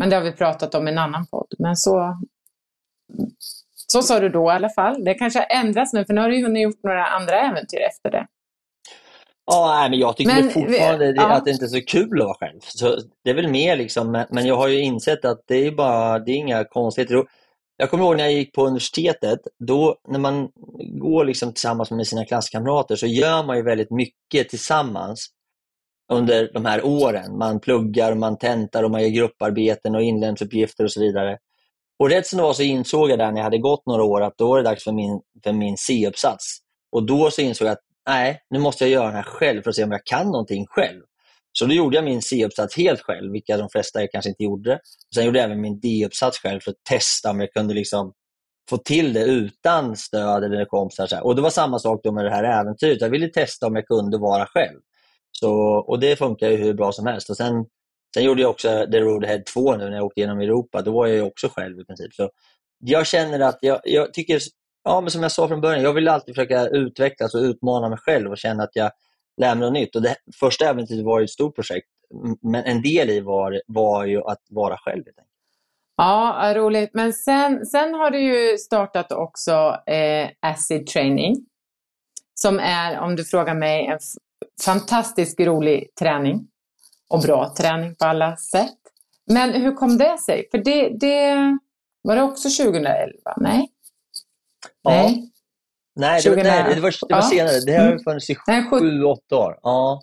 Men 0.00 0.10
det 0.10 0.16
har 0.16 0.22
vi 0.22 0.32
pratat 0.32 0.74
om 0.74 0.88
i 0.88 0.90
en 0.90 0.98
annan 0.98 1.26
podd. 1.26 1.54
Men 1.58 1.76
så, 1.76 2.18
så 3.74 4.02
sa 4.02 4.20
du 4.20 4.28
då 4.28 4.50
i 4.50 4.54
alla 4.54 4.70
fall. 4.70 5.04
Det 5.04 5.14
kanske 5.14 5.38
har 5.38 5.46
ändrats 5.64 5.92
nu, 5.92 6.04
för 6.04 6.14
nu 6.14 6.20
har 6.20 6.28
du 6.28 6.42
hunnit 6.42 6.62
gjort 6.62 6.82
några 6.82 7.06
andra 7.06 7.40
äventyr 7.40 7.80
efter 7.88 8.10
det. 8.10 8.26
Ja, 9.46 9.86
men 9.90 9.98
jag 9.98 10.16
tycker 10.16 10.34
men, 10.34 10.50
fortfarande 10.50 11.12
ja. 11.16 11.32
att 11.32 11.44
det 11.44 11.50
inte 11.50 11.64
är 11.64 11.68
så 11.68 11.80
kul 11.80 12.20
att 12.20 12.26
vara 12.26 12.36
själv. 12.36 12.60
Så 12.62 12.98
det 13.24 13.30
är 13.30 13.34
väl 13.34 13.48
mer 13.48 13.76
liksom, 13.76 14.24
men 14.30 14.46
jag 14.46 14.56
har 14.56 14.68
ju 14.68 14.80
insett 14.80 15.24
att 15.24 15.42
det 15.46 15.66
är 15.66 15.70
bara, 15.70 16.18
det 16.18 16.32
är 16.32 16.36
inga 16.36 16.64
konstigheter. 16.64 17.24
Jag 17.76 17.90
kommer 17.90 18.04
ihåg 18.04 18.16
när 18.16 18.24
jag 18.24 18.32
gick 18.32 18.54
på 18.54 18.66
universitetet, 18.66 19.38
då 19.58 19.96
när 20.08 20.18
man 20.18 20.48
går 21.00 21.24
liksom 21.24 21.52
tillsammans 21.52 21.90
med 21.90 22.06
sina 22.06 22.24
klasskamrater 22.24 22.96
så 22.96 23.06
gör 23.06 23.46
man 23.46 23.56
ju 23.56 23.62
väldigt 23.62 23.90
mycket 23.90 24.48
tillsammans 24.48 25.26
under 26.12 26.50
de 26.52 26.64
här 26.64 26.84
åren. 26.84 27.38
Man 27.38 27.60
pluggar, 27.60 28.14
man 28.14 28.38
tentar 28.38 28.82
och 28.82 28.90
man 28.90 29.02
gör 29.02 29.08
grupparbeten 29.08 29.94
och 29.94 30.02
inlämningsuppgifter 30.02 30.84
och 30.84 30.92
så 30.92 31.00
vidare. 31.00 31.38
Och 31.98 32.10
rätt 32.10 32.26
som 32.26 32.36
det 32.36 32.42
var 32.42 32.52
så 32.52 32.62
insåg 32.62 33.10
jag 33.10 33.18
där 33.18 33.32
när 33.32 33.38
jag 33.38 33.44
hade 33.44 33.58
gått 33.58 33.86
några 33.86 34.04
år 34.04 34.20
att 34.20 34.38
då 34.38 34.48
var 34.48 34.56
det 34.56 34.62
dags 34.62 34.84
för 34.84 34.92
min, 34.92 35.20
för 35.44 35.52
min 35.52 35.76
C-uppsats. 35.76 36.58
Och 36.92 37.06
då 37.06 37.30
så 37.30 37.42
insåg 37.42 37.66
jag 37.68 37.72
att 37.72 37.82
nej, 38.06 38.40
nu 38.50 38.58
måste 38.58 38.84
jag 38.84 38.90
göra 38.90 39.06
den 39.06 39.14
här 39.14 39.22
själv 39.22 39.62
för 39.62 39.70
att 39.70 39.76
se 39.76 39.84
om 39.84 39.92
jag 39.92 40.04
kan 40.04 40.26
någonting 40.26 40.66
själv. 40.66 41.02
Så 41.58 41.66
då 41.66 41.74
gjorde 41.74 41.96
jag 41.96 42.04
min 42.04 42.22
C-uppsats 42.22 42.76
helt 42.76 43.00
själv, 43.00 43.32
vilket 43.32 43.58
de 43.58 43.68
flesta 43.68 44.06
kanske 44.06 44.28
inte 44.28 44.44
gjorde. 44.44 44.80
Sen 45.14 45.24
gjorde 45.24 45.38
jag 45.38 45.44
även 45.44 45.60
min 45.60 45.80
D-uppsats 45.80 46.38
själv 46.38 46.60
för 46.60 46.70
att 46.70 46.84
testa 46.90 47.30
om 47.30 47.40
jag 47.40 47.52
kunde 47.52 47.74
liksom 47.74 48.12
få 48.70 48.76
till 48.76 49.12
det 49.12 49.24
utan 49.24 49.96
stöd 49.96 50.44
eller 50.44 50.64
kompisar. 50.64 51.24
Och 51.24 51.36
det 51.36 51.42
var 51.42 51.50
samma 51.50 51.78
sak 51.78 52.00
då 52.02 52.12
med 52.12 52.24
det 52.24 52.30
här 52.30 52.44
äventyret. 52.44 53.00
Jag 53.00 53.10
ville 53.10 53.28
testa 53.28 53.66
om 53.66 53.76
jag 53.76 53.86
kunde 53.86 54.18
vara 54.18 54.46
själv. 54.46 54.80
Så, 55.32 55.52
och 55.88 56.00
det 56.00 56.16
funkar 56.16 56.48
ju 56.48 56.56
hur 56.56 56.74
bra 56.74 56.92
som 56.92 57.06
helst. 57.06 57.30
Och 57.30 57.36
sen, 57.36 57.66
sen 58.14 58.24
gjorde 58.24 58.42
jag 58.42 58.50
också 58.50 58.86
The 58.92 59.00
Road 59.00 59.24
Ahead 59.24 59.42
2 59.54 59.76
nu 59.76 59.84
när 59.84 59.96
jag 59.96 60.04
åkte 60.04 60.20
genom 60.20 60.40
Europa. 60.40 60.82
Då 60.82 60.92
var 60.92 61.06
jag 61.06 61.26
också 61.26 61.48
själv 61.48 61.80
i 61.80 61.84
princip. 61.84 62.14
Så 62.14 62.30
jag 62.78 63.06
känner 63.06 63.40
att 63.40 63.58
jag, 63.60 63.80
jag 63.84 64.14
tycker, 64.14 64.40
ja, 64.86 65.00
men 65.00 65.10
som 65.10 65.22
jag 65.22 65.32
sa 65.32 65.48
från 65.48 65.60
början, 65.60 65.82
jag 65.82 65.92
vill 65.92 66.08
alltid 66.08 66.34
försöka 66.34 66.66
utvecklas 66.66 67.34
och 67.34 67.40
utmana 67.40 67.88
mig 67.88 67.98
själv 67.98 68.30
och 68.30 68.38
känna 68.38 68.62
att 68.62 68.76
jag 68.76 68.90
lär 69.36 69.54
mig 69.54 69.64
något 69.64 69.72
nytt. 69.72 69.96
Och 69.96 70.02
det 70.02 70.16
första 70.40 70.68
äventyret 70.68 71.04
var 71.04 71.20
ett 71.20 71.30
stort 71.30 71.54
projekt, 71.54 71.88
men 72.42 72.64
en 72.64 72.82
del 72.82 73.10
i 73.10 73.20
var, 73.20 73.60
var 73.66 74.04
ju 74.04 74.22
att 74.22 74.42
vara 74.50 74.76
själv. 74.76 75.02
Ja, 75.96 76.52
roligt. 76.56 76.90
Men 76.92 77.12
sen, 77.12 77.66
sen 77.66 77.94
har 77.94 78.10
du 78.10 78.20
ju 78.20 78.58
startat 78.58 79.12
också 79.12 79.76
eh, 79.86 80.28
Acid 80.40 80.86
Training. 80.86 81.36
Som 82.34 82.58
är, 82.58 82.98
om 82.98 83.16
du 83.16 83.24
frågar 83.24 83.54
mig, 83.54 83.86
en 83.86 83.98
fantastiskt 84.64 85.40
rolig 85.40 85.94
träning. 86.00 86.48
Och 87.08 87.20
bra 87.20 87.54
träning 87.58 87.94
på 87.94 88.04
alla 88.04 88.36
sätt. 88.36 88.78
Men 89.26 89.52
hur 89.52 89.74
kom 89.74 89.98
det 89.98 90.18
sig? 90.18 90.48
För 90.50 90.58
det, 90.58 90.88
det 90.88 91.36
var 92.02 92.16
det 92.16 92.22
också 92.22 92.64
2011? 92.64 93.12
Nej? 93.36 93.68
Ja. 94.86 95.02
Nej. 95.02 95.30
Nej, 95.98 96.20
det, 96.22 96.30
var, 96.30 96.36
nej, 96.36 96.74
det 96.74 96.80
var, 96.80 96.90
det 96.90 97.14
var 97.14 97.18
ja. 97.18 97.22
senare. 97.22 97.60
Det 97.66 97.72
har 97.72 97.98
funnits 98.04 98.30
i 98.30 98.34
sju, 98.70 99.02
åtta 99.04 99.36
år. 99.36 99.58
Ja. 99.62 100.02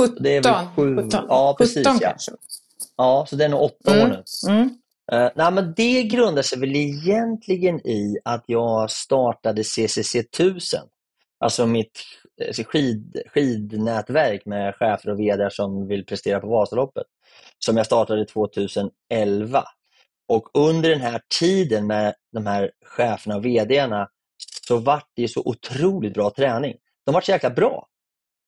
17? 0.00 0.16
Det 0.20 0.36
är 0.36 0.42
väl 0.42 0.66
sju, 0.76 0.96
17, 0.96 1.26
ja, 1.28 1.54
precis, 1.58 1.86
17 1.86 1.98
ja. 2.00 2.08
kanske? 2.08 2.32
Ja, 2.96 3.26
så 3.28 3.36
det 3.36 3.44
är 3.44 3.48
nog 3.48 3.62
åtta 3.62 3.94
mm. 3.94 4.06
år 4.06 4.08
nu. 4.08 4.50
Mm. 4.52 4.68
Uh, 5.12 5.30
nej, 5.34 5.52
men 5.52 5.74
det 5.76 6.02
grundar 6.02 6.42
sig 6.42 6.58
väl 6.58 6.76
egentligen 6.76 7.86
i 7.86 8.18
att 8.24 8.44
jag 8.46 8.90
startade 8.90 9.64
CCC 9.64 10.14
1000. 10.14 10.80
Alltså 11.40 11.66
mitt 11.66 12.00
alltså 12.48 12.62
skid, 12.64 13.22
skidnätverk 13.26 14.46
med 14.46 14.74
chefer 14.74 15.10
och 15.10 15.20
vd 15.20 15.50
som 15.50 15.86
vill 15.88 16.06
prestera 16.06 16.40
på 16.40 16.46
Vasaloppet. 16.46 17.06
Som 17.58 17.76
jag 17.76 17.86
startade 17.86 18.24
2011. 18.24 19.64
Och 20.28 20.48
under 20.54 20.90
den 20.90 21.00
här 21.00 21.20
tiden 21.40 21.86
med 21.86 22.14
de 22.32 22.46
här 22.46 22.70
cheferna 22.84 23.36
och 23.36 23.44
vdarna 23.44 24.08
så 24.66 24.78
vart 24.78 25.08
det 25.16 25.28
så 25.28 25.42
otroligt 25.44 26.14
bra 26.14 26.30
träning. 26.30 26.74
De 27.06 27.14
vart 27.14 27.24
så 27.24 27.30
jäkla 27.30 27.50
bra. 27.50 27.86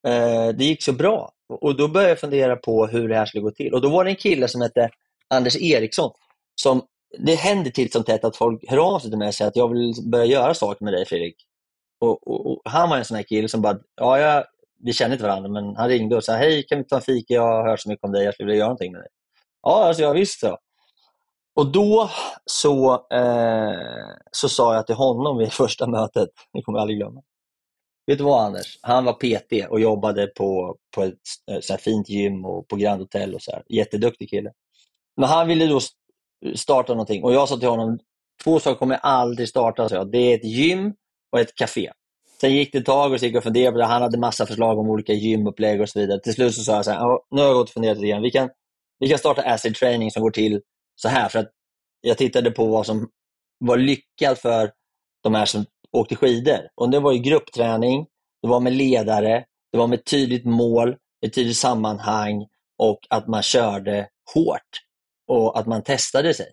Eh, 0.07 0.47
det 0.47 0.65
gick 0.65 0.83
så 0.83 0.93
bra. 0.93 1.31
Och 1.61 1.77
Då 1.77 1.87
började 1.87 2.11
jag 2.11 2.19
fundera 2.19 2.55
på 2.55 2.87
hur 2.87 3.09
det 3.09 3.15
här 3.15 3.25
skulle 3.25 3.43
gå 3.43 3.51
till. 3.51 3.73
Och 3.73 3.81
Då 3.81 3.89
var 3.89 4.03
det 4.03 4.11
en 4.11 4.15
kille 4.15 4.47
som 4.47 4.61
hette 4.61 4.89
Anders 5.27 5.55
Eriksson. 5.55 6.11
Som, 6.61 6.81
det 7.17 7.35
händer 7.35 7.71
till 7.71 7.91
som 7.91 8.03
tätt 8.03 8.23
att 8.23 8.35
folk 8.35 8.63
hör 8.67 8.77
av 8.77 8.99
sig 8.99 9.09
till 9.09 9.19
mig 9.19 9.27
och 9.27 9.33
säger 9.33 9.49
att 9.49 9.55
jag 9.55 9.73
vill 9.73 9.93
börja 10.11 10.25
göra 10.25 10.53
saker 10.53 10.85
med 10.85 10.93
dig 10.93 11.05
Fredrik. 11.05 11.35
Och, 11.99 12.27
och, 12.27 12.51
och 12.51 12.61
Han 12.65 12.89
var 12.89 12.97
en 12.97 13.05
sån 13.05 13.17
här 13.17 13.23
kille 13.23 13.47
som 13.47 13.61
bara, 13.61 13.79
ja, 13.95 14.19
jag, 14.19 14.43
vi 14.83 14.93
känner 14.93 15.15
inte 15.15 15.23
varandra, 15.23 15.49
men 15.49 15.75
han 15.75 15.89
ringde 15.89 16.15
och 16.15 16.23
sa, 16.23 16.33
hej 16.33 16.63
kan 16.63 16.77
vi 16.77 16.83
ta 16.83 16.95
en 16.95 17.01
fika? 17.01 17.33
Jag 17.33 17.41
har 17.41 17.69
hört 17.69 17.79
så 17.79 17.89
mycket 17.89 18.03
om 18.03 18.11
dig, 18.11 18.25
jag 18.25 18.33
skulle 18.33 18.47
vilja 18.47 18.59
göra 18.59 18.67
någonting 18.67 18.91
med 18.91 19.01
dig. 19.01 19.09
Ja, 19.61 19.87
alltså, 19.87 20.03
jag 20.03 20.13
visst 20.13 20.39
så. 20.39 20.57
Och 21.57 21.71
då 21.71 22.09
så, 22.45 22.93
eh, 22.93 24.15
så 24.31 24.49
sa 24.49 24.75
jag 24.75 24.85
till 24.87 24.95
honom 24.95 25.37
vid 25.37 25.53
första 25.53 25.87
mötet, 25.87 26.29
det 26.53 26.61
kommer 26.61 26.77
jag 26.77 26.81
aldrig 26.81 26.99
glömma. 26.99 27.21
Vet 28.07 28.17
du 28.17 28.23
vad 28.23 28.45
Anders? 28.45 28.79
Han 28.81 29.05
var 29.05 29.13
PT 29.13 29.69
och 29.69 29.79
jobbade 29.79 30.27
på, 30.27 30.77
på 30.95 31.03
ett 31.03 31.13
eh, 31.51 31.59
så 31.61 31.77
fint 31.77 32.09
gym 32.09 32.45
och 32.45 32.67
på 32.67 32.75
Grand 32.75 33.01
Hotel 33.01 33.35
och 33.35 33.41
så 33.41 33.51
här. 33.51 33.63
Jätteduktig 33.69 34.29
kille. 34.29 34.51
Men 35.17 35.29
han 35.29 35.47
ville 35.47 35.65
då 35.65 35.79
starta 36.55 36.93
någonting 36.93 37.23
och 37.23 37.33
jag 37.33 37.49
sa 37.49 37.57
till 37.57 37.69
honom, 37.69 37.99
två 38.43 38.59
saker 38.59 38.79
kommer 38.79 38.95
jag 38.95 39.01
aldrig 39.03 39.49
starta. 39.49 39.89
Så 39.89 39.95
jag. 39.95 40.11
Det 40.11 40.17
är 40.17 40.35
ett 40.35 40.45
gym 40.45 40.93
och 41.31 41.39
ett 41.39 41.55
café. 41.55 41.91
Sen 42.41 42.53
gick 42.53 42.71
det 42.71 42.77
ett 42.77 42.85
tag 42.85 43.11
och 43.11 43.19
så 43.19 43.25
gick 43.25 43.35
jag 43.35 43.39
och 43.39 43.43
funderade 43.43 43.71
på 43.71 43.77
det. 43.77 43.85
Han 43.85 44.01
hade 44.01 44.17
massa 44.17 44.45
förslag 44.45 44.79
om 44.79 44.89
olika 44.89 45.13
gymupplägg 45.13 45.81
och 45.81 45.89
så 45.89 45.99
vidare. 45.99 46.19
Till 46.19 46.33
slut 46.33 46.55
så 46.55 46.61
sa 46.61 46.75
jag 46.75 46.85
så 46.85 46.91
här, 46.91 47.19
nu 47.31 47.41
har 47.41 47.47
jag 47.47 47.55
gått 47.55 47.69
och 47.69 47.73
funderat 47.73 47.97
lite 47.97 48.07
grann. 48.07 48.21
Vi 48.21 48.31
kan, 48.31 48.49
vi 48.99 49.09
kan 49.09 49.17
starta 49.17 49.41
acid 49.41 49.75
training 49.75 50.11
som 50.11 50.21
går 50.23 50.31
till 50.31 50.61
så 51.01 51.09
här. 51.09 51.29
För 51.29 51.39
att 51.39 51.51
jag 52.01 52.17
tittade 52.17 52.51
på 52.51 52.65
vad 52.65 52.85
som 52.85 53.09
var 53.59 53.77
lyckat 53.77 54.39
för 54.39 54.71
de 55.23 55.35
här 55.35 55.45
som 55.45 55.65
åkte 55.91 56.15
skidor. 56.15 56.59
Och 56.75 56.89
Det 56.89 56.99
var 56.99 57.11
ju 57.11 57.19
gruppträning, 57.19 58.05
det 58.41 58.47
var 58.47 58.59
med 58.59 58.73
ledare, 58.73 59.45
det 59.71 59.77
var 59.77 59.87
med 59.87 60.05
tydligt 60.05 60.45
mål, 60.45 60.95
ett 61.25 61.33
tydligt 61.33 61.57
sammanhang 61.57 62.45
och 62.77 62.99
att 63.09 63.27
man 63.27 63.43
körde 63.43 64.07
hårt 64.35 64.81
och 65.27 65.59
att 65.59 65.67
man 65.67 65.83
testade 65.83 66.33
sig. 66.33 66.47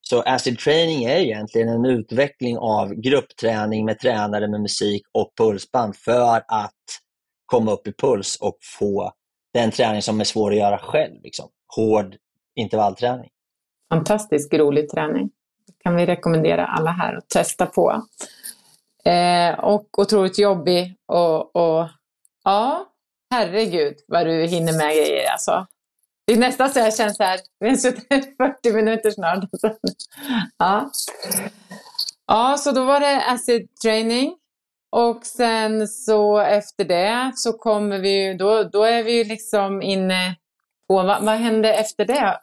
Så 0.00 0.22
acid 0.22 0.58
training 0.58 1.04
är 1.04 1.16
egentligen 1.16 1.68
en 1.68 1.84
utveckling 1.84 2.58
av 2.58 2.94
gruppträning 2.94 3.84
med 3.84 3.98
tränare 3.98 4.48
med 4.48 4.60
musik 4.60 5.02
och 5.12 5.32
pulsband 5.36 5.96
för 5.96 6.42
att 6.48 6.74
komma 7.46 7.72
upp 7.72 7.86
i 7.86 7.92
puls 7.92 8.36
och 8.36 8.56
få 8.78 9.12
den 9.54 9.70
träning 9.70 10.02
som 10.02 10.20
är 10.20 10.24
svår 10.24 10.50
att 10.50 10.58
göra 10.58 10.78
själv. 10.78 11.22
Liksom. 11.22 11.48
Hård 11.76 12.16
intervallträning. 12.54 13.30
Fantastiskt 13.90 14.54
rolig 14.54 14.88
träning. 14.88 15.30
Det 15.66 15.72
kan 15.82 15.96
vi 15.96 16.06
rekommendera 16.06 16.66
alla 16.66 16.90
här 16.90 17.14
att 17.14 17.28
testa 17.28 17.66
på. 17.66 18.02
Eh, 19.04 19.58
och 19.58 19.98
otroligt 19.98 20.38
jobbig 20.38 20.96
och, 21.06 21.56
och 21.56 21.88
ja, 22.44 22.86
herregud 23.30 23.94
vad 24.06 24.26
du 24.26 24.46
hinner 24.46 24.72
med 24.72 24.96
grejer 24.96 25.32
alltså. 25.32 25.66
Det 26.26 26.32
är 26.32 26.38
nästan 26.38 26.70
så 26.70 26.78
jag 26.78 26.96
känner 26.96 27.12
så 27.12 27.22
här, 27.22 27.40
vi 27.60 27.68
har 27.68 27.76
suttit 27.76 28.36
40 28.36 28.72
minuter 28.72 29.10
snart. 29.10 29.44
ja. 30.58 30.90
ja, 32.26 32.56
så 32.58 32.72
då 32.72 32.84
var 32.84 33.00
det 33.00 33.24
acid 33.26 33.68
training. 33.82 34.36
Och 34.92 35.24
sen 35.26 35.88
så 35.88 36.38
efter 36.38 36.84
det 36.84 37.32
så 37.34 37.52
kommer 37.52 37.98
vi, 37.98 38.34
då, 38.34 38.62
då 38.62 38.82
är 38.84 39.02
vi 39.02 39.12
ju 39.12 39.24
liksom 39.24 39.82
inne 39.82 40.36
på, 40.88 40.94
vad, 40.94 41.24
vad 41.24 41.34
hände 41.34 41.74
efter 41.74 42.04
det? 42.04 42.40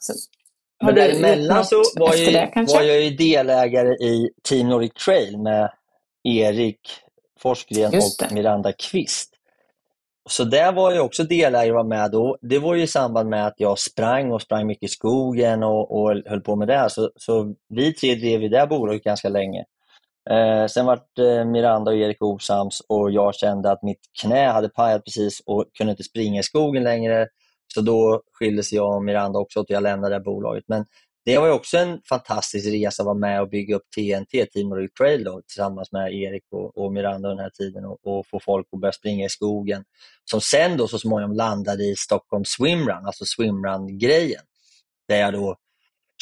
Men 0.83 0.95
däremellan 0.95 1.65
så 1.65 1.83
var, 1.95 2.15
ju, 2.15 2.31
det, 2.31 2.51
var 2.55 2.81
jag 2.81 3.03
ju 3.03 3.09
delägare 3.09 3.93
i 3.93 4.29
Team 4.49 4.69
Nordic 4.69 4.93
Trail 4.93 5.37
med 5.37 5.71
Erik 6.23 6.79
Forsgren 7.39 7.93
och 7.95 8.33
Miranda 8.33 8.71
Kvist. 8.71 9.33
Så 10.29 10.43
där 10.43 10.71
var 10.71 10.91
jag 10.91 11.05
också 11.05 11.23
delägare 11.23 11.71
var 11.71 11.83
med 11.83 12.11
då. 12.11 12.37
Det 12.41 12.59
var 12.59 12.75
ju 12.75 12.83
i 12.83 12.87
samband 12.87 13.29
med 13.29 13.47
att 13.47 13.55
jag 13.57 13.79
sprang 13.79 14.31
och 14.31 14.41
sprang 14.41 14.67
mycket 14.67 14.83
i 14.83 14.93
skogen 14.93 15.63
och, 15.63 16.01
och 16.01 16.21
höll 16.25 16.41
på 16.41 16.55
med 16.55 16.67
det. 16.67 16.89
Så, 16.89 17.11
så 17.15 17.55
vi 17.69 17.93
tre 17.93 18.15
drev 18.15 18.41
ju 18.41 18.49
det 18.49 18.67
bolaget 18.67 19.03
ganska 19.03 19.29
länge. 19.29 19.65
Eh, 20.29 20.67
sen 20.67 20.85
vart 20.85 21.19
eh, 21.19 21.45
Miranda 21.45 21.91
och 21.91 21.97
Erik 21.97 22.21
osams 22.21 22.81
och 22.87 23.11
jag 23.11 23.35
kände 23.35 23.71
att 23.71 23.83
mitt 23.83 24.01
knä 24.21 24.47
hade 24.47 24.69
pajat 24.69 25.05
precis 25.05 25.41
och 25.45 25.65
kunde 25.77 25.91
inte 25.91 26.03
springa 26.03 26.39
i 26.39 26.43
skogen 26.43 26.83
längre. 26.83 27.27
Så 27.73 27.81
då 27.81 28.21
skildes 28.33 28.71
jag 28.71 28.95
och 28.95 29.03
Miranda 29.03 29.39
också 29.39 29.59
och 29.59 29.65
jag 29.69 29.83
lämnade 29.83 30.15
det 30.15 30.19
bolaget. 30.19 30.63
Men 30.67 30.85
det 31.25 31.37
var 31.37 31.49
också 31.49 31.77
en 31.77 32.01
fantastisk 32.09 32.67
resa 32.67 33.03
att 33.03 33.05
vara 33.05 33.17
med 33.17 33.41
och 33.41 33.49
bygga 33.49 33.75
upp 33.75 33.83
TNT, 33.95 34.45
Team 34.45 34.69
Nordic 34.69 34.93
Trail, 34.93 35.23
då, 35.23 35.41
tillsammans 35.41 35.91
med 35.91 36.13
Erik 36.13 36.43
och, 36.51 36.77
och 36.77 36.93
Miranda 36.93 37.29
den 37.29 37.39
här 37.39 37.49
tiden 37.49 37.85
och, 37.85 37.99
och, 38.03 38.27
få 38.27 38.39
folk 38.39 38.67
att 38.71 38.79
börja 38.79 38.91
springa 38.91 39.25
i 39.25 39.29
skogen. 39.29 39.83
Som 40.25 40.41
sen 40.41 40.77
då 40.77 40.87
så 40.87 40.99
småningom 40.99 41.35
landade 41.35 41.83
i 41.83 41.95
Stockholm 41.95 42.45
Swimrun, 42.45 43.05
alltså 43.05 43.25
swimrun-grejen. 43.25 44.41
Där 45.07 45.17
jag 45.17 45.33
då 45.33 45.55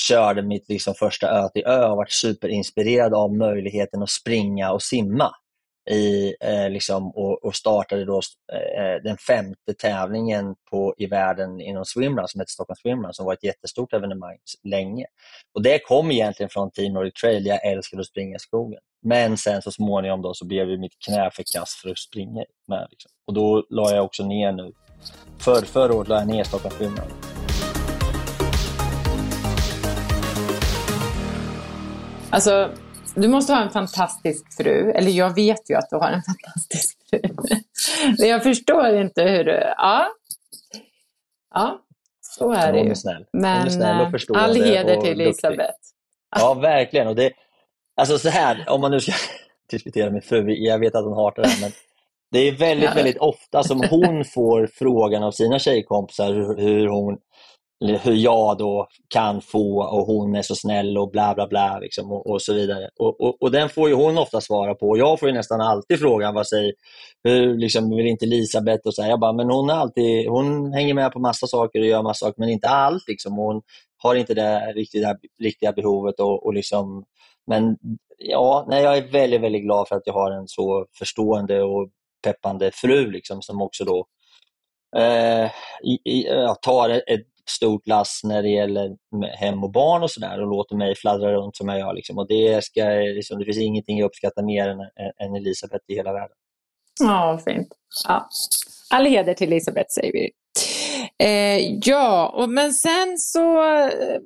körde 0.08 0.42
mitt 0.42 0.70
liksom 0.70 0.94
första 0.96 1.28
ö 1.28 1.50
till 1.50 1.66
ö 1.66 1.86
och 1.86 1.98
varit 1.98 2.12
superinspirerad 2.12 3.14
av 3.14 3.34
möjligheten 3.34 4.04
att 4.04 4.10
springa 4.10 4.72
och 4.72 4.82
simma 4.82 5.32
i, 5.92 6.36
eh, 6.42 6.70
liksom, 6.70 7.12
och, 7.12 7.46
och, 7.46 7.56
startade 7.56 8.06
då 8.06 8.22
eh, 8.54 8.86
eh, 8.86 9.02
den 9.04 9.18
femte 9.18 9.74
tävlingen 9.80 10.56
på, 10.70 10.94
i 10.98 11.06
världen 11.06 11.62
inom 11.62 11.86
swimrun 11.86 12.28
som 12.28 12.42
heter 12.42 12.52
Stockholm 12.52 12.76
Swimrun 12.76 13.14
som 13.14 13.26
var 13.26 13.34
ett 13.34 13.44
jättestort 13.44 13.94
evenemang 13.94 14.38
länge. 14.64 15.06
Och 15.56 15.62
Det 15.64 15.80
kom 15.80 16.12
egentligen 16.12 16.50
från 16.50 16.72
Team 16.72 16.94
Nordic 16.94 17.14
Trail, 17.14 17.46
jag 17.46 17.66
älskade 17.66 18.02
att 18.02 18.08
springa 18.08 18.36
i 18.36 18.40
skogen. 18.40 18.80
Men 19.04 19.38
sen 19.38 19.62
så 19.62 19.72
småningom 19.72 20.22
då 20.22 20.34
så 20.34 20.46
blev 20.46 20.68
mitt 20.80 21.00
knä 21.06 21.32
för 21.34 21.44
kass 21.54 21.80
för 21.84 21.90
att 21.90 21.98
springa 21.98 22.46
med. 22.68 22.88
Liksom. 22.92 23.12
Och 23.28 23.34
då 23.34 23.66
la 23.70 23.92
jag 23.96 24.06
också 24.06 24.26
ner 24.26 24.52
nu, 24.52 24.72
för, 25.40 25.62
förra 25.62 25.94
året 25.94 26.08
la 26.08 26.16
jag 26.16 26.28
ner 26.28 26.44
Stockholm 26.44 26.76
Swimrun. 26.78 27.12
Alltså, 32.30 32.70
du 33.16 33.28
måste 33.28 33.54
ha 33.54 33.62
en 33.62 33.70
fantastisk 33.70 34.58
fru. 34.58 34.92
Eller 34.92 35.12
jag 35.12 35.36
vet 35.36 35.70
ju 35.70 35.76
att 35.76 35.90
du 35.90 35.96
har 35.96 36.12
en 36.12 36.22
fantastisk 36.22 36.98
fru. 37.10 37.22
Men 38.20 38.30
jag 38.30 38.44
förstår 38.44 38.96
inte 38.96 39.24
hur 39.24 39.44
du... 39.44 39.52
Ja, 39.78 40.08
ja 41.54 41.82
så 42.22 42.52
är 42.52 42.74
det 42.74 42.80
ju. 42.80 42.88
Hon 42.88 42.96
snäll. 42.96 43.26
Men 43.34 43.58
hon 43.58 43.68
är 43.68 43.72
snäll 43.72 44.06
och 44.06 44.12
förstående 44.12 44.44
all 44.44 44.56
heder 44.56 45.02
till 45.02 45.22
Elisabeth. 45.22 45.80
Ja, 46.36 46.54
verkligen. 46.54 47.08
Och 47.08 47.16
det, 47.16 47.32
alltså 47.96 48.18
så 48.18 48.30
här, 48.30 48.66
om 48.70 48.82
man 48.82 48.92
nu 48.92 49.00
ska 49.00 49.12
diskutera 49.70 50.12
med 50.12 50.24
fru, 50.24 50.54
jag 50.54 50.80
vet 50.80 50.96
att 50.96 51.06
hon 51.06 51.14
hatar 51.14 51.42
det 51.44 51.50
här, 51.50 51.62
men 51.62 51.72
det 52.32 52.40
är 52.40 52.52
väldigt, 52.52 52.96
väldigt 52.96 53.18
ofta 53.18 53.64
som 53.64 53.84
hon 53.90 54.26
får 54.26 54.68
frågan 54.74 55.24
av 55.24 55.32
sina 55.32 55.60
tjejkompisar 55.60 56.34
hur 56.62 56.88
hon 56.88 57.18
hur 57.80 58.14
jag 58.14 58.58
då 58.58 58.88
kan 59.08 59.42
få 59.42 59.84
och 59.84 60.06
hon 60.06 60.36
är 60.36 60.42
så 60.42 60.56
snäll 60.56 60.98
och 60.98 61.12
bla 61.12 61.36
bla 61.36 61.48
bla 61.48 61.80
liksom, 61.80 62.12
och, 62.12 62.28
och, 62.28 62.42
så 62.42 62.54
vidare. 62.54 62.90
Och, 63.00 63.22
och, 63.22 63.42
och, 63.42 63.52
den 63.52 63.70
får 63.70 63.90
ju 63.90 63.96
hon 63.96 64.18
ofta 64.18 64.42
svara 64.42 64.76
på 64.76 64.90
och 64.90 64.98
jag 64.98 65.20
får 65.20 65.32
nästan 65.32 65.62
alltid 65.62 66.00
frågan 66.00 66.34
vad 66.34 66.48
säger, 66.48 66.74
hur 67.24 67.58
liksom, 67.58 67.90
vill 67.90 68.06
inte 68.06 68.26
Elisabeth 68.26 68.88
och 68.88 68.96
så 68.96 69.02
här. 69.02 69.10
Jag 69.10 69.20
bara, 69.20 69.34
men 69.34 69.50
hon, 69.50 69.70
är 69.70 69.74
alltid, 69.74 70.30
hon 70.30 70.74
hänger 70.74 70.94
med 70.94 71.12
på 71.12 71.20
massa 71.20 71.48
saker 71.48 71.80
och 71.80 71.86
gör 71.86 72.04
massa 72.04 72.26
saker 72.26 72.40
men 72.40 72.50
inte 72.50 72.68
allt. 72.68 73.08
Liksom. 73.08 73.34
Hon 73.38 73.62
har 73.98 74.16
inte 74.16 74.34
det 74.34 74.60
riktiga, 74.76 75.16
riktiga 75.44 75.72
behovet 75.72 76.20
och, 76.20 76.46
och 76.46 76.54
liksom, 76.54 77.06
men 77.48 77.78
ja, 78.18 78.66
nej, 78.70 78.84
jag 78.84 78.98
är 78.98 79.12
väldigt, 79.12 79.42
väldigt 79.42 79.64
glad 79.64 79.88
för 79.88 79.96
att 79.96 80.04
jag 80.06 80.14
har 80.14 80.32
en 80.32 80.48
så 80.48 80.86
förstående 81.00 81.64
och 81.64 81.90
peppande 82.24 82.72
fru 82.74 83.12
liksom, 83.12 83.42
som 83.42 83.62
också 83.62 83.86
då 83.86 84.06
eh, 84.98 85.46
i, 85.84 86.00
i, 86.06 86.26
tar 86.62 86.90
ett 86.90 87.35
stort 87.50 87.88
lass 87.88 88.22
när 88.24 88.44
det 88.44 88.50
gäller 88.50 88.96
hem 89.38 89.64
och 89.64 89.72
barn 89.72 90.04
och 90.04 90.12
sådär 90.12 90.42
och 90.42 90.48
låter 90.48 90.76
mig 90.76 90.96
fladdra 90.96 91.34
runt 91.34 91.56
som 91.56 91.68
jag 91.68 91.80
gör. 91.80 91.94
Liksom. 91.94 92.18
Och 92.18 92.28
det, 92.28 92.64
ska, 92.64 92.84
liksom, 92.90 93.40
det 93.40 93.46
finns 93.46 93.58
ingenting 93.58 93.98
jag 93.98 94.06
uppskattar 94.06 94.44
mer 94.44 94.68
än, 94.68 94.80
än 95.24 95.36
Elisabeth 95.36 95.86
i 95.88 95.96
hela 95.96 96.14
världen. 96.14 96.38
Ja, 97.00 97.42
fint. 97.46 97.68
Ja. 98.08 98.30
All 98.90 99.06
heder 99.06 99.34
till 99.34 99.48
Elisabeth 99.48 99.90
säger 99.90 100.14
vi. 100.14 100.32
Eh, 101.18 101.80
ja, 101.84 102.34
och, 102.36 102.50
men 102.50 102.74
sen 102.74 103.18
så 103.18 103.76
eh, 103.76 104.20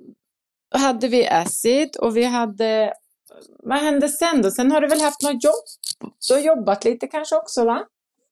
hade 0.76 1.07
vi 1.07 1.28
Acid 1.28 1.97
och 1.97 2.17
vi 2.17 2.24
hade... 2.24 2.93
Vad 3.63 3.78
hände 3.78 4.09
sen 4.09 4.41
då? 4.41 4.51
Sen 4.51 4.72
har 4.72 4.82
du 4.82 4.88
väl 4.88 5.01
haft 5.01 5.22
något 5.22 5.43
jobb? 5.43 5.63
Du 6.28 6.34
har 6.34 6.41
jobbat 6.41 6.86
lite 6.86 7.07
kanske 7.07 7.36
också 7.36 7.65
va? 7.65 7.86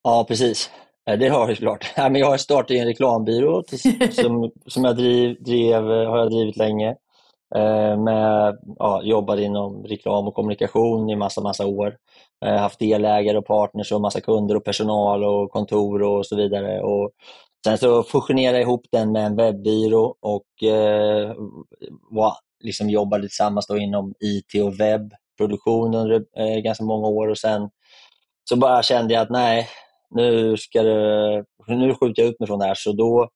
Ja, 0.04 0.26
precis. 0.28 0.70
Det 1.16 1.28
har 1.28 1.48
jag 1.48 1.58
såklart. 1.58 1.94
Jag 1.98 2.28
har 2.28 2.38
startat 2.38 2.72
en 2.72 2.86
reklambyrå 2.86 3.64
som, 4.12 4.52
som 4.66 4.84
jag 4.84 4.98
driv, 4.98 5.44
drev, 5.44 5.84
har 5.84 6.18
jag 6.18 6.32
drivit 6.32 6.58
länge. 6.58 6.96
Eh, 7.56 7.98
med, 7.98 8.58
ja, 8.80 9.02
jobbade 9.04 9.44
inom 9.44 9.84
reklam 9.84 10.28
och 10.28 10.34
kommunikation 10.36 11.10
i 11.10 11.16
massa, 11.16 11.42
massa 11.42 11.66
år. 11.66 11.98
Jag 12.40 12.52
har 12.52 12.58
haft 12.58 12.80
delägare 12.80 13.38
och 13.38 13.46
partners 13.46 13.92
och 13.92 14.02
massa 14.02 14.22
kunder 14.22 14.56
och 14.56 14.64
personal 14.64 15.24
och 15.24 15.52
kontor 15.52 16.02
och 16.02 16.26
så 16.26 16.36
vidare. 16.36 16.82
Och 16.82 17.12
sen 17.66 17.78
så 17.78 18.04
fusionerade 18.04 18.58
jag 18.58 18.64
ihop 18.68 18.86
den 18.92 19.12
med 19.12 19.26
en 19.26 19.36
webbyrå 19.36 20.16
och 20.20 20.64
eh, 20.64 21.34
var, 22.12 22.34
liksom 22.64 22.90
jobbade 22.90 23.24
tillsammans 23.24 23.70
inom 23.70 24.14
IT 24.20 24.64
och 24.64 24.80
webbproduktion 24.80 25.96
under 25.96 26.26
eh, 26.38 26.58
ganska 26.64 26.84
många 26.84 27.08
år 27.08 27.28
och 27.28 27.38
sen 27.38 27.70
så 28.50 28.56
bara 28.56 28.84
kände 28.84 29.14
jag 29.14 29.22
att 29.22 29.30
nej, 29.30 29.68
nu, 30.16 30.58
ska 30.58 30.84
det, 30.84 31.46
nu 31.68 31.94
skjuter 31.94 32.22
jag 32.22 32.30
ut 32.30 32.40
mig 32.40 32.48
från 32.48 32.60
det 32.60 32.66
här. 32.66 32.76
Så 32.76 32.92
då 32.92 33.30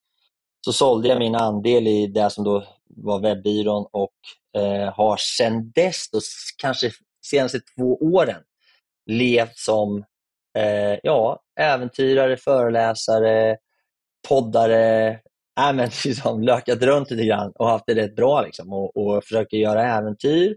så 0.65 0.73
sålde 0.73 1.07
jag 1.07 1.19
min 1.19 1.35
andel 1.35 1.87
i 1.87 2.07
det 2.07 2.29
som 2.29 2.43
då 2.43 2.63
var 2.95 3.19
webbyrån 3.19 3.87
och 3.91 4.13
eh, 4.61 4.93
har 4.93 5.17
sedan 5.17 5.71
dess, 5.75 6.09
då, 6.11 6.19
kanske 6.61 6.91
senaste 7.25 7.59
två 7.59 7.97
åren, 7.97 8.41
levt 9.05 9.57
som 9.57 9.97
eh, 10.57 10.99
ja, 11.03 11.39
äventyrare, 11.59 12.37
föreläsare, 12.37 13.57
poddare, 14.29 15.09
äh, 15.59 15.73
men 15.73 15.89
liksom 16.05 16.43
lökat 16.43 16.81
runt 16.81 17.11
lite 17.11 17.25
grann 17.25 17.51
och 17.55 17.67
haft 17.67 17.85
det 17.87 17.95
rätt 17.95 18.15
bra 18.15 18.41
liksom, 18.41 18.73
och, 18.73 18.97
och 18.97 19.23
försöker 19.23 19.57
göra 19.57 19.97
äventyr. 19.97 20.55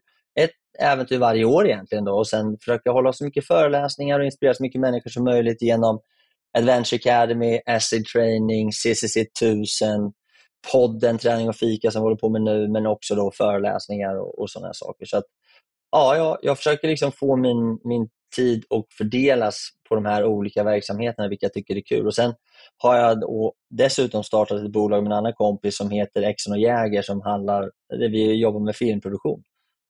Äventyr 0.78 1.18
varje 1.18 1.44
år 1.44 1.66
egentligen 1.66 2.04
då, 2.04 2.12
och 2.12 2.28
sen 2.28 2.58
försöka 2.58 2.90
hålla 2.90 3.12
så 3.12 3.24
mycket 3.24 3.46
föreläsningar 3.46 4.18
och 4.18 4.24
inspirera 4.24 4.54
så 4.54 4.62
mycket 4.62 4.80
människor 4.80 5.10
som 5.10 5.24
möjligt 5.24 5.62
genom 5.62 6.00
Adventure 6.58 6.96
Academy, 6.96 7.60
Acid 7.66 8.06
Training, 8.06 8.72
CCC 8.72 9.16
1000, 9.16 10.12
podden 10.72 11.18
Träning 11.18 11.48
och 11.48 11.56
fika 11.56 11.90
som 11.90 12.02
vi 12.02 12.04
håller 12.04 12.16
på 12.16 12.28
med 12.28 12.42
nu, 12.42 12.68
men 12.68 12.86
också 12.86 13.14
då 13.14 13.30
föreläsningar 13.30 14.20
och, 14.20 14.38
och 14.38 14.50
sådana 14.50 14.74
saker. 14.74 15.06
Så 15.06 15.16
att, 15.16 15.24
ja, 15.90 16.16
jag, 16.16 16.38
jag 16.42 16.56
försöker 16.56 16.88
liksom 16.88 17.12
få 17.12 17.36
min, 17.36 17.78
min 17.84 18.08
tid 18.36 18.64
att 18.70 18.84
fördelas 18.98 19.68
på 19.88 19.94
de 19.94 20.04
här 20.04 20.24
olika 20.24 20.64
verksamheterna, 20.64 21.28
vilka 21.28 21.46
jag 21.46 21.52
tycker 21.52 21.76
är 21.76 21.80
kul. 21.80 22.06
Och 22.06 22.14
Sen 22.14 22.34
har 22.76 22.96
jag 22.96 23.22
dessutom 23.70 24.24
startat 24.24 24.62
ett 24.62 24.72
bolag 24.72 25.02
med 25.02 25.12
en 25.12 25.18
annan 25.18 25.32
kompis 25.32 25.76
som 25.76 25.90
heter 25.90 26.22
Exxon 26.22 26.52
och 26.52 26.60
Jäger 26.60 27.02
som 27.02 27.20
handlar, 27.20 27.70
där 27.88 28.08
vi 28.08 28.34
jobbar 28.34 28.60
med 28.60 28.76
filmproduktion. 28.76 29.42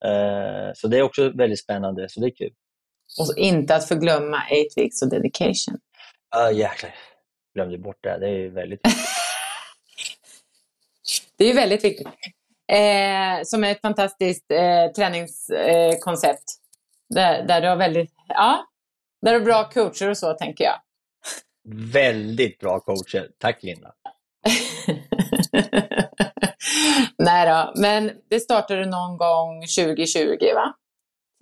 Eh, 0.04 0.72
så 0.74 0.88
det 0.88 0.98
är 0.98 1.02
också 1.02 1.28
väldigt 1.28 1.60
spännande, 1.60 2.08
så 2.08 2.20
det 2.20 2.26
är 2.26 2.36
kul. 2.36 2.52
Och 3.18 3.38
inte 3.38 3.76
att 3.76 3.88
förglömma 3.88 4.36
8 4.36 4.46
weeks 4.76 5.02
och 5.02 5.10
dedication. 5.10 5.78
Ja, 6.30 6.50
uh, 6.50 6.58
jäklar. 6.58 6.94
Glömde 7.54 7.78
bort 7.78 8.02
det. 8.02 8.18
Det 8.18 8.28
är 8.28 8.48
väldigt 8.48 8.80
viktigt. 8.86 9.04
det 11.36 11.44
är 11.44 11.54
väldigt 11.54 11.84
viktigt. 11.84 12.08
Eh, 12.72 13.42
som 13.44 13.64
är 13.64 13.70
ett 13.70 13.80
fantastiskt 13.80 14.50
eh, 14.50 14.86
träningskoncept. 14.96 16.30
Eh, 16.30 17.14
där, 17.14 17.42
där 17.42 17.60
du 17.60 17.68
har 17.68 17.76
väldigt, 17.76 18.12
ja, 18.28 18.66
där 19.22 19.32
du 19.32 19.38
har 19.38 19.44
bra 19.44 19.70
coacher 19.70 20.10
och 20.10 20.18
så 20.18 20.34
tänker 20.34 20.64
jag. 20.64 20.80
Väldigt 21.92 22.58
bra 22.58 22.80
coacher. 22.80 23.30
Tack 23.38 23.62
Linda. 23.62 23.94
Nej 27.18 27.48
då, 27.48 27.80
men 27.80 28.10
det 28.30 28.40
startade 28.40 28.86
någon 28.86 29.16
gång 29.16 29.60
2020 29.60 30.54
va? 30.54 30.74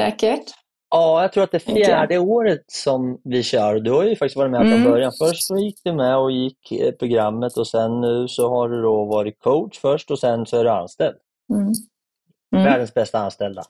Säkert? 0.01 0.45
Ja, 0.91 1.23
jag 1.23 1.33
tror 1.33 1.45
att 1.45 1.51
det 1.51 1.69
är 1.69 1.75
fjärde 1.75 2.19
året 2.19 2.65
som 2.67 3.21
vi 3.25 3.43
kör. 3.43 3.81
Du 3.81 3.91
har 3.91 4.05
ju 4.05 4.17
faktiskt 4.17 4.37
varit 4.37 4.51
med 4.51 4.61
från 4.61 4.73
mm. 4.73 4.91
början. 4.91 5.13
Först 5.19 5.47
så 5.47 5.59
gick 5.59 5.81
du 5.85 5.93
med 5.93 6.17
och 6.17 6.33
gick 6.33 6.73
eh, 6.73 6.93
programmet 6.93 7.57
och 7.57 7.69
sen 7.69 8.01
nu 8.01 8.29
så 8.29 8.49
har 8.49 8.69
du 8.69 8.83
då 8.83 9.05
varit 9.05 9.39
coach 9.39 9.79
först 9.79 10.11
och 10.11 10.19
sen 10.19 10.47
så 10.47 10.57
är 10.57 10.65
du 10.65 10.71
anställd. 10.71 11.17
Mm. 11.53 11.73
Mm. 12.55 12.65
Världens 12.65 12.95
bästa 12.95 13.19
anställda. 13.19 13.63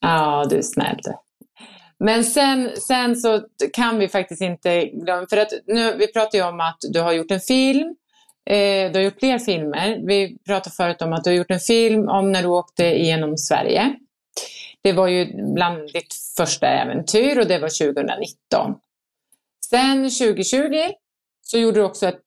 Ja, 0.00 0.46
du 0.50 0.58
är 0.58 0.62
snäll. 0.62 0.98
Men 1.98 2.24
sen, 2.24 2.70
sen 2.76 3.16
så 3.16 3.40
kan 3.72 3.98
vi 3.98 4.08
faktiskt 4.08 4.42
inte 4.42 4.84
glömma, 4.86 5.26
för 5.30 5.36
att 5.36 5.52
nu, 5.66 5.96
vi 5.96 6.12
pratar 6.12 6.38
ju 6.38 6.44
om 6.44 6.60
att 6.60 6.78
du 6.92 7.00
har 7.00 7.12
gjort 7.12 7.30
en 7.30 7.40
film, 7.40 7.96
eh, 8.48 8.92
du 8.92 8.98
har 8.98 9.04
gjort 9.04 9.18
fler 9.18 9.38
filmer. 9.38 10.00
Vi 10.06 10.38
pratade 10.46 10.76
förut 10.76 11.02
om 11.02 11.12
att 11.12 11.24
du 11.24 11.30
har 11.30 11.36
gjort 11.36 11.50
en 11.50 11.60
film 11.60 12.08
om 12.08 12.32
när 12.32 12.42
du 12.42 12.48
åkte 12.48 12.84
igenom 12.84 13.38
Sverige. 13.38 13.94
Det 14.82 14.92
var 14.92 15.08
ju 15.08 15.52
bland 15.54 15.92
ditt 15.92 16.14
första 16.36 16.66
äventyr 16.66 17.38
och 17.38 17.46
det 17.46 17.58
var 17.58 17.92
2019. 17.92 18.74
Sen 19.70 20.10
2020 20.10 20.92
så 21.42 21.58
gjorde 21.58 21.80
du 21.80 21.84
också 21.84 22.06
ett, 22.06 22.20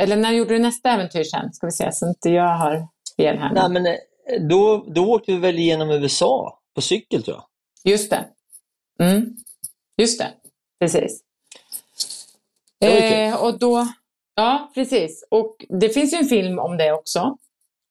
eller 0.00 0.16
när 0.16 0.32
gjorde 0.32 0.54
du 0.54 0.58
nästa 0.58 0.90
äventyr 0.90 1.24
sen? 1.24 1.52
Ska 1.52 1.66
vi 1.66 1.72
se 1.72 1.92
så 1.92 2.08
inte 2.08 2.30
jag 2.30 2.58
har 2.58 2.88
fel 3.16 3.38
här. 3.38 3.52
Nej, 3.54 3.68
men 3.68 3.86
eh, 3.86 3.96
då, 4.48 4.84
då 4.94 5.10
åkte 5.12 5.32
vi 5.32 5.38
väl 5.38 5.58
igenom 5.58 5.90
USA 5.90 6.58
på 6.74 6.80
cykel 6.80 7.22
tror 7.22 7.36
jag. 7.36 7.44
Just 7.92 8.10
det. 8.10 8.24
Mm. 9.00 9.36
Just 9.96 10.18
det, 10.18 10.32
precis. 10.80 11.20
Eh, 12.80 13.42
och 13.44 13.58
då, 13.58 13.86
ja, 14.34 14.70
precis. 14.74 15.28
Och 15.30 15.56
det 15.80 15.88
finns 15.88 16.14
ju 16.14 16.18
en 16.18 16.24
film 16.24 16.58
om 16.58 16.76
det 16.76 16.92
också. 16.92 17.36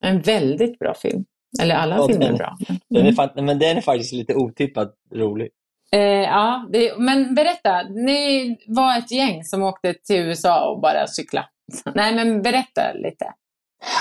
En 0.03 0.21
väldigt 0.21 0.79
bra 0.79 0.93
film. 0.93 1.25
Eller 1.61 1.75
alla 1.75 1.95
ja, 1.95 2.07
filmer 2.07 2.29
är 2.29 2.37
bra. 2.37 2.57
Mm. 2.69 2.81
Den 2.89 3.05
är, 3.05 3.41
men 3.41 3.59
den 3.59 3.77
är 3.77 3.81
faktiskt 3.81 4.13
lite 4.13 4.35
otippat 4.35 4.93
rolig. 5.15 5.49
Eh, 5.91 6.01
ja, 6.01 6.67
det, 6.71 6.97
men 6.97 7.35
berätta. 7.35 7.83
Ni 7.83 8.57
var 8.67 8.97
ett 8.97 9.11
gäng 9.11 9.43
som 9.43 9.63
åkte 9.63 9.93
till 9.93 10.15
USA 10.15 10.69
och 10.69 10.81
bara 10.81 11.07
cykla. 11.07 11.45
Nej, 11.95 12.15
men 12.15 12.41
berätta 12.41 12.93
lite. 12.93 13.33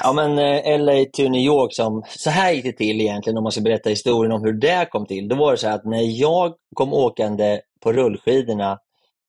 Ja, 0.03 0.12
men 0.12 0.38
eh, 0.38 0.78
LA 0.78 1.05
till 1.12 1.30
New 1.30 1.41
York, 1.41 1.74
som, 1.74 2.03
så 2.09 2.30
här 2.30 2.53
gick 2.53 2.64
det 2.64 2.72
till 2.72 3.01
egentligen 3.01 3.36
om 3.36 3.43
man 3.43 3.53
ska 3.53 3.61
berätta 3.61 3.91
historien 3.91 4.32
om 4.32 4.45
hur 4.45 4.53
det 4.53 4.88
kom 4.91 5.07
till. 5.07 5.28
Då 5.28 5.36
var 5.36 5.53
det 5.53 5.59
så 5.59 5.68
att 5.68 5.84
när 5.84 6.20
jag 6.20 6.55
kom 6.74 6.93
åkande 6.93 7.61
på 7.80 7.93
rullskidorna 7.93 8.78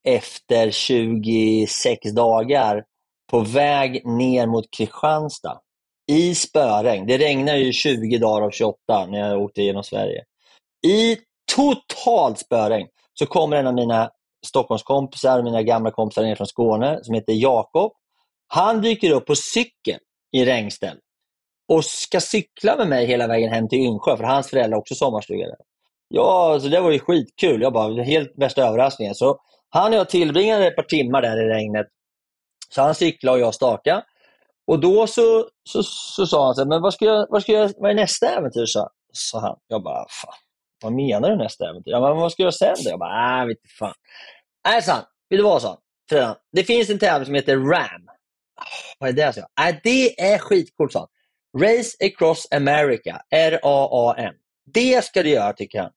efter 0.07 0.71
26 0.71 2.11
dagar 2.15 2.83
på 3.31 3.39
väg 3.39 4.05
ner 4.05 4.47
mot 4.47 4.65
Kristianstad 4.77 5.59
i 6.11 6.35
spöregn. 6.35 7.07
Det 7.07 7.17
regnade 7.17 7.57
ju 7.57 7.71
20 7.73 8.17
dagar 8.17 8.45
av 8.45 8.51
28 8.51 9.05
när 9.05 9.19
jag 9.19 9.41
åkte 9.41 9.61
genom 9.61 9.83
Sverige. 9.83 10.23
I 10.87 11.17
totalt 11.55 12.39
spöregn 12.39 12.87
så 13.13 13.25
kommer 13.25 13.57
en 13.57 13.67
av 13.67 13.73
mina 13.73 14.09
Stockholmskompisar, 14.45 15.43
mina 15.43 15.63
gamla 15.63 15.91
kompisar 15.91 16.23
ner 16.23 16.35
från 16.35 16.47
Skåne 16.47 16.99
som 17.03 17.15
heter 17.15 17.33
Jakob. 17.33 17.91
Han 18.47 18.81
dyker 18.81 19.11
upp 19.11 19.25
på 19.25 19.35
cykel 19.35 19.99
i 20.31 20.45
regnställ 20.45 20.97
och 21.67 21.85
ska 21.85 22.19
cykla 22.19 22.75
med 22.75 22.87
mig 22.87 23.05
hela 23.05 23.27
vägen 23.27 23.51
hem 23.51 23.69
till 23.69 23.79
Yngsjö, 23.79 24.17
för 24.17 24.23
hans 24.23 24.49
föräldrar 24.49 24.71
har 24.71 24.81
också 24.81 24.95
sommarstuga 24.95 25.45
där. 25.45 25.57
Ja, 26.07 26.59
så 26.61 26.67
det 26.67 26.81
var 26.81 26.91
ju 26.91 26.99
skitkul. 26.99 27.61
Jag 27.61 27.73
bara, 27.73 28.03
helt 28.03 28.33
värsta 28.35 28.67
överraskningen. 28.67 29.15
Så 29.15 29.37
han 29.69 29.93
och 29.93 29.99
jag 29.99 30.09
tillbringade 30.09 30.67
ett 30.67 30.75
par 30.75 30.83
timmar 30.83 31.21
där 31.21 31.45
i 31.45 31.49
regnet. 31.49 31.87
Så 32.73 32.81
han 32.81 32.95
cyklade 32.95 33.37
och 33.37 33.41
jag 33.41 33.55
staka. 33.55 34.03
Och 34.67 34.79
då 34.79 35.07
så, 35.07 35.49
så, 35.69 35.83
så 35.83 36.27
sa 36.27 36.45
han 36.45 36.55
så 36.55 36.61
här, 36.61 36.67
men 36.67 36.81
vad, 36.81 36.93
ska 36.93 37.05
jag, 37.05 37.27
vad, 37.29 37.41
ska 37.41 37.51
jag, 37.51 37.73
vad 37.77 37.91
är 37.91 37.95
nästa 37.95 38.29
äventyr? 38.29 38.65
Så, 38.65 38.89
så 39.13 39.39
han. 39.39 39.57
Jag 39.67 39.83
bara, 39.83 40.05
fan, 40.09 40.33
vad 40.83 40.93
menar 40.93 41.29
du 41.29 41.35
nästa 41.35 41.69
äventyr? 41.69 41.91
Ja, 41.91 41.99
men 41.99 42.17
vad 42.17 42.31
ska 42.31 42.43
jag 42.43 42.45
göra 42.45 42.75
sen? 42.75 42.91
Jag 42.91 42.99
bara, 42.99 43.41
äh, 43.41 43.47
vet 43.47 43.57
fan. 43.79 43.93
Nej, 44.67 44.81
sa 44.81 44.91
han. 44.91 45.03
Vet 45.29 45.39
du 45.39 45.43
vad, 45.43 45.61
sa 45.61 45.77
han. 46.11 46.35
Det 46.51 46.63
finns 46.63 46.89
en 46.89 46.99
tävling 46.99 47.25
som 47.25 47.35
heter 47.35 47.57
RAM. 47.57 48.07
Ah, 48.55 48.65
vad 48.99 49.09
är 49.09 49.13
det? 49.13 49.33
Så? 49.33 49.39
Äh, 49.39 49.75
det 49.83 50.21
är 50.21 50.37
skitcoolt, 50.37 50.91
sa 50.91 50.99
han. 50.99 51.07
Race 51.63 51.97
Across 52.05 52.47
America, 52.51 53.21
R-A-A-M. 53.35 54.33
Det 54.73 55.05
ska 55.05 55.23
du 55.23 55.29
göra, 55.29 55.53
tycker 55.53 55.81
han. 55.81 55.91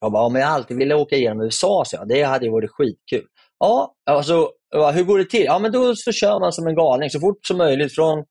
Jag 0.00 0.12
bara, 0.12 0.22
om 0.22 0.34
jag 0.34 0.48
alltid 0.48 0.76
ville 0.76 0.94
åka 0.94 1.16
igenom 1.16 1.40
USA, 1.40 1.84
så 1.86 1.96
jag. 1.96 2.08
Det 2.08 2.22
hade 2.22 2.44
ju 2.44 2.52
varit 2.52 2.70
skitkul. 2.70 3.26
Ja, 3.64 3.94
alltså, 4.06 4.50
hur 4.94 5.04
går 5.04 5.18
det 5.18 5.24
till? 5.24 5.44
Ja, 5.44 5.58
men 5.58 5.72
då 5.72 5.96
så 5.96 6.12
kör 6.12 6.40
man 6.40 6.52
som 6.52 6.66
en 6.66 6.74
galning 6.74 7.10
så 7.10 7.20
fort 7.20 7.46
som 7.46 7.58
möjligt 7.58 7.94
från, 7.94 8.24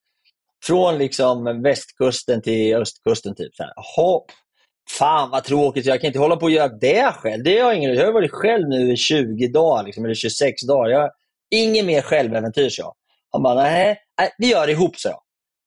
från 0.66 0.98
liksom 0.98 1.62
västkusten 1.62 2.42
till 2.42 2.76
östkusten. 2.76 3.36
Typ. 3.36 3.56
Så 3.56 3.64
här. 3.64 3.74
Hopp. 3.96 4.26
Fan 4.98 5.30
vad 5.30 5.44
tråkigt, 5.44 5.86
jag 5.86 6.02
kan 6.02 6.08
inte 6.08 6.20
hålla 6.20 6.36
på 6.36 6.46
och 6.46 6.52
göra 6.52 6.68
det 6.68 7.14
själv. 7.16 7.44
Det 7.44 7.60
har 7.60 7.70
jag, 7.70 7.78
ingen, 7.78 7.96
jag 7.96 8.06
har 8.06 8.14
varit 8.14 8.32
själv 8.32 8.68
nu 8.68 8.94
i 8.94 8.98
20 8.98 9.48
dagar, 9.48 9.84
liksom, 9.84 10.06
eller 10.06 10.16
26 10.16 10.62
dagar. 10.68 10.90
Jag 10.90 11.00
har 11.00 11.12
inget 11.52 11.86
mer 11.86 12.02
själväventyr, 12.02 12.70
så. 12.70 12.82
jag. 12.82 12.94
Han 13.32 13.44
bara, 13.44 13.56
nej, 13.56 13.98
vi 14.38 14.52
gör 14.52 14.66
det 14.66 14.72
ihop, 14.72 14.96
så. 14.96 15.10
jag. 15.10 15.23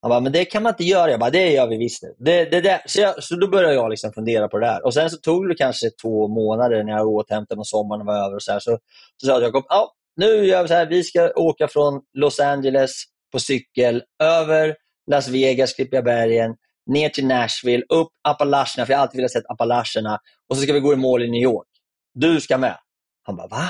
Han 0.07 0.11
bara, 0.11 0.21
men 0.21 0.33
det 0.33 0.45
kan 0.45 0.63
man 0.63 0.73
inte 0.73 0.85
göra. 0.85 1.11
Jag 1.11 1.21
bara, 1.21 1.31
det 1.31 1.51
gör 1.51 1.67
vi 1.67 1.77
visst. 1.77 2.03
Det, 2.19 2.45
det, 2.45 2.61
det. 2.61 2.83
Så, 2.87 3.01
jag, 3.01 3.23
så 3.25 3.37
då 3.37 3.49
började 3.49 3.75
jag 3.75 3.91
liksom 3.91 4.13
fundera 4.13 4.49
på 4.49 4.59
det 4.59 4.67
där. 4.67 4.85
Och 4.85 4.95
Sen 4.95 5.11
så 5.11 5.17
tog 5.17 5.49
det 5.49 5.55
kanske 5.55 5.91
två 6.03 6.29
månader 6.29 6.85
när 6.85 6.93
jag 6.93 7.09
återhämtade 7.09 7.57
mig 7.57 7.61
och 7.61 7.67
sommaren 7.67 8.07
var 8.07 8.15
över. 8.15 8.35
Och 8.35 8.43
så, 8.43 8.53
här, 8.53 8.61
så, 8.61 8.79
så 9.21 9.27
sa 9.27 9.41
Jakob, 9.41 9.65
ja, 9.69 9.93
nu 10.17 10.27
gör 10.27 10.63
vi 10.63 10.69
så 10.69 10.75
här. 10.75 10.87
Vi 10.87 11.03
ska 11.03 11.33
åka 11.37 11.69
från 11.69 12.01
Los 12.15 12.41
Angeles 12.41 12.93
på 13.33 13.39
cykel 13.39 14.03
över 14.23 14.77
Las 15.11 15.29
Vegas, 15.29 15.75
Klippiga 15.75 16.03
bergen, 16.03 16.55
ner 16.87 17.09
till 17.09 17.27
Nashville, 17.27 17.85
upp 17.89 18.09
Appalacherna, 18.29 18.87
för 18.87 18.93
jag 18.93 18.99
har 18.99 19.03
alltid 19.03 19.19
velat 19.19 19.33
se 19.33 19.41
Appalacherna. 19.49 20.19
Och 20.49 20.57
så 20.57 20.63
ska 20.63 20.73
vi 20.73 20.81
gå 20.81 20.93
i 20.93 20.97
mål 20.97 21.23
i 21.23 21.31
New 21.31 21.43
York. 21.43 21.69
Du 22.15 22.41
ska 22.41 22.59
med. 22.59 22.77
Han 23.23 23.37
bara, 23.37 23.49
va? 23.49 23.65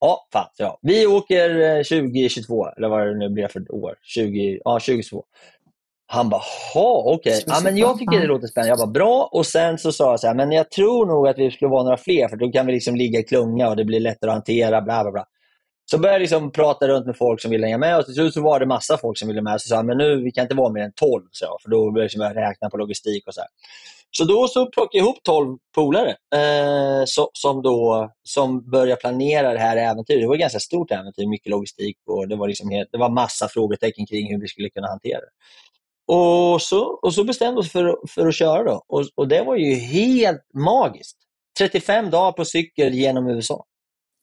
Ja, 0.00 0.28
fan. 0.32 0.48
Ja. 0.56 0.78
Vi 0.82 1.06
åker 1.06 1.60
eh, 1.60 1.82
2022, 1.82 2.68
eller 2.68 2.88
vad 2.88 3.06
det 3.06 3.18
nu 3.18 3.28
blir 3.28 3.48
för 3.48 3.74
år. 3.74 3.94
20, 4.02 4.60
ja, 4.64 4.72
2022. 4.80 5.24
Han 6.08 6.28
bara, 6.28 6.42
okej. 6.74 7.14
Okay. 7.14 7.42
Ja, 7.46 7.60
men 7.64 7.76
jag 7.76 7.98
tycker 7.98 8.20
det 8.20 8.26
låter 8.26 8.46
spännande. 8.46 8.68
Jag 8.68 8.78
bara, 8.78 8.86
bra. 8.86 9.28
Och 9.32 9.46
sen 9.46 9.78
så 9.78 9.92
sa 9.92 10.10
jag 10.10 10.20
så 10.20 10.26
här, 10.26 10.34
men 10.34 10.52
jag 10.52 10.70
tror 10.70 11.06
nog 11.06 11.28
att 11.28 11.38
vi 11.38 11.50
skulle 11.50 11.68
vara 11.68 11.82
några 11.82 11.96
fler, 11.96 12.28
för 12.28 12.36
då 12.36 12.52
kan 12.52 12.66
vi 12.66 12.72
liksom 12.72 12.96
ligga 12.96 13.20
i 13.20 13.22
klunga 13.22 13.68
och 13.68 13.76
det 13.76 13.84
blir 13.84 14.00
lättare 14.00 14.30
att 14.30 14.34
hantera. 14.34 14.82
Bla, 14.82 15.02
bla, 15.02 15.12
bla. 15.12 15.24
Så 15.90 15.98
började 15.98 16.14
jag 16.14 16.20
liksom 16.20 16.52
prata 16.52 16.88
runt 16.88 17.06
med 17.06 17.16
folk 17.16 17.40
som 17.40 17.50
ville 17.50 17.66
hänga 17.66 17.78
med 17.78 17.98
och 17.98 18.04
till 18.04 18.14
slut 18.14 18.34
så 18.34 18.42
var 18.42 18.60
det 18.60 18.66
massa 18.66 18.98
folk 18.98 19.18
som 19.18 19.28
ville 19.28 19.42
med. 19.42 19.60
Så 19.60 19.68
sa 19.68 19.82
men 19.82 19.98
nu, 19.98 20.22
vi 20.22 20.32
kan 20.32 20.42
inte 20.42 20.54
vara 20.54 20.72
mer 20.72 20.82
än 20.82 20.92
12, 20.92 21.22
så, 21.30 21.58
för 21.62 21.70
då 21.70 21.76
började 21.76 21.98
jag 22.00 22.04
liksom 22.04 22.22
räkna 22.22 22.70
på 22.70 22.76
logistik 22.76 23.26
och 23.26 23.34
så 23.34 23.40
här. 23.40 23.48
Så 24.10 24.24
då 24.24 24.48
så 24.48 24.66
plockade 24.66 24.98
jag 24.98 25.04
ihop 25.04 25.22
12 25.22 25.58
polare 25.74 26.10
eh, 26.10 27.04
så, 27.06 27.30
som, 27.32 27.62
då, 27.62 28.10
som 28.22 28.70
började 28.70 29.00
planera 29.00 29.52
det 29.52 29.58
här 29.58 29.76
äventyret. 29.76 30.20
Det 30.20 30.26
var 30.26 30.34
ett 30.34 30.40
ganska 30.40 30.60
stort 30.60 30.90
äventyr, 30.90 31.26
mycket 31.26 31.50
logistik 31.50 31.96
och 32.06 32.28
det 32.28 32.36
var, 32.36 32.48
liksom 32.48 32.70
helt, 32.70 32.88
det 32.92 32.98
var 32.98 33.08
massa 33.08 33.48
frågetecken 33.48 34.06
kring 34.06 34.32
hur 34.32 34.40
vi 34.40 34.48
skulle 34.48 34.70
kunna 34.70 34.88
hantera 34.88 35.20
det. 35.20 35.30
Och 36.06 36.62
så, 36.62 36.98
och 37.02 37.14
så 37.14 37.24
bestämde 37.24 37.60
vi 37.60 37.60
oss 37.60 37.72
för, 37.72 37.96
för 38.08 38.26
att 38.26 38.34
köra. 38.34 38.64
Då. 38.64 38.82
Och, 38.88 39.04
och 39.14 39.28
det 39.28 39.42
var 39.42 39.56
ju 39.56 39.74
helt 39.74 40.42
magiskt. 40.54 41.16
35 41.58 42.10
dagar 42.10 42.32
på 42.32 42.44
cykel 42.44 42.94
genom 42.94 43.28
USA. 43.28 43.64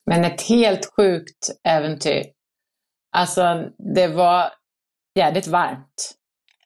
Men 0.05 0.25
ett 0.25 0.41
helt 0.41 0.93
sjukt 0.95 1.49
äventyr. 1.63 2.23
Alltså, 3.15 3.69
det 3.95 4.07
var 4.07 4.51
jävligt 5.15 5.47
varmt 5.47 6.15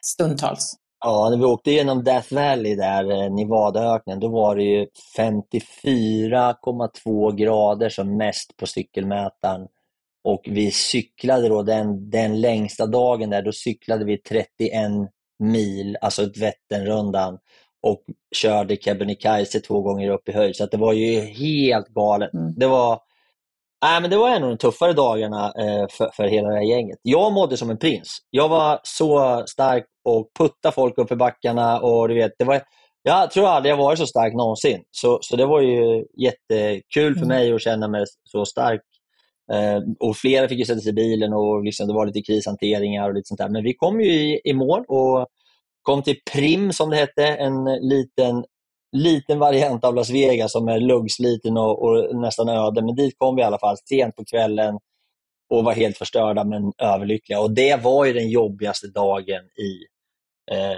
stundtals. 0.01 0.73
Ja, 1.05 1.29
när 1.29 1.37
vi 1.37 1.43
åkte 1.43 1.71
genom 1.71 2.03
Death 2.03 2.33
Valley, 2.33 2.75
där 2.75 3.11
eh, 3.11 3.33
Nevadaöknen, 3.33 4.19
då 4.19 4.27
var 4.27 4.55
det 4.55 4.63
ju 4.63 4.87
54,2 5.17 7.35
grader 7.35 7.89
som 7.89 8.17
mest 8.17 8.57
på 8.57 8.67
cykelmätaren. 8.67 9.67
Och 10.27 10.41
vi 10.45 10.71
cyklade 10.71 11.49
då 11.49 11.63
den, 11.63 12.09
den 12.09 12.41
längsta 12.41 12.85
dagen 12.85 13.29
där, 13.29 13.41
då 13.41 13.51
cyklade 13.51 14.05
vi 14.05 14.17
31 14.17 14.71
mil, 15.39 15.97
alltså 16.01 16.23
ett 16.23 16.37
Vätternrundan 16.37 17.37
och 17.83 18.03
körde 18.35 18.75
Kebnekaise 18.75 19.59
två 19.59 19.81
gånger 19.81 20.09
upp 20.09 20.29
i 20.29 20.31
höjd. 20.31 20.55
Så 20.55 20.65
det 20.65 20.77
var 20.77 20.93
ju 20.93 21.19
helt 21.19 21.87
galet. 21.87 22.33
Mm. 22.33 22.53
Det 22.57 22.67
var 22.67 22.99
Nej, 23.81 24.01
men 24.01 24.09
det 24.09 24.17
var 24.17 24.29
en 24.29 24.43
av 24.43 24.49
de 24.49 24.57
tuffare 24.57 24.93
dagarna 24.93 25.45
eh, 25.45 25.85
för, 25.91 26.09
för 26.13 26.23
hela 26.23 26.49
det 26.49 26.55
här 26.55 26.63
gänget. 26.63 26.99
Jag 27.01 27.33
mådde 27.33 27.57
som 27.57 27.69
en 27.69 27.77
prins. 27.77 28.17
Jag 28.29 28.49
var 28.49 28.79
så 28.83 29.43
stark 29.47 29.85
och 30.05 30.29
puttade 30.39 30.75
folk 30.75 30.97
upp 30.97 31.11
i 31.11 31.15
backarna. 31.15 31.79
Och 31.79 32.07
du 32.07 32.15
vet, 32.15 32.31
det 32.39 32.45
var, 32.45 32.61
jag 33.03 33.31
tror 33.31 33.47
aldrig 33.47 33.71
jag 33.71 33.77
varit 33.77 33.99
så 33.99 34.07
stark 34.07 34.33
någonsin. 34.33 34.83
Så, 34.91 35.19
så 35.21 35.35
det 35.35 35.45
var 35.45 35.61
ju 35.61 36.05
jättekul 36.17 37.13
för 37.13 37.25
mm. 37.25 37.27
mig 37.27 37.53
att 37.53 37.61
känna 37.61 37.87
mig 37.87 38.05
så 38.23 38.45
stark. 38.45 38.81
Eh, 39.53 39.81
och 39.99 40.17
Flera 40.17 40.47
fick 40.47 40.59
ju 40.59 40.65
sätta 40.65 40.79
sig 40.79 40.89
i 40.89 40.93
bilen 40.93 41.33
och 41.33 41.63
liksom, 41.63 41.87
det 41.87 41.93
var 41.93 42.05
lite 42.05 42.21
krishanteringar 42.21 43.09
och 43.09 43.15
lite 43.15 43.27
sånt 43.27 43.39
där. 43.39 43.49
Men 43.49 43.63
vi 43.63 43.73
kom 43.73 44.01
ju 44.01 44.11
i, 44.11 44.41
i 44.43 44.53
mål 44.53 44.85
och 44.87 45.27
kom 45.81 46.03
till 46.03 46.17
Prim 46.33 46.73
som 46.73 46.89
det 46.89 46.95
hette, 46.95 47.27
en 47.27 47.65
liten 47.65 48.43
liten 48.91 49.39
variant 49.39 49.83
av 49.83 49.95
Las 49.95 50.09
Vegas 50.09 50.51
som 50.51 50.67
är 50.67 50.79
luggsliten 50.79 51.57
och, 51.57 51.83
och, 51.83 52.15
nästan 52.15 52.49
öde. 52.49 52.81
Men 52.81 52.95
dit 52.95 53.15
kom 53.17 53.35
vi 53.35 53.41
i 53.41 53.45
alla 53.45 53.59
fall 53.59 53.77
sent 53.77 54.15
på 54.15 54.25
kvällen 54.25 54.79
och 55.49 55.63
var 55.63 55.73
helt 55.73 55.97
förstörda 55.97 56.43
men 56.43 56.73
överlyckliga. 56.77 57.39
Och 57.39 57.51
Det 57.51 57.83
var 57.83 58.05
ju 58.05 58.13
den 58.13 58.29
jobbigaste 58.29 58.87
dagen 58.87 59.43
i 59.45 59.71
eh, 60.51 60.77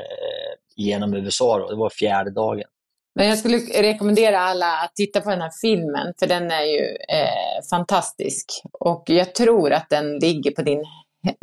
genom 0.76 1.14
USA. 1.14 1.60
Då. 1.60 1.70
Det 1.70 1.76
var 1.76 1.90
fjärde 1.90 2.32
dagen. 2.32 2.68
Men 3.16 3.28
jag 3.28 3.38
skulle 3.38 3.58
rekommendera 3.58 4.40
alla 4.40 4.78
att 4.78 4.96
titta 4.96 5.22
på 5.22 5.30
den 5.30 5.42
här 5.42 5.52
filmen, 5.62 6.14
för 6.20 6.28
den 6.28 6.52
är 6.52 6.64
ju 6.64 6.84
eh, 6.86 7.68
fantastisk. 7.70 8.46
Och 8.80 9.04
jag 9.06 9.36
tror 9.36 9.72
att 9.72 9.90
den 9.90 10.20
ligger 10.20 10.52
på 10.52 10.62
din, 10.62 10.86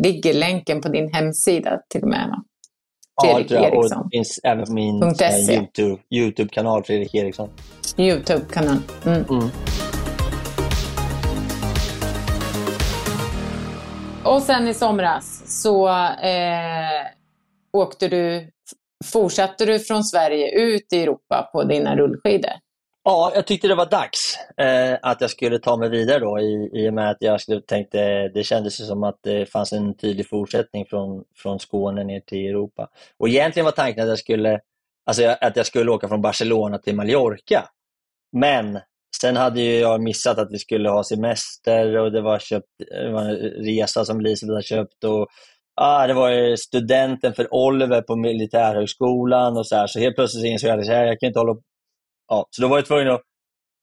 ligger 0.03 0.35
länken 0.35 0.81
på 0.81 0.89
din 0.89 1.12
hemsida 1.12 1.81
till 1.89 2.03
och 2.03 2.09
med. 2.09 2.29
Va? 2.29 2.45
Fredrik 3.23 3.51
ja, 3.51 3.67
Eriksson. 3.67 3.99
Och 3.99 4.05
det 4.05 4.17
finns 4.17 4.41
även 4.45 4.67
på 4.67 4.73
min 4.73 5.03
YouTube, 5.51 6.03
YouTube-kanal, 6.11 6.85
Fredrik 6.85 7.14
Eriksson. 7.14 7.51
YouTube-kanal. 7.97 8.79
Mm. 9.07 9.25
Mm. 9.31 9.51
Och 14.25 14.43
sen 14.43 14.69
i 14.69 14.75
somras 14.75 15.43
så 15.62 15.89
eh, 15.89 17.07
åkte 17.73 18.09
du, 18.09 18.51
fortsatte 19.05 19.64
du 19.64 19.78
från 19.78 20.05
Sverige 20.05 20.51
ut 20.51 20.92
i 20.92 21.03
Europa 21.03 21.49
på 21.53 21.64
dina 21.64 21.97
rullskidor? 21.97 22.53
Ja, 23.05 23.32
jag 23.34 23.47
tyckte 23.47 23.68
det 23.68 23.74
var 23.74 23.86
dags 23.86 24.38
eh, 24.57 24.99
att 25.03 25.20
jag 25.20 25.30
skulle 25.30 25.59
ta 25.59 25.76
mig 25.76 25.88
vidare 25.88 26.18
då 26.18 26.40
i, 26.40 26.70
i 26.72 26.88
och 26.88 26.94
med 26.94 27.11
att 27.11 27.16
jag 27.20 27.40
skulle, 27.40 27.61
tänkte, 27.61 28.28
det 28.28 28.44
kändes 28.44 28.86
som 28.86 29.05
att 29.05 29.18
det 29.22 29.47
fanns 29.47 29.72
en 29.72 29.97
tydlig 29.97 30.28
fortsättning 30.28 30.86
från, 30.86 31.24
från 31.36 31.61
Skåne 31.61 32.05
ner 32.05 32.20
till 32.20 32.47
Europa. 32.47 32.88
Och 33.18 33.28
egentligen 33.28 33.64
var 33.64 33.72
tanken 33.72 34.03
att 34.03 34.09
jag 34.09 34.18
skulle, 34.18 34.61
alltså 35.07 35.36
att 35.40 35.57
jag 35.57 35.66
skulle 35.66 35.90
åka 35.90 36.09
från 36.09 36.22
Barcelona 36.22 36.78
till 36.78 36.97
Mallorca. 36.97 37.68
Men 38.32 38.78
sen 39.20 39.36
hade 39.36 39.62
jag 39.62 40.03
missat 40.03 40.38
att 40.38 40.53
vi 40.53 40.59
skulle 40.59 40.88
ha 40.88 41.05
semester 41.05 41.97
och 41.97 42.12
det 42.12 42.20
var, 42.20 42.38
köpt, 42.38 42.68
det 42.78 43.11
var 43.11 43.22
en 43.22 43.36
resa 43.64 44.05
som 44.05 44.20
Elisabeth 44.20 44.53
hade 44.53 44.62
köpt. 44.62 45.05
Och, 45.05 45.26
ah, 45.77 46.07
det 46.07 46.14
var 46.14 46.57
studenten 46.57 47.35
för 47.35 47.55
Oliver 47.55 48.03
på 48.03 48.16
Militärhögskolan 48.16 49.57
och 49.57 49.66
så 49.66 49.77
här. 49.77 49.87
Så 49.87 49.99
helt 49.99 50.16
plötsligt 50.16 50.45
insåg 50.45 50.70
jag 50.70 50.81
att 50.81 50.87
jag 50.87 51.20
kan 51.20 51.27
inte 51.27 51.39
hålla 51.39 51.57
ja, 52.29 52.47
så 52.51 52.62
då 52.62 52.68
var 52.68 52.79
jag 52.79 52.87
tvungen 52.87 53.11
att 53.11 53.22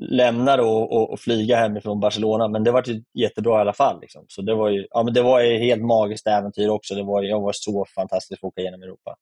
lämna 0.04 0.58
då 0.58 0.70
och, 0.70 1.14
och, 1.14 1.20
flyga 1.20 1.58
hemifrån 1.58 2.00
Barcelona, 2.00 2.48
men 2.48 2.64
det 2.64 2.72
var 2.72 2.84
jättebra 3.14 3.58
i 3.58 3.62
alla 3.62 3.74
fall. 3.74 4.02
Liksom. 4.02 4.26
Så 4.28 4.42
det 4.42 4.56
var 4.56 4.70
ju 4.70 4.88
ja, 4.90 5.04
men 5.04 5.14
det 5.14 5.22
var 5.22 5.42
ju 5.42 5.58
helt 5.58 5.82
magiskt 5.82 6.28
äventyr 6.28 6.70
också. 6.70 6.96
Det 6.96 7.04
var, 7.04 7.24
jag 7.24 7.42
var 7.42 7.52
så 7.56 7.86
fantastisk 7.96 8.44
att 8.44 8.48
åka 8.48 8.62
genom 8.62 8.84
Europa. 8.84 9.16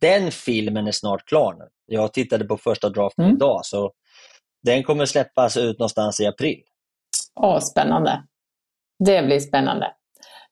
Den 0.00 0.30
filmen 0.30 0.86
är 0.86 0.92
snart 0.92 1.24
klar 1.24 1.54
nu. 1.54 1.64
Jag 1.86 2.12
tittade 2.12 2.44
på 2.44 2.56
första 2.56 2.88
draften 2.88 3.24
mm. 3.24 3.36
idag, 3.36 3.60
så 3.64 3.92
den 4.62 4.82
kommer 4.82 5.06
släppas 5.06 5.56
ut 5.56 5.78
någonstans 5.78 6.20
i 6.20 6.26
april. 6.26 6.62
Åh, 7.40 7.58
spännande. 7.58 8.22
Det 9.04 9.22
blir 9.22 9.40
spännande. 9.40 9.92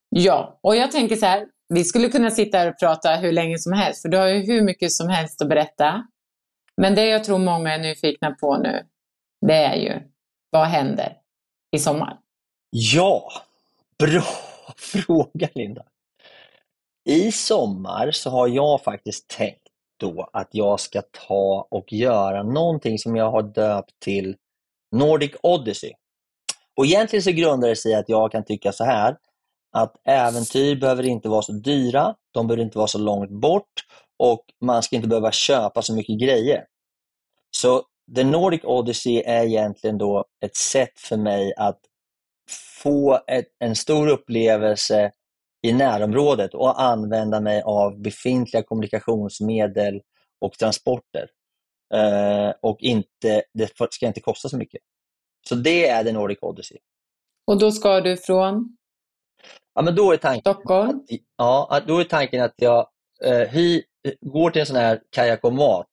Ja, 0.09 0.59
och 0.63 0.77
jag 0.77 0.93
tänker 0.93 1.17
så 1.17 1.27
här, 1.27 1.47
vi 1.69 1.85
skulle 1.85 2.09
kunna 2.09 2.31
sitta 2.31 2.59
här 2.59 2.69
och 2.69 2.79
prata 2.79 3.17
hur 3.17 3.33
länge 3.33 3.59
som 3.59 3.73
helst, 3.73 4.03
för 4.03 4.09
du 4.09 4.17
har 4.17 4.29
ju 4.29 4.47
hur 4.47 4.63
mycket 4.63 4.93
som 4.93 5.09
helst 5.09 5.43
att 5.43 5.49
berätta. 5.49 6.07
Men 6.77 6.95
det 6.95 7.07
jag 7.07 7.25
tror 7.25 7.39
många 7.39 7.75
är 7.75 7.79
nyfikna 7.79 8.31
på 8.31 8.57
nu, 8.57 8.87
det 9.47 9.55
är 9.55 9.77
ju 9.77 10.01
vad 10.51 10.67
händer 10.67 11.17
i 11.77 11.79
sommar? 11.79 12.19
Ja, 12.71 13.33
bra 13.99 14.25
fråga 14.77 15.49
Linda. 15.55 15.85
I 17.05 17.33
sommar 17.33 18.11
så 18.11 18.31
har 18.31 18.49
jag 18.49 18.83
faktiskt 18.83 19.29
tänkt 19.29 19.69
då 19.97 20.31
att 20.33 20.49
jag 20.51 20.81
ska 20.81 21.03
ta 21.03 21.69
och 21.71 21.93
göra 21.93 22.43
någonting 22.43 22.99
som 22.99 23.17
jag 23.17 23.31
har 23.31 23.43
döpt 23.43 24.01
till 24.01 24.37
Nordic 24.97 25.33
Odyssey. 25.43 25.93
Och 26.77 26.87
Egentligen 26.87 27.23
så 27.23 27.31
grundar 27.31 27.69
det 27.69 27.77
sig 27.77 27.93
i 27.93 27.95
att 27.95 28.09
jag 28.09 28.33
kan 28.33 28.45
tycka 28.45 28.73
så 28.73 28.85
här 28.85 29.17
att 29.75 29.97
äventyr 30.05 30.77
behöver 30.77 31.03
inte 31.03 31.29
vara 31.29 31.43
så 31.43 31.53
dyra, 31.53 32.15
de 32.31 32.47
behöver 32.47 32.65
inte 32.65 32.79
vara 32.79 32.89
så 32.89 32.99
långt 32.99 33.31
bort 33.31 33.73
och 34.19 34.45
man 34.61 34.83
ska 34.83 34.97
inte 34.97 35.09
behöva 35.09 35.33
köpa 35.33 35.83
så 35.83 35.95
mycket 35.95 36.21
grejer. 36.21 36.65
Så 37.51 37.83
The 38.17 38.25
Nordic 38.25 38.61
Odyssey 38.65 39.23
är 39.23 39.45
egentligen 39.45 39.99
då 39.99 40.25
ett 40.45 40.57
sätt 40.57 40.99
för 40.99 41.17
mig 41.17 41.55
att 41.57 41.81
få 42.83 43.21
ett, 43.27 43.47
en 43.59 43.77
stor 43.77 44.09
upplevelse 44.09 45.13
i 45.63 45.73
närområdet 45.73 46.55
och 46.55 46.83
använda 46.83 47.41
mig 47.41 47.63
av 47.63 48.01
befintliga 48.01 48.63
kommunikationsmedel 48.63 50.01
och 50.41 50.53
transporter. 50.53 51.29
Uh, 51.95 52.53
och 52.63 52.81
inte, 52.81 53.43
det 53.55 53.71
ska 53.91 54.07
inte 54.07 54.21
kosta 54.21 54.49
så 54.49 54.57
mycket. 54.57 54.81
Så 55.49 55.55
det 55.55 55.89
är 55.89 56.05
The 56.05 56.13
Nordic 56.13 56.39
Odyssey. 56.43 56.79
Och 57.47 57.59
då 57.59 57.73
ska 57.73 58.01
du 58.01 58.17
från? 58.17 58.77
Ja, 59.75 59.83
men 59.83 59.95
då 59.95 60.13
är 60.13 60.17
tanken, 60.17 60.41
Stockholm? 60.41 60.89
Att, 60.89 61.19
ja, 61.37 61.81
då 61.87 61.99
är 61.99 62.05
tanken 62.05 62.43
att 62.43 62.55
jag 62.57 62.87
uh, 63.27 63.33
hy, 63.33 63.83
går 64.21 64.51
till 64.51 64.61
en 64.61 64.67
sån 64.67 64.77
här 64.77 65.01
kajakomat. 65.11 65.89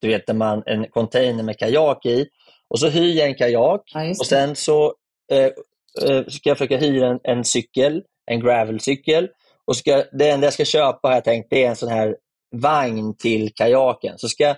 Du 0.00 0.08
vet, 0.08 0.36
man, 0.36 0.62
en 0.66 0.86
container 0.86 1.42
med 1.42 1.58
kajak 1.58 2.06
i. 2.06 2.28
Och 2.68 2.80
så 2.80 2.88
hyr 2.88 3.14
jag 3.16 3.28
en 3.28 3.34
kajak 3.34 3.82
ja, 3.94 4.10
och 4.10 4.26
sen 4.26 4.56
så 4.56 4.94
uh, 5.32 6.24
ska 6.28 6.48
jag 6.48 6.58
försöka 6.58 6.76
hyra 6.76 7.08
en, 7.08 7.20
en 7.22 7.44
cykel, 7.44 8.02
en 8.26 8.40
gravelcykel. 8.40 9.28
Och 9.64 9.76
ska, 9.76 10.04
det 10.12 10.30
enda 10.30 10.46
jag 10.46 10.54
ska 10.54 10.64
köpa 10.64 11.08
har 11.08 11.14
jag 11.14 11.24
tänkt 11.24 11.50
det 11.50 11.64
är 11.64 11.68
en 11.68 11.76
sån 11.76 11.88
här 11.88 12.16
vagn 12.56 13.16
till 13.16 13.54
kajaken. 13.54 14.18
Så 14.18 14.28
ska 14.28 14.44
jag 14.44 14.56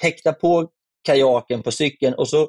häkta 0.00 0.32
på 0.32 0.68
kajaken 1.04 1.62
på 1.62 1.72
cykeln 1.72 2.14
och 2.14 2.28
så 2.28 2.48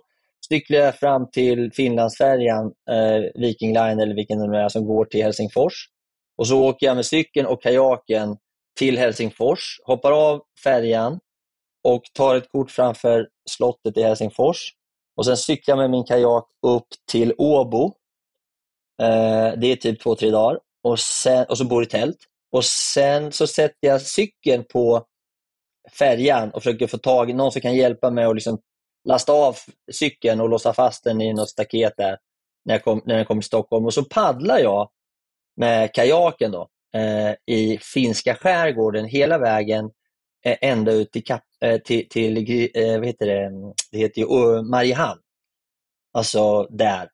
cyklar 0.50 0.80
jag 0.80 0.96
fram 0.96 1.32
till 1.32 1.72
Finlandsfärjan, 1.74 2.66
eh, 2.90 3.42
Viking 3.42 3.74
Line 3.74 4.00
eller 4.00 4.16
vilken 4.16 4.40
det 4.40 4.48
nu 4.48 4.58
är, 4.58 4.70
som 4.70 4.86
går 4.86 5.06
till 5.06 5.24
Helsingfors. 5.24 5.74
Och 6.38 6.48
så 6.48 6.64
åker 6.64 6.86
jag 6.86 6.96
med 6.96 7.06
cykeln 7.06 7.48
och 7.48 7.64
kajaken 7.64 8.38
till 8.80 8.98
Helsingfors, 8.98 9.80
hoppar 9.84 10.12
av 10.12 10.42
färjan 10.64 11.20
och 11.84 12.04
tar 12.14 12.36
ett 12.36 12.50
kort 12.52 12.72
framför 12.72 13.28
slottet 13.50 13.98
i 13.98 14.04
Helsingfors. 14.04 14.74
Och 15.18 15.26
Sen 15.26 15.38
cyklar 15.38 15.72
jag 15.72 15.80
med 15.82 15.90
min 15.90 16.04
kajak 16.04 16.46
upp 16.68 16.88
till 17.12 17.34
Åbo. 17.38 17.86
Eh, 19.02 19.54
det 19.58 19.68
är 19.68 19.76
typ 19.76 20.04
två, 20.04 20.16
tre 20.16 20.32
dagar. 20.32 20.60
Och, 20.84 21.00
sen, 21.00 21.46
och 21.50 21.58
så 21.58 21.66
bor 21.66 21.84
i 21.84 21.86
tält. 21.86 22.18
Och 22.52 22.66
Sen 22.66 23.32
så 23.32 23.48
sätter 23.48 23.88
jag 23.88 24.02
cykeln 24.02 24.64
på 24.74 25.06
färjan 26.00 26.52
och 26.52 26.64
försöker 26.64 26.88
få 26.88 26.98
tag 26.98 27.30
i 27.30 27.34
någon 27.34 27.52
som 27.52 27.62
kan 27.62 27.76
hjälpa 27.76 28.10
mig 28.12 28.26
att 28.26 28.36
liksom 28.36 28.62
lasta 29.06 29.34
av 29.34 29.58
cykeln 29.92 30.42
och 30.42 30.50
låsa 30.50 30.74
fast 30.74 31.04
den 31.04 31.22
i 31.22 31.34
något 31.34 31.50
staket 31.50 31.94
där 31.98 32.18
när 32.66 32.74
jag, 32.74 32.84
kom, 32.84 33.02
när 33.06 33.18
jag 33.18 33.28
kom 33.28 33.40
till 33.40 33.48
Stockholm. 33.48 33.86
Och 33.86 33.94
så 33.94 34.04
paddlar 34.04 34.60
jag 34.60 34.90
med 35.56 35.94
kajaken 35.94 36.52
då, 36.52 36.68
eh, 36.94 37.56
i 37.56 37.78
finska 37.82 38.36
skärgården 38.36 39.06
hela 39.06 39.38
vägen 39.38 39.86
eh, 40.46 40.58
ända 40.62 40.92
ut 40.92 41.12
till, 41.12 41.24
Kap, 41.24 41.42
eh, 41.62 41.78
till, 41.78 42.10
till 42.10 42.38
eh, 42.74 43.00
vad 43.00 43.06
heter 43.06 43.26
det, 43.26 43.52
det 43.92 43.98
heter 43.98 44.22
ju 44.22 44.56
eh, 44.56 44.62
Mariehamn. 44.62 45.22
Alltså 46.14 46.64
där. 46.64 47.10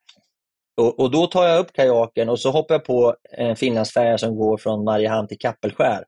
Och, 0.78 1.00
och, 1.00 1.12
Då 1.12 1.28
tar 1.28 1.48
jag 1.48 1.60
upp 1.60 1.74
kajaken 1.74 2.30
och 2.30 2.40
så 2.40 2.52
hoppar 2.52 2.76
jag 2.76 2.86
på 2.86 3.16
en 3.32 3.56
finlandsfärja 3.56 4.18
som 4.18 4.36
går 4.36 4.58
från 4.58 4.84
Mariehamn 4.84 5.28
till 5.28 5.40
Kappelskär. 5.40 6.06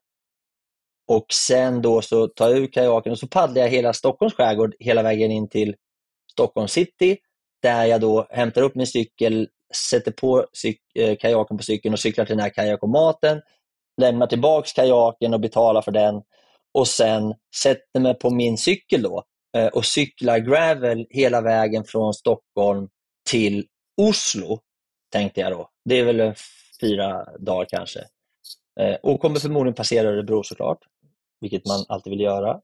Och 1.12 1.26
sen 1.32 1.82
då 1.82 2.02
så 2.02 2.28
tar 2.28 2.48
jag 2.48 2.58
ur 2.58 2.66
kajaken 2.66 3.12
och 3.12 3.18
så 3.18 3.26
paddlar 3.26 3.62
jag 3.62 3.68
hela 3.68 3.92
Stockholms 3.92 4.34
skärgård 4.34 4.74
hela 4.78 5.02
vägen 5.02 5.30
in 5.30 5.48
till 5.48 5.74
Stockholm 6.32 6.68
city 6.68 7.18
där 7.62 7.84
jag 7.84 8.00
då 8.00 8.26
hämtar 8.30 8.62
upp 8.62 8.74
min 8.74 8.86
cykel, 8.86 9.48
sätter 9.90 10.12
på 10.12 10.46
eh, 10.94 11.16
kajaken 11.16 11.56
på 11.56 11.62
cykeln 11.62 11.92
och 11.92 12.00
cyklar 12.00 12.24
till 12.24 12.36
den 12.36 12.42
här 12.42 12.50
kajakomaten, 12.50 13.40
lämnar 14.00 14.26
tillbaks 14.26 14.72
kajaken 14.72 15.34
och 15.34 15.40
betalar 15.40 15.82
för 15.82 15.92
den 15.92 16.22
och 16.74 16.88
sen 16.88 17.34
sätter 17.62 18.00
mig 18.00 18.14
på 18.14 18.30
min 18.30 18.58
cykel 18.58 19.02
då 19.02 19.24
eh, 19.56 19.66
och 19.66 19.84
cyklar 19.84 20.38
gravel 20.38 21.06
hela 21.10 21.40
vägen 21.40 21.84
från 21.84 22.14
Stockholm 22.14 22.88
till 23.30 23.66
Oslo, 24.00 24.60
tänkte 25.12 25.40
jag 25.40 25.52
då. 25.52 25.68
Det 25.84 25.98
är 25.98 26.04
väl 26.04 26.34
fyra 26.80 27.24
dagar 27.38 27.66
kanske. 27.70 28.00
Eh, 28.80 28.94
och 29.02 29.20
kommer 29.20 29.40
förmodligen 29.40 29.74
passera 29.74 30.08
Örebro 30.08 30.42
såklart 30.42 30.78
vilket 31.42 31.66
man 31.66 31.84
alltid 31.88 32.10
vill 32.10 32.20
göra. 32.20 32.60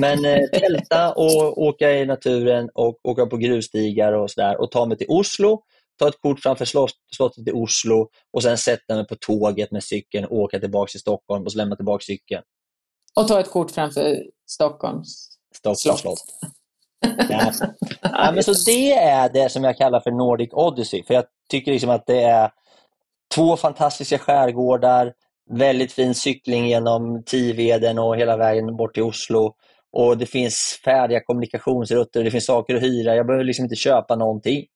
Men 0.00 0.24
eh, 0.24 0.48
tälta 0.52 1.12
och 1.12 1.62
åka 1.62 1.92
i 1.92 2.06
naturen 2.06 2.70
och 2.74 3.00
åka 3.02 3.26
på 3.26 3.36
grusstigar 3.36 4.12
och 4.12 4.30
sådär 4.30 4.60
och 4.60 4.70
ta 4.70 4.86
mig 4.86 4.98
till 4.98 5.06
Oslo, 5.10 5.62
ta 5.98 6.08
ett 6.08 6.20
kort 6.20 6.40
framför 6.40 6.64
slottet 7.14 7.48
i 7.48 7.52
Oslo 7.52 8.08
och 8.32 8.42
sen 8.42 8.58
sätta 8.58 8.94
mig 8.94 9.06
på 9.06 9.16
tåget 9.16 9.70
med 9.70 9.84
cykeln 9.84 10.24
och 10.24 10.36
åka 10.36 10.60
tillbaka 10.60 10.90
till 10.90 11.00
Stockholm 11.00 11.44
och 11.44 11.52
så 11.52 11.58
lämna 11.58 11.76
tillbaka 11.76 12.02
cykeln. 12.02 12.42
Och 13.20 13.28
ta 13.28 13.40
ett 13.40 13.50
kort 13.50 13.70
framför 13.70 14.22
Stockholms, 14.46 15.28
Stockholms 15.54 16.00
slott. 16.00 16.24
Ja. 17.28 17.52
ja. 18.02 18.32
men 18.34 18.44
så 18.44 18.52
det 18.66 18.92
är 18.92 19.28
det 19.32 19.48
som 19.48 19.64
jag 19.64 19.76
kallar 19.76 20.00
för 20.00 20.10
Nordic 20.10 20.48
Odyssey. 20.52 21.02
För 21.02 21.14
jag 21.14 21.24
tycker 21.50 21.72
liksom 21.72 21.90
att 21.90 22.06
det 22.06 22.22
är 22.22 22.50
två 23.34 23.56
fantastiska 23.56 24.18
skärgårdar, 24.18 25.12
Väldigt 25.58 25.92
fin 25.92 26.14
cykling 26.14 26.66
genom 26.68 27.22
Tiveden 27.24 27.98
och 27.98 28.16
hela 28.16 28.36
vägen 28.36 28.76
bort 28.76 28.94
till 28.94 29.02
Oslo. 29.02 29.54
Och 29.92 30.18
Det 30.18 30.26
finns 30.26 30.80
färdiga 30.84 31.20
kommunikationsrutter, 31.24 32.24
det 32.24 32.30
finns 32.30 32.46
saker 32.46 32.74
att 32.74 32.82
hyra. 32.82 33.16
Jag 33.16 33.26
behöver 33.26 33.44
liksom 33.44 33.62
inte 33.64 33.76
köpa 33.76 34.16
någonting. 34.16 34.66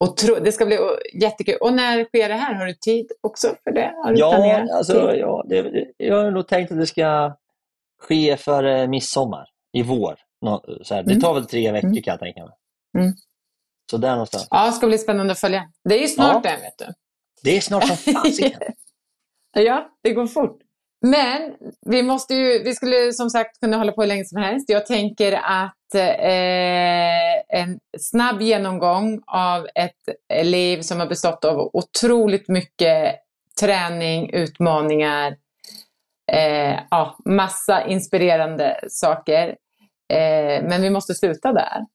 Och 0.00 0.16
tro, 0.16 0.34
det 0.34 0.52
ska 0.52 0.66
bli 0.66 0.78
jättekul. 1.22 1.56
Och 1.60 1.72
när 1.72 2.04
sker 2.04 2.28
det 2.28 2.34
här? 2.34 2.54
Har 2.54 2.66
du 2.66 2.74
tid 2.74 3.06
också 3.20 3.48
för 3.64 3.70
det? 3.72 3.92
Ja, 4.16 4.66
alltså, 4.76 5.14
ja 5.16 5.44
det, 5.48 5.84
jag 5.96 6.16
har 6.24 6.30
nog 6.30 6.48
tänkt 6.48 6.72
att 6.72 6.78
det 6.78 6.86
ska 6.86 7.36
ske 8.02 8.36
före 8.36 8.86
midsommar 8.88 9.46
i 9.72 9.82
vår. 9.82 10.16
Så 10.82 10.94
här, 10.94 11.02
det 11.02 11.10
Mm. 11.10 11.20
tar 11.22 11.34
väl 11.34 11.46
tre 11.46 11.72
veckor 11.72 11.88
Mm. 11.88 12.02
kan 12.02 12.12
jag 12.12 12.20
tänka 12.20 12.40
mig. 12.44 12.54
Mm. 12.98 13.12
Så 13.90 13.96
där 13.96 14.10
någonstans. 14.10 14.46
Ja, 14.50 14.66
det 14.66 14.72
ska 14.72 14.86
bli 14.86 14.98
spännande 14.98 15.32
att 15.32 15.38
följa. 15.38 15.64
Det 15.84 15.94
är 15.94 16.00
ju 16.00 16.08
snart 16.08 16.44
Ja. 16.44 16.50
det, 16.50 16.56
vet 16.62 16.78
du. 16.78 16.86
Det 17.42 17.56
är 17.56 17.60
snart 17.60 17.84
som 17.86 17.96
fasiken. 18.14 18.60
Ja, 19.62 19.90
det 20.02 20.12
går 20.12 20.26
fort. 20.26 20.58
Men 21.06 21.54
vi 21.86 22.02
måste 22.02 22.34
ju, 22.34 22.62
vi 22.62 22.74
skulle 22.74 23.12
som 23.12 23.30
sagt 23.30 23.60
kunna 23.60 23.76
hålla 23.76 23.92
på 23.92 24.02
hur 24.02 24.08
länge 24.08 24.24
som 24.24 24.42
helst. 24.42 24.68
Jag 24.68 24.86
tänker 24.86 25.32
att 25.32 25.94
eh, 25.94 27.60
en 27.60 27.80
snabb 27.98 28.42
genomgång 28.42 29.22
av 29.26 29.66
ett 29.74 30.44
liv 30.44 30.80
som 30.80 31.00
har 31.00 31.06
bestått 31.06 31.44
av 31.44 31.70
otroligt 31.72 32.48
mycket 32.48 33.14
träning, 33.60 34.30
utmaningar, 34.30 35.36
eh, 36.32 36.80
ja, 36.90 37.18
massa 37.24 37.86
inspirerande 37.86 38.80
saker. 38.88 39.48
Eh, 40.12 40.64
men 40.68 40.82
vi 40.82 40.90
måste 40.90 41.14
sluta 41.14 41.52
där, 41.52 41.86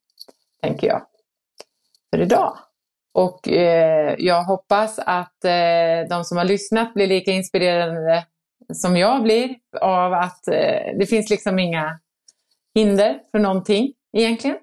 tänker 0.62 0.88
jag, 0.88 1.02
för 2.12 2.22
idag. 2.22 2.58
Och 3.14 3.48
eh, 3.48 4.16
jag 4.18 4.44
hoppas 4.44 5.00
att 5.00 5.46
eh, 5.46 6.10
de 6.10 6.24
som 6.24 6.38
har 6.38 6.46
lyssnat 6.46 6.94
blir 6.94 7.08
lika 7.08 7.32
inspirerade 7.32 8.26
som 8.74 8.98
jag 8.98 9.24
blir 9.24 9.56
av 9.82 10.14
att 10.14 10.48
eh, 10.48 10.98
det 11.00 11.10
finns 11.10 11.30
liksom 11.30 11.60
inga 11.60 12.00
hinder 12.76 13.20
för 13.32 13.40
någonting 13.40 13.94
egentligen. 14.18 14.58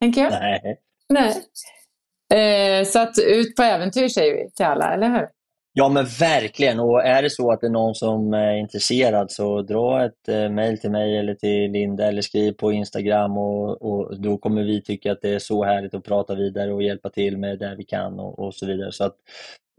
Tänker 0.00 0.20
jag. 0.20 0.30
Nej. 0.30 0.80
Nej. 1.08 2.80
Eh, 2.80 2.84
så 2.84 2.98
att 2.98 3.18
ut 3.18 3.56
på 3.56 3.62
äventyr 3.62 4.08
säger 4.08 4.34
vi 4.34 4.50
till 4.50 4.66
alla, 4.66 4.94
eller 4.94 5.08
hur? 5.08 5.28
Ja 5.80 5.88
men 5.88 6.04
verkligen 6.04 6.80
och 6.80 7.04
är 7.04 7.22
det 7.22 7.30
så 7.30 7.52
att 7.52 7.60
det 7.60 7.66
är 7.66 7.70
någon 7.70 7.94
som 7.94 8.34
är 8.34 8.56
intresserad 8.56 9.30
så 9.30 9.62
dra 9.62 10.04
ett 10.04 10.28
eh, 10.28 10.50
mejl 10.50 10.78
till 10.78 10.90
mig 10.90 11.18
eller 11.18 11.34
till 11.34 11.72
Linda 11.72 12.08
eller 12.08 12.22
skriv 12.22 12.52
på 12.52 12.72
Instagram 12.72 13.38
och, 13.38 13.82
och 13.82 14.20
då 14.20 14.38
kommer 14.38 14.62
vi 14.62 14.82
tycka 14.82 15.12
att 15.12 15.22
det 15.22 15.34
är 15.34 15.38
så 15.38 15.64
härligt 15.64 15.94
att 15.94 16.04
prata 16.04 16.34
vidare 16.34 16.72
och 16.72 16.82
hjälpa 16.82 17.10
till 17.10 17.38
med 17.38 17.58
det 17.58 17.74
vi 17.78 17.84
kan 17.84 18.20
och, 18.20 18.38
och 18.38 18.54
så 18.54 18.66
vidare. 18.66 18.92
Så 18.92 19.04
att, 19.04 19.16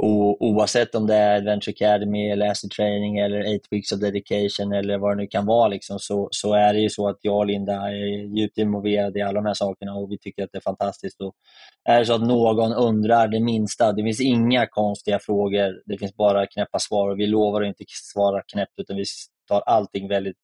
och, 0.01 0.41
oavsett 0.41 0.95
om 0.95 1.07
det 1.07 1.15
är 1.15 1.37
Adventure 1.37 1.73
Academy 1.73 2.29
eller 2.29 2.47
Acid 2.47 2.71
Training 2.71 3.17
eller 3.17 3.55
8 3.55 3.67
Weeks 3.71 3.91
of 3.91 3.99
Dedication 3.99 4.73
eller 4.73 4.97
vad 4.97 5.11
det 5.11 5.21
nu 5.21 5.27
kan 5.27 5.45
vara 5.45 5.67
liksom, 5.67 5.99
så, 5.99 6.27
så 6.31 6.53
är 6.53 6.73
det 6.73 6.79
ju 6.79 6.89
så 6.89 7.09
att 7.09 7.17
jag 7.21 7.37
och 7.37 7.45
Linda 7.45 7.73
är 7.73 8.37
djupt 8.37 8.57
involverade 8.57 9.19
i 9.19 9.21
alla 9.21 9.41
de 9.41 9.45
här 9.45 9.53
sakerna 9.53 9.93
och 9.93 10.11
vi 10.11 10.17
tycker 10.17 10.43
att 10.43 10.49
det 10.51 10.57
är 10.57 10.61
fantastiskt. 10.61 11.21
Och 11.21 11.35
är 11.89 11.99
det 11.99 12.05
så 12.05 12.13
att 12.13 12.27
någon 12.27 12.73
undrar 12.73 13.27
det 13.27 13.39
minsta, 13.39 13.91
det 13.91 14.03
finns 14.03 14.21
inga 14.21 14.67
konstiga 14.67 15.19
frågor, 15.19 15.81
det 15.85 15.97
finns 15.97 16.15
bara 16.15 16.47
knäppa 16.47 16.79
svar 16.79 17.09
och 17.09 17.19
vi 17.19 17.27
lovar 17.27 17.61
att 17.61 17.67
inte 17.67 17.83
svara 17.87 18.41
knäppt 18.53 18.73
utan 18.77 18.97
vi 18.97 19.03
tar 19.47 19.61
allting 19.61 20.07
väldigt 20.07 20.37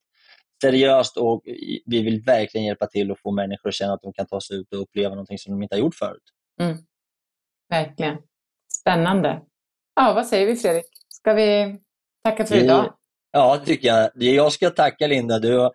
seriöst 0.62 1.18
och 1.18 1.42
vi 1.86 2.02
vill 2.02 2.22
verkligen 2.22 2.68
hjälpa 2.68 2.88
till 2.88 3.12
och 3.12 3.20
få 3.20 3.32
människor 3.32 3.70
att 3.70 3.76
känna 3.76 3.94
att 3.94 4.02
de 4.02 4.14
kan 4.14 4.26
ta 4.26 4.42
sig 4.42 4.58
ut 4.58 4.74
och 4.74 4.82
uppleva 4.82 5.10
någonting 5.10 5.38
som 5.38 5.54
de 5.54 5.64
inte 5.64 5.76
har 5.76 5.80
gjort 5.80 5.96
förut. 5.96 6.24
Mm. 6.62 6.78
Verkligen. 7.70 8.18
Spännande. 8.92 9.40
Ja, 9.96 10.14
vad 10.14 10.26
säger 10.28 10.48
vi 10.48 10.56
Fredrik? 10.56 10.86
Ska 11.10 11.34
vi 11.34 11.76
tacka 12.24 12.46
för 12.46 12.56
idag? 12.56 12.94
Ja, 13.32 13.58
det 13.60 13.66
tycker 13.66 13.88
jag. 13.88 14.10
Det- 14.16 14.26
Jag 14.26 14.52
ska 14.52 14.70
tacka 14.70 15.08
Linda. 15.08 15.40
Du 15.40 15.58
har, 15.60 15.72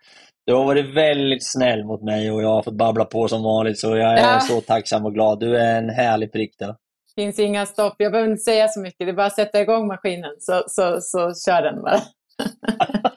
du 0.47 0.55
har 0.55 0.65
varit 0.65 0.95
väldigt 0.97 1.53
snäll 1.53 1.85
mot 1.85 2.03
mig 2.03 2.31
och 2.31 2.43
jag 2.43 2.49
har 2.49 2.63
fått 2.63 2.75
babbla 2.75 3.05
på 3.05 3.29
som 3.29 3.43
vanligt 3.43 3.79
så 3.81 3.97
jag 3.97 4.19
är 4.19 4.33
Ja. 4.35 4.41
så 4.41 4.61
tacksam 4.61 5.07
och 5.07 5.15
glad. 5.15 5.41
Du 5.41 5.57
är 5.57 5.79
en 5.79 5.91
härlig 5.91 6.33
prick. 6.33 6.55
Då. 6.59 6.77
finns 7.15 7.39
inga 7.39 7.67
stopp. 7.67 7.95
Jag 7.99 8.13
behöver 8.13 8.31
inte 8.31 8.43
säga 8.43 8.69
så 8.69 8.81
mycket. 8.81 8.99
Det 9.07 9.11
är 9.11 9.13
bara 9.13 9.27
att 9.27 9.35
sätta 9.37 9.61
igång 9.61 9.87
maskinen 9.87 10.31
så, 10.39 10.63
så, 10.67 10.99
så 11.01 11.19
kör 11.47 11.63
den 11.63 11.83
bara. 11.83 12.01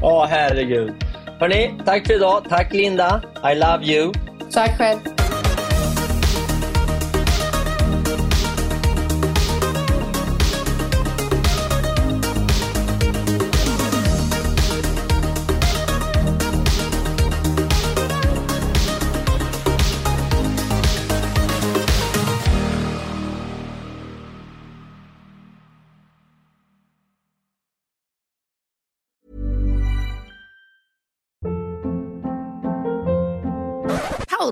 Ja, 0.00 0.26
herregud. 0.30 0.92
Hörni, 1.40 1.74
tack 1.84 2.06
för 2.06 2.14
idag. 2.14 2.44
Tack 2.48 2.72
Linda. 2.74 3.22
I 3.52 3.54
love 3.54 3.84
you. 3.84 4.12
Tack 4.52 4.78
själv. 4.78 4.98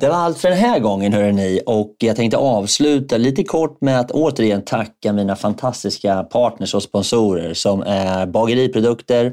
Det 0.00 0.08
var 0.08 0.16
allt 0.16 0.38
för 0.38 0.48
den 0.48 0.58
här 0.58 0.78
gången 0.78 1.12
hörrni. 1.12 1.60
Och 1.66 1.94
jag 1.98 2.16
tänkte 2.16 2.36
avsluta 2.36 3.16
lite 3.16 3.44
kort 3.44 3.80
med 3.80 4.00
att 4.00 4.10
återigen 4.10 4.64
tacka 4.64 5.12
mina 5.12 5.36
fantastiska 5.36 6.22
partners 6.22 6.74
och 6.74 6.82
sponsorer 6.82 7.54
som 7.54 7.82
är 7.82 8.26
Bageriprodukter, 8.26 9.32